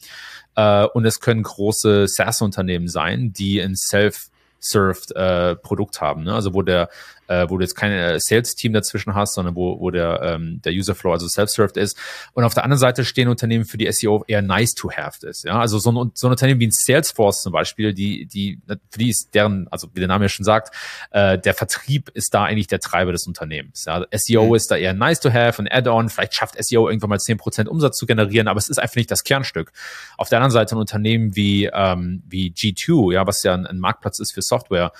Äh, 0.56 0.86
und 0.86 1.04
es 1.04 1.20
können 1.20 1.42
große 1.42 2.08
SaaS-Unternehmen 2.08 2.88
sein, 2.88 3.32
die 3.32 3.60
ein 3.60 3.76
Self-Served 3.76 5.14
äh, 5.14 5.56
Produkt 5.56 6.00
haben. 6.00 6.24
Ne? 6.24 6.34
Also 6.34 6.54
wo 6.54 6.62
der 6.62 6.88
äh, 7.30 7.48
wo 7.48 7.58
du 7.58 7.62
jetzt 7.62 7.76
kein 7.76 7.92
äh, 7.92 8.18
Sales-Team 8.18 8.72
dazwischen 8.72 9.14
hast, 9.14 9.34
sondern 9.34 9.54
wo, 9.54 9.78
wo 9.78 9.90
der, 9.90 10.20
ähm, 10.22 10.60
der 10.64 10.72
User-Flow 10.72 11.12
also 11.12 11.28
self-served 11.28 11.76
ist. 11.76 11.96
Und 12.32 12.42
auf 12.42 12.54
der 12.54 12.64
anderen 12.64 12.80
Seite 12.80 13.04
stehen 13.04 13.28
Unternehmen, 13.28 13.64
für 13.64 13.78
die 13.78 13.90
SEO 13.90 14.24
eher 14.26 14.42
nice 14.42 14.74
to 14.74 14.90
have 14.90 15.24
ist. 15.24 15.44
Ja? 15.44 15.60
Also 15.60 15.78
so 15.78 15.92
ein, 15.92 16.10
so 16.14 16.26
ein 16.26 16.32
Unternehmen 16.32 16.58
wie 16.58 16.66
ein 16.66 16.72
Salesforce 16.72 17.42
zum 17.42 17.52
Beispiel, 17.52 17.94
die, 17.94 18.26
die, 18.26 18.60
für 18.66 18.98
die 18.98 19.10
ist 19.10 19.32
deren, 19.32 19.68
also 19.70 19.88
wie 19.94 20.00
der 20.00 20.08
Name 20.08 20.24
ja 20.24 20.28
schon 20.28 20.44
sagt, 20.44 20.74
äh, 21.12 21.38
der 21.38 21.54
Vertrieb 21.54 22.10
ist 22.14 22.34
da 22.34 22.44
eigentlich 22.44 22.66
der 22.66 22.80
Treiber 22.80 23.12
des 23.12 23.28
Unternehmens. 23.28 23.84
Ja? 23.84 24.04
SEO 24.12 24.48
mhm. 24.48 24.54
ist 24.56 24.70
da 24.72 24.76
eher 24.76 24.92
nice 24.92 25.20
to 25.20 25.32
have, 25.32 25.62
ein 25.62 25.68
Add-on, 25.70 26.08
vielleicht 26.08 26.34
schafft 26.34 26.62
SEO 26.62 26.88
irgendwann 26.88 27.10
mal 27.10 27.20
zehn 27.20 27.38
Prozent 27.38 27.68
Umsatz 27.68 27.96
zu 27.96 28.06
generieren, 28.06 28.48
aber 28.48 28.58
es 28.58 28.68
ist 28.68 28.78
einfach 28.78 28.96
nicht 28.96 29.10
das 29.10 29.22
Kernstück. 29.22 29.70
Auf 30.18 30.28
der 30.30 30.38
anderen 30.38 30.52
Seite 30.52 30.74
ein 30.74 30.78
Unternehmen 30.78 31.36
wie, 31.36 31.70
ähm, 31.72 32.24
wie 32.26 32.50
G2, 32.50 33.12
ja, 33.12 33.24
was 33.24 33.44
ja 33.44 33.54
ein, 33.54 33.66
ein 33.66 33.78
Marktplatz 33.78 34.18
ist 34.18 34.32
für 34.32 34.42
Software, 34.42 34.92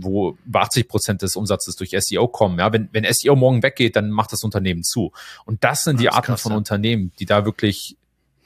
wo 0.00 0.36
über 0.44 0.60
80 0.62 0.88
Prozent 0.88 1.22
des 1.22 1.36
Umsatzes 1.36 1.76
durch 1.76 1.94
SEO 1.98 2.28
kommen. 2.28 2.58
Ja, 2.58 2.72
wenn, 2.72 2.88
wenn 2.92 3.06
SEO 3.10 3.36
morgen 3.36 3.62
weggeht, 3.62 3.96
dann 3.96 4.10
macht 4.10 4.32
das 4.32 4.44
Unternehmen 4.44 4.82
zu. 4.82 5.12
Und 5.44 5.64
das 5.64 5.84
sind 5.84 6.00
die 6.00 6.10
Arten 6.10 6.26
krass, 6.26 6.42
von 6.42 6.52
ja. 6.52 6.58
Unternehmen, 6.58 7.12
die 7.18 7.26
da 7.26 7.44
wirklich 7.44 7.96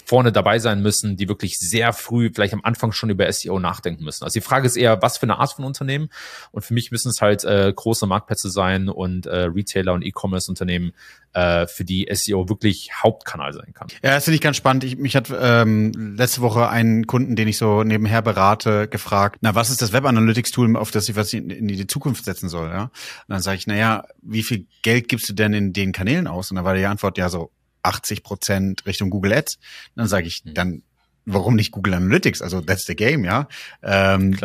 vorne 0.04 0.32
dabei 0.32 0.58
sein 0.58 0.82
müssen, 0.82 1.16
die 1.16 1.28
wirklich 1.28 1.58
sehr 1.58 1.92
früh, 1.92 2.30
vielleicht 2.34 2.54
am 2.54 2.60
Anfang 2.62 2.92
schon 2.92 3.10
über 3.10 3.30
SEO 3.30 3.58
nachdenken 3.58 4.04
müssen. 4.04 4.24
Also 4.24 4.34
die 4.34 4.44
Frage 4.44 4.66
ist 4.66 4.76
eher, 4.76 5.00
was 5.02 5.18
für 5.18 5.24
eine 5.24 5.38
Art 5.38 5.52
von 5.52 5.64
Unternehmen? 5.64 6.08
Und 6.50 6.64
für 6.64 6.74
mich 6.74 6.90
müssen 6.90 7.10
es 7.10 7.20
halt 7.20 7.44
äh, 7.44 7.72
große 7.74 8.06
Marktplätze 8.06 8.50
sein 8.50 8.88
und 8.88 9.26
äh, 9.26 9.44
Retailer 9.44 9.92
und 9.92 10.02
E-Commerce-Unternehmen, 10.02 10.92
äh, 11.34 11.66
für 11.66 11.84
die 11.84 12.08
SEO 12.12 12.48
wirklich 12.48 12.90
Hauptkanal 13.02 13.52
sein 13.52 13.72
kann. 13.74 13.88
Ja, 14.02 14.10
das 14.10 14.24
finde 14.24 14.34
ich 14.36 14.40
ganz 14.40 14.56
spannend. 14.56 14.84
Ich, 14.84 14.96
mich 14.98 15.16
hat 15.16 15.32
ähm, 15.34 16.14
letzte 16.16 16.42
Woche 16.42 16.68
einen 16.68 17.06
Kunden, 17.06 17.36
den 17.36 17.48
ich 17.48 17.56
so 17.56 17.84
nebenher 17.84 18.22
berate, 18.22 18.88
gefragt, 18.88 19.38
na, 19.40 19.54
was 19.54 19.70
ist 19.70 19.82
das 19.82 19.92
Web 19.92 20.04
Analytics 20.04 20.50
Tool, 20.50 20.76
auf 20.76 20.90
das 20.90 21.08
ich 21.08 21.16
was 21.16 21.32
in, 21.32 21.50
in 21.50 21.68
die 21.68 21.86
Zukunft 21.86 22.24
setzen 22.24 22.48
soll? 22.48 22.68
Ja? 22.68 22.84
Und 22.84 22.90
dann 23.28 23.40
sage 23.40 23.56
ich, 23.56 23.66
na 23.66 23.76
ja, 23.76 24.04
wie 24.20 24.42
viel 24.42 24.66
Geld 24.82 25.08
gibst 25.08 25.28
du 25.28 25.32
denn 25.32 25.54
in 25.54 25.72
den 25.72 25.92
Kanälen 25.92 26.26
aus? 26.26 26.50
Und 26.50 26.56
dann 26.56 26.64
war 26.64 26.74
die 26.74 26.84
Antwort 26.84 27.18
ja 27.18 27.28
so 27.28 27.50
80 27.82 28.22
Prozent 28.22 28.86
Richtung 28.86 29.10
Google 29.10 29.32
Ads. 29.32 29.58
Dann 29.96 30.08
sage 30.08 30.26
ich, 30.26 30.42
hm. 30.44 30.54
dann 30.54 30.82
warum 31.24 31.54
nicht 31.54 31.70
Google 31.70 31.94
Analytics? 31.94 32.42
Also 32.42 32.60
that's 32.60 32.84
the 32.86 32.96
game, 32.96 33.24
ja. 33.24 33.48
Ähm, 33.82 34.36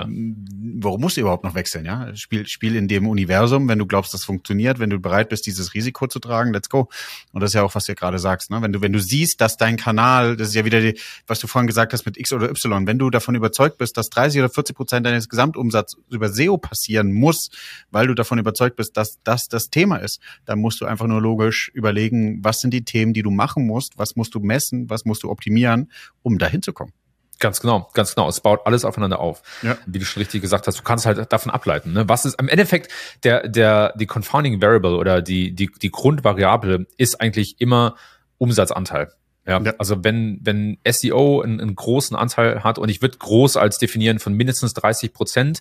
warum 0.80 1.02
musst 1.02 1.18
du 1.18 1.22
überhaupt 1.22 1.44
noch 1.44 1.56
wechseln, 1.56 1.86
ja? 1.86 2.16
Spiel, 2.16 2.48
Spiel 2.48 2.76
in 2.76 2.88
dem 2.88 3.08
Universum, 3.08 3.68
wenn 3.68 3.80
du 3.80 3.86
glaubst, 3.86 4.14
das 4.14 4.24
funktioniert, 4.24 4.80
wenn 4.80 4.90
du 4.90 5.00
bereit 5.00 5.30
bist, 5.30 5.48
dieses 5.48 5.74
Risiko 5.74 6.08
zu 6.08 6.20
tragen, 6.20 6.54
let's 6.54 6.70
go. 6.70 6.90
Und 7.32 7.42
das 7.42 7.52
ist 7.52 7.56
ja 7.56 7.64
auch, 7.64 7.74
was 7.74 7.86
du 7.86 7.96
gerade 7.96 8.20
sagst, 8.20 8.52
ne? 8.52 8.62
Wenn 8.62 8.74
du, 8.74 8.82
wenn 8.82 8.94
du 8.94 9.00
siehst, 9.00 9.42
dass 9.42 9.58
dein 9.58 9.78
Kanal, 9.78 10.38
das 10.38 10.50
ist 10.50 10.56
ja 10.56 10.66
wieder 10.66 10.82
die, 10.82 11.00
was 11.26 11.40
du 11.40 11.48
vorhin 11.48 11.68
gesagt 11.68 11.94
hast 11.94 12.06
mit 12.06 12.18
X 12.18 12.32
oder 12.34 12.50
Y, 12.50 12.86
wenn 12.86 13.00
du 13.00 13.10
davon 13.10 13.36
überzeugt 13.36 13.78
bist, 13.78 13.98
dass 13.98 14.10
30 14.10 14.42
oder 14.42 14.50
40 14.50 14.76
Prozent 14.76 15.06
deines 15.06 15.30
Gesamtumsatzes 15.30 16.00
über 16.10 16.30
SEO 16.30 16.58
passieren 16.58 17.12
muss, 17.12 17.50
weil 17.90 18.08
du 18.08 18.14
davon 18.14 18.38
überzeugt 18.38 18.76
bist, 18.76 18.98
dass 18.98 19.20
das 19.24 19.48
das 19.48 19.70
Thema 19.70 19.98
ist, 19.98 20.20
dann 20.46 20.60
musst 20.60 20.80
du 20.82 20.86
einfach 20.86 21.08
nur 21.08 21.22
logisch 21.22 21.72
überlegen, 21.74 22.44
was 22.44 22.60
sind 22.60 22.72
die 22.72 22.84
Themen, 22.84 23.14
die 23.14 23.24
du 23.24 23.32
machen 23.32 23.66
musst, 23.66 23.98
was 23.98 24.16
musst 24.16 24.36
du 24.36 24.40
messen, 24.40 24.90
was 24.90 25.06
musst 25.06 25.24
du 25.24 25.32
optimieren, 25.32 25.92
um 26.22 26.38
dahin 26.38 26.62
zu 26.68 26.74
kommen. 26.74 26.92
Ganz 27.40 27.62
genau, 27.62 27.90
ganz 27.94 28.16
genau. 28.16 28.28
Es 28.28 28.42
baut 28.42 28.62
alles 28.66 28.84
aufeinander 28.84 29.20
auf. 29.20 29.42
Ja. 29.62 29.78
Wie 29.86 30.00
du 30.00 30.06
schon 30.06 30.22
richtig 30.22 30.42
gesagt 30.42 30.68
hast, 30.68 30.80
du 30.80 30.84
kannst 30.84 31.06
halt 31.06 31.32
davon 31.32 31.52
ableiten. 31.52 31.94
Ne? 31.94 32.10
Was 32.10 32.26
ist 32.26 32.40
im 32.40 32.50
Endeffekt 32.50 32.92
der, 33.24 33.48
der, 33.48 33.94
die 33.96 34.08
Confounding 34.08 34.62
Variable 34.62 34.98
oder 34.98 35.22
die, 35.22 35.54
die, 35.54 35.70
die 35.82 35.92
Grundvariable 35.92 36.88
ist 36.98 37.22
eigentlich 37.22 37.62
immer 37.62 37.96
Umsatzanteil. 38.40 39.12
Ja, 39.46 39.62
ja. 39.62 39.74
also 39.78 40.04
wenn, 40.04 40.40
wenn 40.44 40.78
SEO 40.86 41.42
einen, 41.42 41.62
einen 41.62 41.76
großen 41.76 42.18
Anteil 42.18 42.64
hat 42.64 42.80
und 42.80 42.90
ich 42.90 43.02
würde 43.02 43.18
groß 43.18 43.56
als 43.56 43.78
definieren 43.78 44.20
von 44.20 44.34
mindestens 44.34 44.74
30 44.74 45.14
Prozent, 45.14 45.60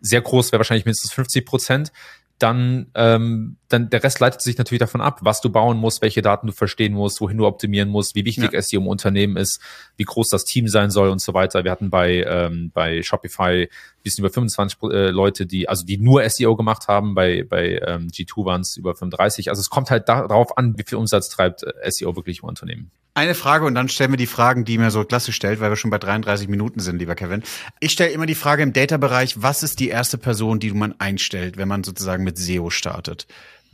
sehr 0.00 0.22
groß 0.22 0.52
wäre 0.52 0.60
wahrscheinlich 0.60 0.86
mindestens 0.86 1.12
50 1.12 1.44
Prozent, 1.44 1.92
dann, 2.38 2.90
ähm, 2.94 3.56
dann 3.68 3.90
der 3.90 4.02
Rest 4.02 4.20
leitet 4.20 4.42
sich 4.42 4.58
natürlich 4.58 4.80
davon 4.80 5.00
ab, 5.00 5.20
was 5.22 5.40
du 5.40 5.50
bauen 5.50 5.78
musst, 5.78 6.02
welche 6.02 6.22
Daten 6.22 6.46
du 6.46 6.52
verstehen 6.52 6.92
musst, 6.92 7.20
wohin 7.20 7.38
du 7.38 7.46
optimieren 7.46 7.88
musst, 7.88 8.14
wie 8.14 8.24
wichtig 8.24 8.52
ja. 8.52 8.62
SEO 8.62 8.80
im 8.80 8.86
Unternehmen 8.86 9.36
ist, 9.36 9.60
wie 9.96 10.04
groß 10.04 10.28
das 10.28 10.44
Team 10.44 10.68
sein 10.68 10.90
soll 10.90 11.08
und 11.08 11.20
so 11.20 11.34
weiter. 11.34 11.64
Wir 11.64 11.70
hatten 11.70 11.90
bei, 11.90 12.24
ähm, 12.26 12.70
bei 12.72 13.02
Shopify 13.02 13.68
bisschen 14.06 14.24
über 14.24 14.32
25 14.32 14.78
äh, 14.82 15.10
Leute, 15.10 15.46
die, 15.46 15.68
also 15.68 15.84
die 15.84 15.98
nur 15.98 16.28
SEO 16.28 16.54
gemacht 16.54 16.86
haben, 16.86 17.14
bei, 17.14 17.42
bei 17.42 17.80
ähm, 17.84 18.08
G2 18.08 18.44
waren 18.44 18.60
es 18.60 18.76
über 18.76 18.94
35. 18.94 19.50
Also 19.50 19.60
es 19.60 19.68
kommt 19.68 19.90
halt 19.90 20.08
darauf 20.08 20.56
an, 20.56 20.78
wie 20.78 20.84
viel 20.84 20.96
Umsatz 20.98 21.28
treibt 21.28 21.64
äh, 21.64 21.90
SEO 21.90 22.14
wirklich 22.14 22.42
im 22.42 22.48
Unternehmen. 22.48 22.90
Eine 23.14 23.34
Frage 23.34 23.64
und 23.64 23.74
dann 23.74 23.88
stellen 23.88 24.12
wir 24.12 24.18
die 24.18 24.26
Fragen, 24.26 24.64
die 24.64 24.78
mir 24.78 24.90
so 24.90 25.02
klasse 25.02 25.32
stellt, 25.32 25.58
weil 25.58 25.70
wir 25.70 25.76
schon 25.76 25.90
bei 25.90 25.98
33 25.98 26.48
Minuten 26.48 26.80
sind, 26.80 26.98
lieber 26.98 27.14
Kevin. 27.14 27.42
Ich 27.80 27.92
stelle 27.92 28.10
immer 28.10 28.26
die 28.26 28.34
Frage 28.34 28.62
im 28.62 28.72
Data-Bereich, 28.72 29.42
was 29.42 29.62
ist 29.62 29.80
die 29.80 29.88
erste 29.88 30.18
Person, 30.18 30.60
die 30.60 30.70
man 30.72 30.94
einstellt, 30.98 31.56
wenn 31.56 31.66
man 31.66 31.82
sozusagen 31.82 32.24
mit 32.24 32.38
SEO 32.38 32.70
startet? 32.70 33.26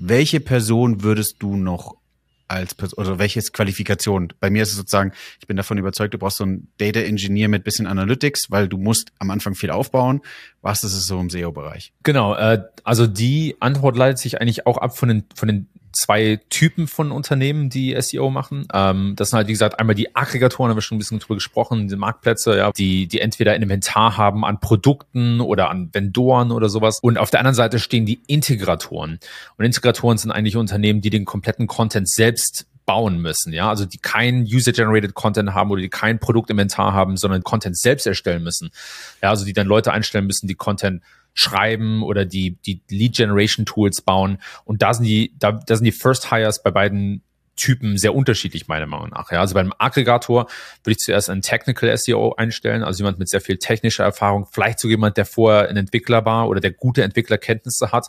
Welche 0.05 0.41
Person 0.41 1.05
würdest 1.05 1.37
du 1.39 1.55
noch 1.55 1.95
als 2.49 2.75
Person, 2.75 2.99
oder 2.99 3.21
welches 3.21 3.53
Qualifikation? 3.53 4.33
Bei 4.41 4.51
mir 4.51 4.65
ist 4.65 4.71
es 4.71 4.77
sozusagen, 4.77 5.13
ich 5.39 5.47
bin 5.47 5.57
davon 5.57 5.79
überzeugt, 5.79 6.13
du 6.13 6.19
brauchst 6.19 6.39
so 6.39 6.45
einen 6.45 6.67
Data 6.77 6.99
Engineer 6.99 7.49
mit 7.49 7.63
bisschen 7.63 7.87
Analytics, 7.87 8.51
weil 8.51 8.67
du 8.67 8.79
musst 8.79 9.13
am 9.21 9.31
Anfang 9.31 9.55
viel 9.55 9.71
aufbauen. 9.71 10.21
Was 10.61 10.83
ist 10.83 10.95
es 10.95 11.07
so 11.07 11.21
im 11.21 11.31
SEO-Bereich? 11.31 11.93
Genau, 12.03 12.35
äh, 12.35 12.65
also 12.83 13.07
die 13.07 13.55
Antwort 13.61 13.97
leitet 13.97 14.19
sich 14.19 14.41
eigentlich 14.41 14.67
auch 14.67 14.79
ab 14.79 14.99
von 14.99 15.09
den, 15.09 15.25
von 15.37 15.47
den 15.47 15.69
zwei 15.93 16.41
Typen 16.51 16.87
von 16.87 17.13
Unternehmen, 17.13 17.71
die 17.71 17.97
SEO 18.01 18.31
machen. 18.31 18.67
Ähm, 18.73 19.15
das 19.17 19.31
sind 19.31 19.37
halt, 19.37 19.49
wie 19.49 19.53
gesagt, 19.53 19.79
einmal 19.79 19.95
die 19.95 20.15
Aggregatoren, 20.15 20.71
haben 20.71 20.77
wir 20.77 20.83
schon 20.83 20.97
ein 20.97 20.99
bisschen 20.99 21.19
drüber 21.19 21.35
gesprochen, 21.35 21.89
die 21.89 21.97
Marktplätze, 21.97 22.57
ja, 22.57 22.73
die, 22.73 23.07
die 23.07 23.21
entweder 23.21 23.53
ein 23.53 23.63
Inventar 23.63 24.17
haben 24.17 24.45
an 24.45 24.61
Produkten 24.61 25.41
oder 25.41 25.71
an 25.71 25.91
Vendoren 25.93 26.51
oder 26.53 26.69
sowas. 26.69 26.99
Und 27.01 27.19
auf 27.19 27.31
der 27.31 27.41
anderen 27.41 27.55
Seite 27.55 27.79
stehen 27.79 28.07
die 28.07 28.21
Integratoren. 28.27 29.19
Und 29.57 29.65
Integratoren 29.65 30.19
sind 30.19 30.31
eigentlich 30.31 30.57
Unternehmen, 30.57 31.01
die 31.01 31.11
den 31.11 31.25
kompletten 31.25 31.67
Content 31.67 32.09
selbst 32.09 32.67
bauen 32.85 33.21
müssen, 33.21 33.53
ja, 33.53 33.69
also 33.69 33.85
die 33.85 33.99
kein 33.99 34.43
User-Generated 34.43 35.15
Content 35.15 35.55
haben 35.55 35.71
oder 35.71 35.81
die 35.81 35.89
kein 35.89 36.19
Produktinventar 36.19 36.93
haben, 36.93 37.17
sondern 37.17 37.43
Content 37.45 37.79
selbst 37.79 38.07
erstellen 38.07 38.43
müssen. 38.43 38.71
Ja, 39.23 39.31
also 39.31 39.45
die 39.45 39.53
dann 39.53 39.67
Leute 39.67 39.93
einstellen 39.93 40.27
müssen, 40.27 40.49
die 40.49 40.55
Content 40.55 41.03
schreiben 41.35 42.03
oder 42.03 42.25
die, 42.25 42.57
die 42.67 42.83
Lead 42.89 43.17
Generation 43.17 43.67
Tools 43.67 44.03
bauen. 44.03 44.39
Und 44.65 44.83
da 44.83 44.95
sind 44.95 45.05
die, 45.05 45.35
da, 45.39 45.53
da 45.53 45.77
sind 45.77 45.85
die 45.85 45.93
First 45.93 46.31
Hires 46.31 46.63
bei 46.63 46.71
beiden 46.71 47.23
Typen 47.57 47.99
sehr 47.99 48.15
unterschiedlich, 48.15 48.67
meiner 48.67 48.87
Meinung 48.87 49.11
nach. 49.11 49.31
Ja, 49.31 49.41
also 49.41 49.55
beim 49.55 49.73
Aggregator 49.79 50.47
würde 50.83 50.93
ich 50.93 50.99
zuerst 50.99 51.29
einen 51.31 51.43
Technical 51.43 51.97
SEO 51.97 52.35
einstellen, 52.37 52.83
also 52.83 53.03
jemand 53.03 53.19
mit 53.19 53.29
sehr 53.29 53.41
viel 53.41 53.59
technischer 53.59 54.05
Erfahrung, 54.05 54.47
vielleicht 54.51 54.81
sogar 54.81 54.93
jemand, 54.93 55.17
der 55.17 55.27
vorher 55.27 55.69
ein 55.69 55.77
Entwickler 55.77 56.25
war 56.25 56.49
oder 56.49 56.61
der 56.61 56.73
gute 56.73 57.03
Entwicklerkenntnisse 57.03 57.93
hat 57.93 58.07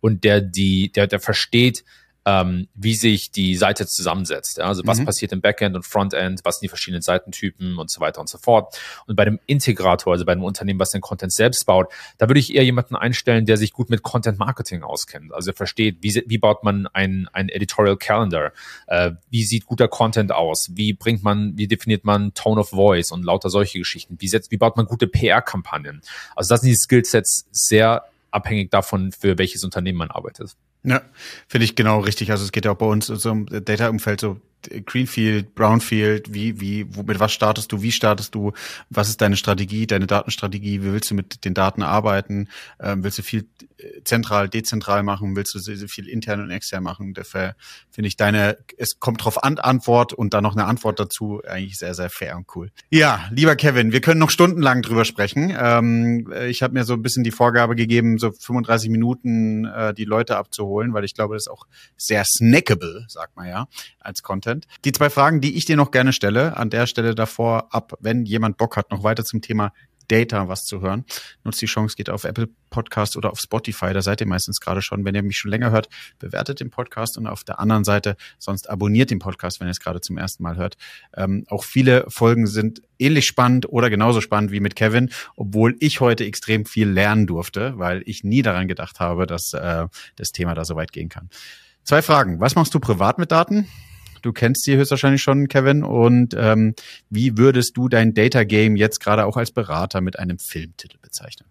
und 0.00 0.24
der 0.24 0.40
die, 0.40 0.90
der, 0.92 1.06
der 1.06 1.20
versteht, 1.20 1.84
ähm, 2.30 2.68
wie 2.74 2.94
sich 2.94 3.32
die 3.32 3.56
Seite 3.56 3.86
zusammensetzt. 3.86 4.58
Ja? 4.58 4.64
Also 4.66 4.82
was 4.86 5.00
mhm. 5.00 5.06
passiert 5.06 5.32
im 5.32 5.40
Backend 5.40 5.74
und 5.74 5.84
Frontend, 5.84 6.40
was 6.44 6.56
sind 6.56 6.64
die 6.64 6.68
verschiedenen 6.68 7.02
Seitentypen 7.02 7.78
und 7.78 7.90
so 7.90 8.00
weiter 8.00 8.20
und 8.20 8.28
so 8.28 8.38
fort. 8.38 8.78
Und 9.06 9.16
bei 9.16 9.24
dem 9.24 9.40
Integrator, 9.46 10.12
also 10.12 10.24
bei 10.24 10.32
einem 10.32 10.44
Unternehmen, 10.44 10.78
was 10.78 10.90
den 10.90 11.00
Content 11.00 11.32
selbst 11.32 11.66
baut, 11.66 11.92
da 12.18 12.28
würde 12.28 12.38
ich 12.38 12.54
eher 12.54 12.64
jemanden 12.64 12.94
einstellen, 12.94 13.46
der 13.46 13.56
sich 13.56 13.72
gut 13.72 13.90
mit 13.90 14.02
Content 14.02 14.38
Marketing 14.38 14.82
auskennt. 14.82 15.32
Also 15.32 15.52
versteht, 15.52 15.98
wie, 16.02 16.22
wie 16.26 16.38
baut 16.38 16.62
man 16.62 16.86
ein, 16.88 17.28
ein 17.32 17.48
Editorial 17.48 17.96
Calendar? 17.96 18.52
Äh, 18.86 19.12
wie 19.30 19.44
sieht 19.44 19.66
guter 19.66 19.88
Content 19.88 20.30
aus? 20.30 20.68
Wie 20.72 20.92
bringt 20.92 21.24
man, 21.24 21.56
wie 21.56 21.66
definiert 21.66 22.04
man 22.04 22.32
Tone 22.34 22.60
of 22.60 22.70
Voice 22.70 23.10
und 23.10 23.24
lauter 23.24 23.50
solche 23.50 23.78
Geschichten? 23.78 24.16
Wie 24.20 24.28
setzt, 24.28 24.52
wie 24.52 24.56
baut 24.56 24.76
man 24.76 24.86
gute 24.86 25.08
PR-Kampagnen? 25.08 26.02
Also 26.36 26.54
das 26.54 26.60
sind 26.60 26.70
die 26.70 26.76
Skillsets 26.76 27.46
sehr 27.50 28.04
abhängig 28.30 28.70
davon, 28.70 29.10
für 29.10 29.38
welches 29.38 29.64
Unternehmen 29.64 29.98
man 29.98 30.10
arbeitet. 30.10 30.54
Ja, 30.82 31.02
finde 31.46 31.64
ich 31.64 31.76
genau 31.76 32.00
richtig. 32.00 32.30
Also 32.30 32.44
es 32.44 32.52
geht 32.52 32.64
ja 32.64 32.72
auch 32.72 32.76
bei 32.76 32.86
uns 32.86 33.06
so 33.06 33.30
im 33.30 33.46
Data-Umfeld 33.46 34.20
so 34.20 34.40
Greenfield, 34.84 35.54
Brownfield, 35.54 36.32
wie, 36.32 36.60
wie, 36.60 36.86
wo, 36.94 37.02
mit 37.02 37.20
was 37.20 37.32
startest 37.32 37.72
du, 37.72 37.82
wie 37.82 37.92
startest 37.92 38.34
du, 38.34 38.52
was 38.88 39.08
ist 39.08 39.20
deine 39.20 39.36
Strategie, 39.36 39.86
deine 39.86 40.06
Datenstrategie, 40.06 40.82
wie 40.82 40.92
willst 40.92 41.10
du 41.10 41.14
mit 41.14 41.44
den 41.44 41.54
Daten 41.54 41.82
arbeiten, 41.82 42.48
ähm, 42.80 43.02
willst 43.02 43.18
du 43.18 43.22
viel 43.22 43.46
äh, 43.78 44.02
zentral, 44.04 44.48
dezentral 44.48 45.02
machen, 45.02 45.34
willst 45.36 45.54
du 45.54 45.58
sehr, 45.58 45.76
sehr 45.76 45.88
viel 45.88 46.08
intern 46.08 46.40
und 46.40 46.50
extern 46.50 46.82
machen, 46.82 47.14
dafür 47.14 47.54
finde 47.90 48.08
ich 48.08 48.16
deine, 48.16 48.58
es 48.76 48.98
kommt 48.98 49.24
drauf 49.24 49.42
an, 49.42 49.58
Antwort 49.58 50.12
und 50.12 50.34
dann 50.34 50.42
noch 50.42 50.54
eine 50.54 50.66
Antwort 50.66 51.00
dazu, 51.00 51.42
eigentlich 51.46 51.78
sehr, 51.78 51.94
sehr 51.94 52.10
fair 52.10 52.36
und 52.36 52.46
cool. 52.54 52.70
Ja, 52.90 53.28
lieber 53.30 53.56
Kevin, 53.56 53.92
wir 53.92 54.00
können 54.00 54.20
noch 54.20 54.30
stundenlang 54.30 54.82
drüber 54.82 55.04
sprechen. 55.04 55.54
Ähm, 55.58 56.32
ich 56.48 56.62
habe 56.62 56.74
mir 56.74 56.84
so 56.84 56.94
ein 56.94 57.02
bisschen 57.02 57.24
die 57.24 57.30
Vorgabe 57.30 57.76
gegeben, 57.76 58.18
so 58.18 58.32
35 58.32 58.90
Minuten 58.90 59.64
äh, 59.64 59.94
die 59.94 60.04
Leute 60.04 60.36
abzuholen, 60.36 60.92
weil 60.92 61.04
ich 61.04 61.14
glaube, 61.14 61.34
das 61.34 61.44
ist 61.44 61.50
auch 61.50 61.66
sehr 61.96 62.24
snackable, 62.24 63.04
sagt 63.08 63.36
man 63.36 63.48
ja, 63.48 63.66
als 63.98 64.22
Content. 64.22 64.49
Content. 64.50 64.66
Die 64.84 64.92
zwei 64.92 65.10
Fragen, 65.10 65.40
die 65.40 65.56
ich 65.56 65.64
dir 65.64 65.76
noch 65.76 65.90
gerne 65.90 66.12
stelle, 66.12 66.56
an 66.56 66.70
der 66.70 66.86
Stelle 66.86 67.14
davor 67.14 67.74
ab, 67.74 67.94
wenn 68.00 68.24
jemand 68.24 68.56
Bock 68.56 68.76
hat, 68.76 68.90
noch 68.90 69.02
weiter 69.02 69.24
zum 69.24 69.40
Thema 69.40 69.72
Data 70.08 70.48
was 70.48 70.64
zu 70.64 70.80
hören. 70.80 71.04
Nutzt 71.44 71.62
die 71.62 71.66
Chance, 71.66 71.94
geht 71.94 72.10
auf 72.10 72.24
Apple 72.24 72.48
Podcast 72.68 73.16
oder 73.16 73.30
auf 73.30 73.38
Spotify, 73.38 73.92
da 73.92 74.02
seid 74.02 74.20
ihr 74.20 74.26
meistens 74.26 74.60
gerade 74.60 74.82
schon. 74.82 75.04
Wenn 75.04 75.14
ihr 75.14 75.22
mich 75.22 75.38
schon 75.38 75.52
länger 75.52 75.70
hört, 75.70 75.88
bewertet 76.18 76.58
den 76.58 76.70
Podcast 76.70 77.16
und 77.16 77.28
auf 77.28 77.44
der 77.44 77.60
anderen 77.60 77.84
Seite 77.84 78.16
sonst 78.36 78.68
abonniert 78.68 79.12
den 79.12 79.20
Podcast, 79.20 79.60
wenn 79.60 79.68
ihr 79.68 79.70
es 79.70 79.78
gerade 79.78 80.00
zum 80.00 80.18
ersten 80.18 80.42
Mal 80.42 80.56
hört. 80.56 80.76
Ähm, 81.16 81.44
auch 81.48 81.62
viele 81.62 82.06
Folgen 82.08 82.48
sind 82.48 82.82
ähnlich 82.98 83.26
spannend 83.26 83.68
oder 83.68 83.88
genauso 83.88 84.20
spannend 84.20 84.50
wie 84.50 84.58
mit 84.58 84.74
Kevin, 84.74 85.10
obwohl 85.36 85.76
ich 85.78 86.00
heute 86.00 86.24
extrem 86.24 86.66
viel 86.66 86.88
lernen 86.88 87.28
durfte, 87.28 87.74
weil 87.78 88.02
ich 88.04 88.24
nie 88.24 88.42
daran 88.42 88.66
gedacht 88.66 88.98
habe, 88.98 89.28
dass 89.28 89.52
äh, 89.52 89.86
das 90.16 90.32
Thema 90.32 90.54
da 90.54 90.64
so 90.64 90.74
weit 90.74 90.90
gehen 90.90 91.08
kann. 91.08 91.30
Zwei 91.84 92.02
Fragen. 92.02 92.40
Was 92.40 92.56
machst 92.56 92.74
du 92.74 92.80
privat 92.80 93.18
mit 93.18 93.30
Daten? 93.30 93.68
Du 94.22 94.32
kennst 94.32 94.64
sie 94.64 94.76
höchstwahrscheinlich 94.76 95.22
schon, 95.22 95.48
Kevin. 95.48 95.82
Und 95.82 96.34
ähm, 96.38 96.74
wie 97.08 97.36
würdest 97.38 97.76
du 97.76 97.88
dein 97.88 98.14
Data 98.14 98.44
Game 98.44 98.76
jetzt 98.76 99.00
gerade 99.00 99.24
auch 99.26 99.36
als 99.36 99.50
Berater 99.50 100.00
mit 100.00 100.18
einem 100.18 100.38
Filmtitel 100.38 100.98
bezeichnen? 101.00 101.46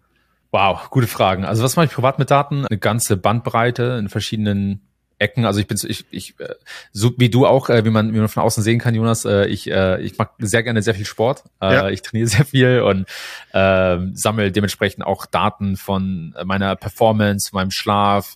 Wow, 0.50 0.90
gute 0.90 1.06
Fragen. 1.06 1.44
Also 1.44 1.62
was 1.62 1.76
mache 1.76 1.86
ich 1.86 1.92
privat 1.92 2.18
mit 2.18 2.30
Daten? 2.30 2.66
Eine 2.66 2.78
ganze 2.78 3.16
Bandbreite 3.16 3.96
in 4.00 4.08
verschiedenen 4.08 4.82
Ecken. 5.20 5.44
Also 5.44 5.60
ich 5.60 5.66
bin 5.66 5.78
ich, 5.86 6.06
ich 6.10 6.40
äh, 6.40 6.54
so 6.92 7.12
wie 7.18 7.28
du 7.28 7.46
auch, 7.46 7.68
äh, 7.68 7.84
wie 7.84 7.90
man 7.90 8.12
wie 8.14 8.18
man 8.18 8.28
von 8.28 8.42
außen 8.42 8.62
sehen 8.62 8.78
kann, 8.78 8.94
Jonas. 8.94 9.24
Äh, 9.24 9.46
ich 9.46 9.68
ich 9.70 10.18
mag 10.18 10.32
sehr 10.38 10.62
gerne 10.62 10.82
sehr 10.82 10.94
viel 10.94 11.04
Sport. 11.04 11.44
Ja. 11.60 11.88
Ich 11.88 12.02
trainiere 12.02 12.26
sehr 12.28 12.44
viel 12.44 12.80
und 12.80 13.06
äh, 13.52 13.98
sammle 14.14 14.50
dementsprechend 14.50 15.04
auch 15.04 15.26
Daten 15.26 15.76
von 15.76 16.34
meiner 16.44 16.74
Performance, 16.74 17.50
meinem 17.52 17.70
Schlaf, 17.70 18.34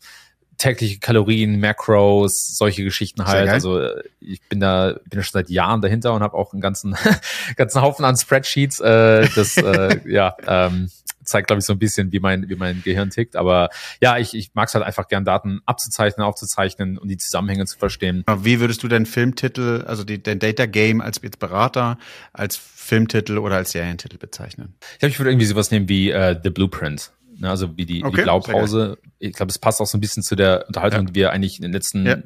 tägliche 0.59 0.99
Kalorien, 0.99 1.61
Macros, 1.61 2.57
solche 2.57 2.85
Geschichten 2.85 3.25
halt. 3.27 3.49
Also 3.49 3.79
äh, 3.79 4.03
ich 4.21 4.41
bin 4.49 4.61
da 4.61 4.95
bin 5.09 5.19
da 5.19 5.23
schon 5.23 5.33
seit 5.33 5.51
Jahren 5.51 5.81
dahinter 5.81 6.13
und 6.15 6.23
habe 6.23 6.37
auch 6.37 6.53
einen 6.53 6.61
ganzen 6.61 6.97
ganzen 7.57 7.83
Haufen 7.83 8.05
an 8.05 8.17
Spreadsheets. 8.17 8.81
Äh, 8.81 9.29
das 9.35 9.57
äh, 9.57 10.01
ja 10.07 10.37
ähm, 10.47 10.91
zeigt 11.25 11.47
glaube 11.49 11.61
ich 11.61 11.67
so 11.67 11.73
ein 11.73 11.79
bisschen, 11.79 12.13
wie 12.13 12.21
mein 12.21 12.49
wie 12.49 12.57
mein 12.57 12.83
Gehirn 12.83 13.11
tickt. 13.11 13.37
Aber 13.37 13.71
ja, 14.01 14.19
ich 14.19 14.35
ich 14.35 14.55
mag 14.55 14.69
es 14.69 14.75
halt 14.75 14.85
einfach 14.85 15.09
gern 15.09 15.25
Daten 15.25 15.61
abzuzeichnen, 15.67 16.25
aufzuzeichnen 16.25 16.99
und 16.99 17.09
die 17.09 17.17
Zusammenhänge 17.17 17.67
zu 17.67 17.79
verstehen. 17.79 18.25
Wie 18.39 18.61
würdest 18.61 18.83
du 18.83 18.89
deinen 18.89 19.07
Filmtitel, 19.07 19.85
also 19.87 20.05
die, 20.05 20.23
den 20.23 20.39
Data 20.39 20.67
Game 20.67 21.01
als 21.01 21.21
Berater, 21.21 21.99
als 22.33 22.57
Filmtitel 22.57 23.39
oder 23.39 23.57
als 23.57 23.73
Serientitel 23.73 24.19
bezeichnen? 24.19 24.75
Ich 24.93 24.99
glaube, 24.99 25.11
ich 25.13 25.19
würde 25.19 25.31
irgendwie 25.31 25.47
sowas 25.47 25.71
nehmen 25.71 25.89
wie 25.89 26.11
äh, 26.11 26.39
The 26.43 26.51
Blueprint. 26.51 27.14
Ne, 27.37 27.51
also 27.51 27.77
wie 27.77 27.87
die, 27.87 28.05
okay, 28.05 28.17
die 28.17 28.23
Blaupause. 28.23 28.99
Ich 29.19 29.33
glaube, 29.33 29.51
es 29.51 29.59
passt 29.59 29.81
auch 29.81 29.87
so 29.87 29.99
ein 29.99 30.01
bisschen 30.01 30.23
zu 30.23 30.37
der 30.37 30.67
Unterhaltung, 30.67 31.01
ja. 31.01 31.07
die 31.07 31.15
wir 31.15 31.33
eigentlich 31.33 31.57
in 31.57 31.63
den 31.63 31.73
letzten 31.73 32.07
ja. 32.07 32.17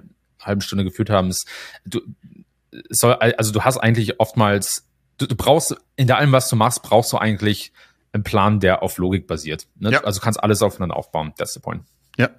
halben 0.43 0.61
Stunde 0.61 0.85
geführt 0.85 1.11
haben. 1.11 1.29
Es, 1.29 1.45
du, 1.85 2.01
soll, 2.91 3.15
also 3.15 3.53
du 3.53 3.63
hast 3.63 3.79
eigentlich 3.79 4.21
oftmals, 4.21 4.87
du, 5.19 5.27
du 5.27 5.37
brauchst, 5.37 5.77
in 5.97 6.11
allem, 6.11 6.33
was 6.33 6.49
du 6.49 6.57
machst, 6.57 6.83
brauchst 6.83 7.13
du 7.13 7.19
eigentlich 7.19 7.73
einen 8.13 8.23
Plan, 8.23 8.61
der 8.61 8.83
auf 8.83 8.99
Logik 8.99 9.27
basiert. 9.27 9.67
Ne? 9.77 9.93
Ja. 9.93 10.05
Also 10.05 10.21
du 10.21 10.25
kannst 10.25 10.43
alles 10.43 10.63
aufeinander 10.63 10.97
aufbauen. 10.97 11.33
That's 11.37 11.55
the 11.55 11.61
point. 11.61 11.83
Ja, 12.17 12.31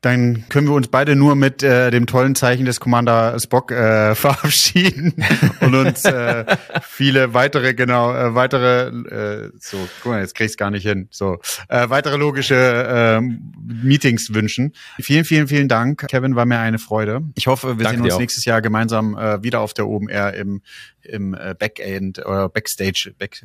dann 0.00 0.48
können 0.48 0.68
wir 0.68 0.74
uns 0.74 0.88
beide 0.88 1.16
nur 1.16 1.34
mit 1.36 1.62
äh, 1.62 1.90
dem 1.90 2.06
tollen 2.06 2.34
Zeichen 2.34 2.64
des 2.64 2.80
Commander 2.80 3.38
Spock 3.38 3.70
äh, 3.72 4.14
verabschieden 4.14 5.14
und 5.60 5.74
uns 5.74 6.04
äh, 6.04 6.44
viele 6.82 7.34
weitere, 7.34 7.74
genau, 7.74 8.14
äh, 8.14 8.34
weitere, 8.34 8.88
äh, 8.88 9.50
so, 9.58 9.76
guck 10.02 10.12
mal, 10.12 10.20
jetzt 10.20 10.34
krieg 10.34 10.46
ich's 10.46 10.56
gar 10.56 10.70
nicht 10.70 10.84
hin, 10.84 11.08
so, 11.10 11.38
äh, 11.68 11.88
weitere 11.88 12.16
logische 12.16 12.54
äh, 12.54 13.20
Meetings 13.20 14.32
wünschen. 14.32 14.72
Vielen, 15.00 15.24
vielen, 15.24 15.48
vielen 15.48 15.68
Dank. 15.68 16.06
Kevin, 16.08 16.36
war 16.36 16.46
mir 16.46 16.58
eine 16.58 16.78
Freude. 16.78 17.22
Ich 17.34 17.46
hoffe, 17.46 17.78
wir 17.78 17.84
Danke 17.84 18.02
sehen 18.02 18.10
uns 18.10 18.18
nächstes 18.18 18.44
Jahr 18.44 18.62
gemeinsam 18.62 19.16
äh, 19.16 19.42
wieder 19.42 19.60
auf 19.60 19.74
der 19.74 19.88
OMR 19.88 20.34
im, 20.34 20.62
im 21.02 21.34
äh, 21.34 21.54
Backend 21.58 22.24
oder 22.24 22.48
Backstage, 22.48 23.14
Back, 23.18 23.42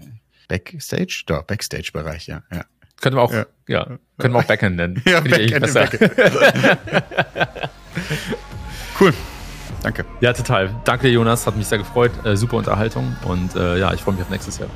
Backstage? 0.47 1.23
Doch, 1.25 1.43
Backstage-Bereich, 1.43 2.27
ja, 2.27 2.43
ja. 2.51 2.65
Können 3.01 3.15
wir 3.15 3.21
auch, 3.21 3.33
ja, 3.33 3.45
ja 3.67 3.87
können 4.17 4.33
wir 4.33 4.39
auch 4.39 4.45
Backend 4.45 4.77
nennen. 4.77 5.01
Ja, 5.05 5.19
Backend, 5.19 5.73
Backend. 5.73 6.11
cool. 8.99 9.13
Danke. 9.83 10.05
Ja, 10.19 10.33
total. 10.33 10.69
Danke 10.83 11.07
dir, 11.07 11.13
Jonas. 11.13 11.47
Hat 11.47 11.57
mich 11.57 11.67
sehr 11.67 11.79
gefreut. 11.79 12.11
Äh, 12.23 12.37
super 12.37 12.57
Unterhaltung. 12.57 13.15
Und 13.25 13.55
äh, 13.55 13.79
ja, 13.79 13.93
ich 13.93 14.01
freue 14.01 14.13
mich 14.13 14.23
auf 14.23 14.29
nächstes 14.29 14.59
Jahr. 14.59 14.69